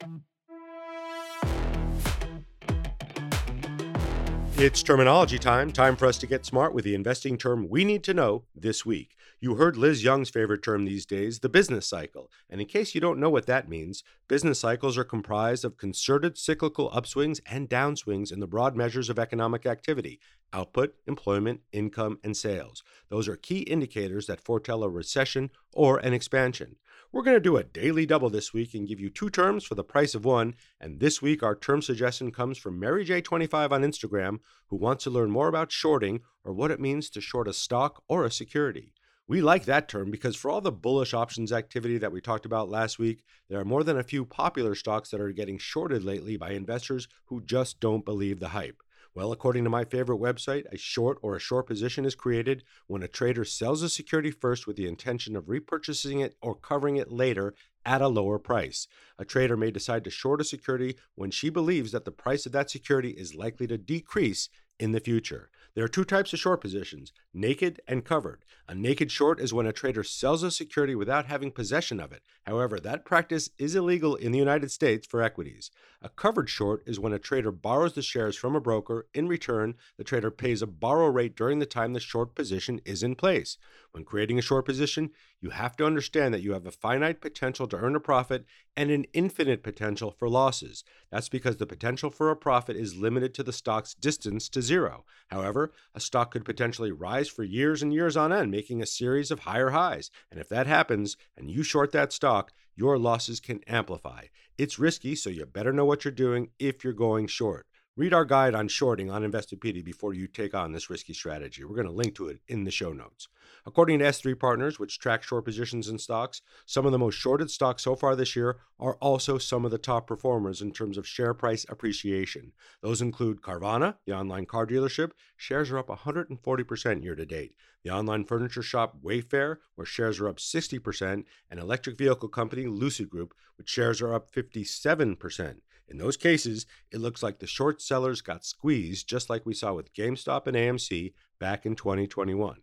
It's 4.55 4.83
terminology 4.83 5.39
time. 5.39 5.71
Time 5.71 5.95
for 5.95 6.05
us 6.05 6.19
to 6.19 6.27
get 6.27 6.45
smart 6.45 6.75
with 6.75 6.85
the 6.85 6.93
investing 6.93 7.39
term 7.39 7.67
we 7.67 7.83
need 7.83 8.03
to 8.03 8.13
know 8.13 8.43
this 8.55 8.85
week. 8.85 9.15
You 9.39 9.55
heard 9.55 9.75
Liz 9.75 10.03
Young's 10.03 10.29
favorite 10.29 10.61
term 10.61 10.85
these 10.85 11.07
days, 11.07 11.39
the 11.39 11.49
business 11.49 11.87
cycle. 11.87 12.29
And 12.51 12.61
in 12.61 12.67
case 12.67 12.93
you 12.93 13.01
don't 13.01 13.19
know 13.19 13.31
what 13.31 13.47
that 13.47 13.67
means, 13.67 14.03
business 14.27 14.59
cycles 14.59 14.95
are 14.95 15.03
comprised 15.03 15.65
of 15.65 15.77
concerted 15.77 16.37
cyclical 16.37 16.91
upswings 16.91 17.41
and 17.47 17.67
downswings 17.67 18.31
in 18.31 18.41
the 18.41 18.47
broad 18.47 18.77
measures 18.77 19.09
of 19.09 19.17
economic 19.17 19.65
activity 19.65 20.19
output, 20.53 20.93
employment, 21.07 21.61
income, 21.71 22.19
and 22.23 22.37
sales. 22.37 22.83
Those 23.09 23.27
are 23.27 23.35
key 23.35 23.61
indicators 23.61 24.27
that 24.27 24.39
foretell 24.39 24.83
a 24.83 24.89
recession 24.89 25.49
or 25.73 25.97
an 25.97 26.13
expansion. 26.13 26.75
We're 27.13 27.21
going 27.21 27.35
to 27.35 27.39
do 27.39 27.57
a 27.57 27.63
daily 27.63 28.07
double 28.07 28.31
this 28.31 28.55
week 28.55 28.73
and 28.73 28.87
give 28.87 28.99
you 28.99 29.11
two 29.11 29.29
terms 29.29 29.63
for 29.63 29.75
the 29.75 29.83
price 29.83 30.15
of 30.15 30.25
one. 30.25 30.55
And 30.81 30.99
this 30.99 31.21
week, 31.21 31.43
our 31.43 31.55
term 31.55 31.83
suggestion 31.83 32.31
comes 32.31 32.57
from 32.57 32.79
Mary 32.79 33.05
J25 33.05 33.71
on 33.71 33.83
Instagram, 33.83 34.39
who 34.69 34.77
wants 34.77 35.03
to 35.03 35.11
learn 35.11 35.29
more 35.29 35.47
about 35.47 35.71
shorting 35.71 36.21
or 36.43 36.53
what 36.53 36.71
it 36.71 36.79
means 36.79 37.11
to 37.11 37.21
short 37.21 37.47
a 37.47 37.53
stock 37.53 38.01
or 38.07 38.25
a 38.25 38.31
security. 38.31 38.93
We 39.27 39.41
like 39.41 39.65
that 39.65 39.87
term 39.87 40.09
because 40.09 40.35
for 40.35 40.49
all 40.49 40.59
the 40.59 40.71
bullish 40.71 41.13
options 41.13 41.53
activity 41.53 41.99
that 41.99 42.11
we 42.11 42.19
talked 42.19 42.47
about 42.47 42.67
last 42.67 42.97
week, 42.97 43.23
there 43.47 43.59
are 43.59 43.65
more 43.65 43.83
than 43.83 43.99
a 43.99 44.03
few 44.03 44.25
popular 44.25 44.73
stocks 44.73 45.11
that 45.11 45.21
are 45.21 45.31
getting 45.31 45.59
shorted 45.59 46.03
lately 46.03 46.35
by 46.35 46.53
investors 46.53 47.07
who 47.25 47.43
just 47.43 47.79
don't 47.79 48.05
believe 48.05 48.39
the 48.39 48.49
hype. 48.49 48.81
Well, 49.15 49.31
according 49.31 49.63
to 49.65 49.69
my 49.69 49.85
favorite 49.85 50.19
website, 50.19 50.65
a 50.71 50.77
short 50.77 51.19
or 51.21 51.35
a 51.35 51.39
short 51.39 51.67
position 51.67 52.03
is 52.03 52.15
created 52.15 52.63
when 52.87 53.03
a 53.03 53.07
trader 53.07 53.45
sells 53.45 53.83
a 53.83 53.89
security 53.89 54.31
first 54.31 54.65
with 54.65 54.75
the 54.75 54.87
intention 54.87 55.35
of 55.35 55.45
repurchasing 55.45 56.23
it 56.23 56.35
or 56.41 56.55
covering 56.55 56.95
it 56.95 57.11
later 57.11 57.53
at 57.85 58.01
a 58.01 58.07
lower 58.07 58.39
price. 58.39 58.87
A 59.19 59.25
trader 59.25 59.55
may 59.55 59.69
decide 59.69 60.03
to 60.05 60.09
short 60.09 60.41
a 60.41 60.43
security 60.43 60.97
when 61.13 61.29
she 61.29 61.51
believes 61.51 61.91
that 61.91 62.05
the 62.05 62.11
price 62.11 62.47
of 62.47 62.53
that 62.53 62.71
security 62.71 63.11
is 63.11 63.35
likely 63.35 63.67
to 63.67 63.77
decrease 63.77 64.49
in 64.79 64.93
the 64.93 64.99
future. 64.99 65.49
There 65.75 65.83
are 65.83 65.89
two 65.89 66.05
types 66.05 66.33
of 66.33 66.39
short 66.39 66.61
positions 66.61 67.13
naked 67.33 67.81
and 67.87 68.05
covered. 68.05 68.45
A 68.67 68.75
naked 68.75 69.11
short 69.11 69.39
is 69.39 69.53
when 69.53 69.65
a 69.65 69.73
trader 69.73 70.03
sells 70.03 70.43
a 70.43 70.51
security 70.51 70.95
without 70.95 71.25
having 71.25 71.51
possession 71.51 71.99
of 71.99 72.11
it. 72.11 72.21
However, 72.43 72.79
that 72.79 73.05
practice 73.05 73.49
is 73.57 73.75
illegal 73.75 74.15
in 74.15 74.31
the 74.31 74.39
United 74.39 74.71
States 74.71 75.07
for 75.07 75.21
equities. 75.21 75.71
A 76.05 76.09
covered 76.09 76.49
short 76.49 76.83
is 76.85 76.99
when 76.99 77.13
a 77.13 77.17
trader 77.17 77.49
borrows 77.49 77.93
the 77.93 78.01
shares 78.01 78.35
from 78.35 78.57
a 78.57 78.59
broker. 78.59 79.07
In 79.13 79.29
return, 79.29 79.75
the 79.95 80.03
trader 80.03 80.31
pays 80.31 80.61
a 80.61 80.67
borrow 80.67 81.07
rate 81.07 81.33
during 81.33 81.59
the 81.59 81.65
time 81.65 81.93
the 81.93 82.01
short 82.01 82.35
position 82.35 82.81
is 82.83 83.03
in 83.03 83.15
place. 83.15 83.57
When 83.93 84.03
creating 84.03 84.37
a 84.37 84.41
short 84.41 84.65
position, 84.65 85.11
you 85.39 85.51
have 85.51 85.77
to 85.77 85.85
understand 85.85 86.33
that 86.33 86.41
you 86.41 86.51
have 86.51 86.65
a 86.65 86.71
finite 86.71 87.21
potential 87.21 87.67
to 87.67 87.77
earn 87.77 87.95
a 87.95 88.01
profit 88.01 88.43
and 88.75 88.91
an 88.91 89.05
infinite 89.13 89.63
potential 89.63 90.11
for 90.11 90.27
losses. 90.27 90.83
That's 91.09 91.29
because 91.29 91.55
the 91.55 91.65
potential 91.65 92.09
for 92.09 92.29
a 92.29 92.35
profit 92.35 92.75
is 92.75 92.97
limited 92.97 93.33
to 93.35 93.43
the 93.43 93.53
stock's 93.53 93.93
distance 93.93 94.49
to 94.49 94.61
zero. 94.61 95.05
However, 95.27 95.71
a 95.95 96.01
stock 96.01 96.31
could 96.31 96.43
potentially 96.43 96.91
rise 96.91 97.29
for 97.29 97.43
years 97.43 97.81
and 97.81 97.93
years 97.93 98.17
on 98.17 98.33
end, 98.33 98.51
making 98.51 98.81
a 98.81 98.85
series 98.85 99.31
of 99.31 99.39
higher 99.39 99.69
highs. 99.69 100.11
And 100.29 100.37
if 100.37 100.49
that 100.49 100.67
happens 100.67 101.15
and 101.37 101.49
you 101.49 101.63
short 101.63 101.93
that 101.93 102.11
stock, 102.11 102.51
your 102.75 102.97
losses 102.97 103.39
can 103.39 103.61
amplify. 103.67 104.25
It's 104.57 104.79
risky, 104.79 105.15
so 105.15 105.29
you 105.29 105.45
better 105.45 105.73
know 105.73 105.85
what 105.85 106.05
you're 106.05 106.11
doing 106.11 106.49
if 106.59 106.83
you're 106.83 106.93
going 106.93 107.27
short. 107.27 107.65
Read 107.95 108.11
our 108.11 108.25
guide 108.25 108.55
on 108.55 108.67
shorting 108.69 109.11
on 109.11 109.21
Investopedia 109.21 109.85
before 109.85 110.15
you 110.15 110.25
take 110.25 110.55
on 110.55 110.71
this 110.71 110.89
risky 110.89 111.13
strategy. 111.13 111.63
We're 111.63 111.75
going 111.75 111.85
to 111.85 111.93
link 111.93 112.15
to 112.15 112.27
it 112.27 112.39
in 112.47 112.63
the 112.63 112.71
show 112.71 112.91
notes. 112.91 113.27
According 113.67 113.99
to 113.99 114.05
S3 114.05 114.39
Partners, 114.39 114.79
which 114.79 114.97
tracks 114.97 115.27
short 115.27 115.45
positions 115.45 115.87
in 115.87 115.99
stocks, 115.99 116.41
some 116.65 116.87
of 116.87 116.91
the 116.91 116.97
most 116.97 117.13
shorted 117.13 117.51
stocks 117.51 117.83
so 117.83 117.95
far 117.95 118.15
this 118.15 118.35
year 118.35 118.57
are 118.79 118.95
also 118.95 119.37
some 119.37 119.63
of 119.63 119.69
the 119.69 119.77
top 119.77 120.07
performers 120.07 120.59
in 120.59 120.71
terms 120.71 120.97
of 120.97 121.07
share 121.07 121.35
price 121.35 121.67
appreciation. 121.69 122.53
Those 122.81 122.99
include 122.99 123.43
Carvana, 123.43 123.97
the 124.07 124.17
online 124.17 124.47
car 124.47 124.65
dealership. 124.65 125.11
Shares 125.37 125.69
are 125.69 125.77
up 125.77 125.89
140% 125.89 127.03
year 127.03 127.13
to 127.13 127.25
date. 127.27 127.53
The 127.83 127.91
online 127.91 128.25
furniture 128.25 128.63
shop 128.63 128.97
Wayfair, 129.03 129.57
where 129.75 129.85
shares 129.85 130.19
are 130.19 130.29
up 130.29 130.37
60%, 130.37 131.25
and 131.51 131.59
electric 131.59 131.99
vehicle 131.99 132.29
company 132.29 132.65
Lucid 132.65 133.07
Group, 133.07 133.35
which 133.55 133.69
shares 133.69 134.01
are 134.01 134.15
up 134.15 134.31
57%. 134.31 135.57
In 135.87 135.97
those 135.97 136.17
cases, 136.17 136.65
it 136.91 136.99
looks 136.99 137.21
like 137.21 137.39
the 137.39 137.47
short 137.47 137.81
sellers 137.81 138.21
got 138.21 138.45
squeezed, 138.45 139.07
just 139.07 139.29
like 139.29 139.45
we 139.45 139.53
saw 139.53 139.73
with 139.73 139.93
GameStop 139.93 140.47
and 140.47 140.55
AMC 140.55 141.13
back 141.39 141.65
in 141.65 141.75
2021. 141.75 142.57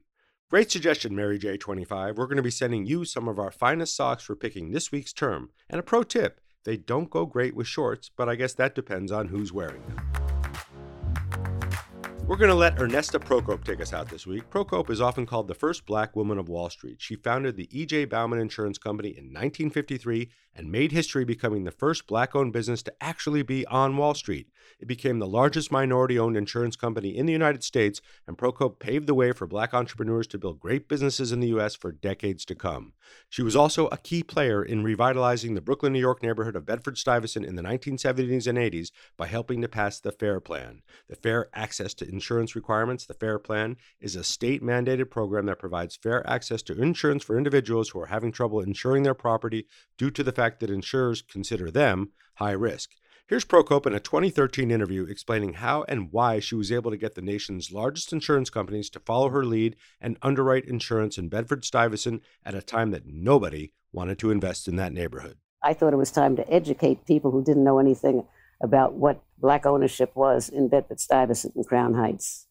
Great 0.50 0.70
suggestion, 0.70 1.14
Mary 1.14 1.38
J25. 1.38 2.16
We're 2.16 2.26
going 2.26 2.36
to 2.36 2.42
be 2.42 2.50
sending 2.50 2.84
you 2.84 3.04
some 3.04 3.28
of 3.28 3.38
our 3.38 3.52
finest 3.52 3.94
socks 3.94 4.24
for 4.24 4.34
picking 4.34 4.70
this 4.70 4.90
week's 4.90 5.12
term. 5.12 5.50
And 5.68 5.78
a 5.78 5.82
pro 5.82 6.02
tip 6.02 6.40
they 6.64 6.76
don't 6.76 7.08
go 7.08 7.24
great 7.24 7.54
with 7.54 7.66
shorts, 7.66 8.10
but 8.14 8.28
I 8.28 8.34
guess 8.34 8.52
that 8.54 8.74
depends 8.74 9.10
on 9.10 9.28
who's 9.28 9.52
wearing 9.52 9.82
them. 9.86 10.19
We're 12.30 12.36
going 12.36 12.50
to 12.50 12.54
let 12.54 12.76
Ernesta 12.76 13.18
Procope 13.18 13.64
take 13.64 13.80
us 13.80 13.92
out 13.92 14.08
this 14.08 14.24
week. 14.24 14.48
Procope 14.50 14.88
is 14.88 15.00
often 15.00 15.26
called 15.26 15.48
the 15.48 15.54
first 15.54 15.84
black 15.84 16.14
woman 16.14 16.38
of 16.38 16.48
Wall 16.48 16.70
Street. 16.70 16.98
She 17.00 17.16
founded 17.16 17.56
the 17.56 17.68
E.J. 17.76 18.04
Bowman 18.04 18.38
Insurance 18.38 18.78
Company 18.78 19.08
in 19.08 19.24
1953 19.24 20.30
and 20.54 20.70
made 20.70 20.92
history 20.92 21.24
becoming 21.24 21.64
the 21.64 21.72
first 21.72 22.06
black 22.06 22.36
owned 22.36 22.52
business 22.52 22.84
to 22.84 22.92
actually 23.00 23.42
be 23.42 23.66
on 23.66 23.96
Wall 23.96 24.14
Street. 24.14 24.48
It 24.78 24.86
became 24.86 25.18
the 25.18 25.26
largest 25.26 25.72
minority 25.72 26.18
owned 26.18 26.36
insurance 26.36 26.76
company 26.76 27.16
in 27.16 27.26
the 27.26 27.32
United 27.32 27.64
States, 27.64 28.00
and 28.26 28.38
Procope 28.38 28.78
paved 28.78 29.06
the 29.06 29.14
way 29.14 29.32
for 29.32 29.46
black 29.46 29.74
entrepreneurs 29.74 30.26
to 30.28 30.38
build 30.38 30.60
great 30.60 30.88
businesses 30.88 31.32
in 31.32 31.40
the 31.40 31.48
U.S. 31.48 31.74
for 31.74 31.92
decades 31.92 32.44
to 32.46 32.54
come. 32.54 32.92
She 33.28 33.42
was 33.42 33.56
also 33.56 33.88
a 33.88 33.96
key 33.96 34.22
player 34.22 34.62
in 34.62 34.84
revitalizing 34.84 35.54
the 35.54 35.60
Brooklyn, 35.60 35.92
New 35.92 36.00
York 36.00 36.22
neighborhood 36.22 36.56
of 36.56 36.66
Bedford 36.66 36.98
Stuyvesant 36.98 37.46
in 37.46 37.56
the 37.56 37.62
1970s 37.62 38.46
and 38.46 38.58
80s 38.58 38.90
by 39.16 39.26
helping 39.26 39.60
to 39.62 39.68
pass 39.68 39.98
the 40.00 40.12
FAIR 40.12 40.40
Plan. 40.40 40.82
The 41.08 41.16
Fair 41.16 41.48
Access 41.54 41.94
to 41.94 42.08
Insurance 42.20 42.54
Requirements, 42.54 43.06
the 43.06 43.14
FAIR 43.14 43.38
Plan, 43.38 43.78
is 43.98 44.14
a 44.14 44.22
state 44.22 44.62
mandated 44.62 45.08
program 45.08 45.46
that 45.46 45.58
provides 45.58 45.96
fair 45.96 46.28
access 46.28 46.60
to 46.60 46.78
insurance 46.78 47.24
for 47.24 47.38
individuals 47.38 47.88
who 47.88 48.00
are 48.00 48.06
having 48.06 48.30
trouble 48.30 48.60
insuring 48.60 49.04
their 49.04 49.14
property 49.14 49.66
due 49.96 50.10
to 50.10 50.22
the 50.22 50.30
fact 50.30 50.60
that 50.60 50.68
insurers 50.68 51.22
consider 51.22 51.70
them 51.70 52.10
high 52.34 52.52
risk. 52.52 52.90
Here's 53.26 53.46
Procope 53.46 53.86
in 53.86 53.94
a 53.94 54.00
2013 54.00 54.70
interview 54.70 55.04
explaining 55.04 55.54
how 55.54 55.86
and 55.88 56.12
why 56.12 56.40
she 56.40 56.54
was 56.54 56.70
able 56.70 56.90
to 56.90 56.98
get 56.98 57.14
the 57.14 57.22
nation's 57.22 57.72
largest 57.72 58.12
insurance 58.12 58.50
companies 58.50 58.90
to 58.90 59.00
follow 59.00 59.30
her 59.30 59.46
lead 59.46 59.76
and 59.98 60.18
underwrite 60.20 60.66
insurance 60.66 61.16
in 61.16 61.30
Bedford 61.30 61.64
Stuyvesant 61.64 62.22
at 62.44 62.54
a 62.54 62.60
time 62.60 62.90
that 62.90 63.06
nobody 63.06 63.72
wanted 63.94 64.18
to 64.18 64.30
invest 64.30 64.68
in 64.68 64.76
that 64.76 64.92
neighborhood. 64.92 65.38
I 65.62 65.72
thought 65.72 65.94
it 65.94 65.96
was 65.96 66.10
time 66.10 66.36
to 66.36 66.52
educate 66.52 67.06
people 67.06 67.30
who 67.30 67.42
didn't 67.42 67.64
know 67.64 67.78
anything 67.78 68.26
about 68.60 68.94
what 68.94 69.22
black 69.38 69.66
ownership 69.66 70.12
was 70.14 70.48
in 70.48 70.68
Bedford 70.68 71.00
Stuyvesant 71.00 71.54
and 71.54 71.66
Crown 71.66 71.94
Heights. 71.94 72.46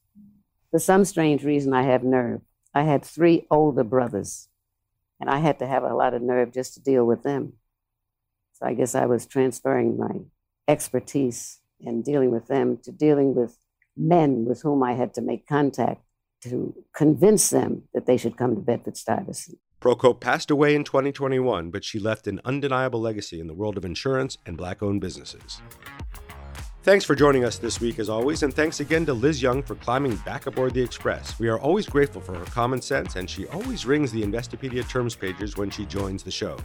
For 0.72 0.80
some 0.80 1.06
strange 1.06 1.44
reason, 1.44 1.74
I 1.74 1.84
have 1.84 2.04
nerve. 2.04 2.42
I 2.74 2.84
had 2.84 3.04
three 3.04 3.48
older 3.50 3.84
brothers, 3.84 4.50
and 5.20 5.30
I 5.30 5.40
had 5.40 5.60
to 5.60 5.68
have 5.68 5.84
a 5.84 5.96
lot 5.96 6.14
of 6.14 6.22
nerve 6.22 6.54
just 6.54 6.74
to 6.76 6.80
deal 6.80 7.06
with 7.06 7.24
them. 7.24 7.54
So 8.54 8.66
I 8.66 8.74
guess 8.74 8.96
I 8.96 9.06
was 9.06 9.26
transferring 9.26 9.98
my 9.98 10.22
expertise 10.68 11.60
in 11.80 12.02
dealing 12.02 12.32
with 12.32 12.48
them 12.48 12.78
to 12.84 12.92
dealing 12.92 13.34
with 13.34 13.58
men 13.96 14.46
with 14.46 14.62
whom 14.62 14.84
I 14.84 14.94
had 14.94 15.14
to 15.16 15.22
make 15.22 15.48
contact 15.48 16.02
to 16.44 16.74
convince 16.94 17.50
them 17.50 17.84
that 17.94 18.06
they 18.06 18.18
should 18.18 18.38
come 18.38 18.56
to 18.56 18.62
Bedford 18.62 18.98
Stuyvesant. 18.98 19.60
Procope 19.80 20.20
passed 20.20 20.52
away 20.52 20.76
in 20.76 20.84
2021, 20.84 21.70
but 21.70 21.86
she 21.86 22.00
left 22.00 22.28
an 22.28 22.42
undeniable 22.44 23.00
legacy 23.00 23.40
in 23.40 23.48
the 23.48 23.54
world 23.54 23.78
of 23.78 23.86
insurance 23.86 24.38
and 24.46 24.58
black 24.58 24.84
owned 24.84 25.00
businesses. 25.00 25.62
Thanks 26.84 27.06
for 27.06 27.14
joining 27.14 27.46
us 27.46 27.58
this 27.58 27.80
week, 27.80 28.00
as 28.00 28.10
always, 28.10 28.44
and 28.44 28.54
thanks 28.54 28.80
again 28.80 29.06
to 29.06 29.14
Liz 29.14 29.42
Young 29.42 29.62
for 29.62 29.76
climbing 29.76 30.16
back 30.18 30.48
aboard 30.48 30.74
the 30.74 30.82
Express. 30.82 31.38
We 31.38 31.48
are 31.48 31.60
always 31.60 31.86
grateful 31.86 32.22
for 32.22 32.34
her 32.34 32.46
common 32.46 32.82
sense, 32.82 33.16
and 33.16 33.30
she 33.30 33.48
always 33.48 33.86
rings 33.86 34.12
the 34.12 34.24
Investopedia 34.24 34.88
terms 34.90 35.16
pages 35.16 35.56
when 35.56 35.70
she 35.70 35.86
joins 35.86 36.24
the 36.24 36.32
show. 36.32 36.58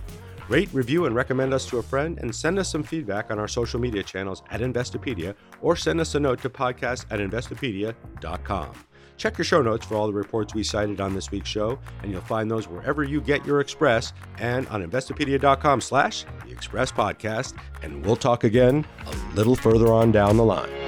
Rate, 0.49 0.69
review, 0.73 1.07
and 1.07 1.15
recommend 1.15 1.53
us 1.55 1.67
to 1.67 1.79
a 1.79 1.83
friend, 1.83 2.19
and 2.19 2.35
send 2.35 2.59
us 2.59 2.71
some 2.71 2.83
feedback 2.83 3.31
on 3.31 3.39
our 3.39 3.49
social 3.49 3.81
media 3.81 4.03
channels 4.03 4.43
at 4.51 4.61
Investopedia, 4.61 5.35
or 5.61 5.75
send 5.77 6.01
us 6.01 6.15
a 6.15 6.21
note 6.21 6.41
to 6.43 6.51
podcast 6.51 7.07
at 7.11 7.21
Investopedia.com. 7.21 8.73
Check 9.17 9.39
your 9.39 9.45
show 9.45 9.63
notes 9.63 9.87
for 9.87 9.95
all 9.95 10.07
the 10.07 10.13
reports 10.13 10.55
we 10.55 10.63
cited 10.63 11.01
on 11.01 11.15
this 11.15 11.31
week's 11.31 11.49
show, 11.49 11.79
and 12.03 12.11
you'll 12.11 12.21
find 12.21 12.51
those 12.51 12.69
wherever 12.69 13.05
you 13.05 13.21
get 13.21 13.45
your 13.47 13.61
Express 13.61 14.13
and 14.39 14.67
on 14.69 14.89
Investopedia.com 14.89 15.81
slash 15.81 16.25
the 16.45 16.51
Express 16.53 16.93
Podcast. 16.93 17.55
And 17.83 18.05
we'll 18.05 18.17
talk 18.17 18.45
again 18.45 18.85
a 19.07 19.35
little 19.35 19.57
further 19.57 19.93
on 19.93 20.13
down 20.13 20.37
the 20.37 20.45
line. 20.45 20.84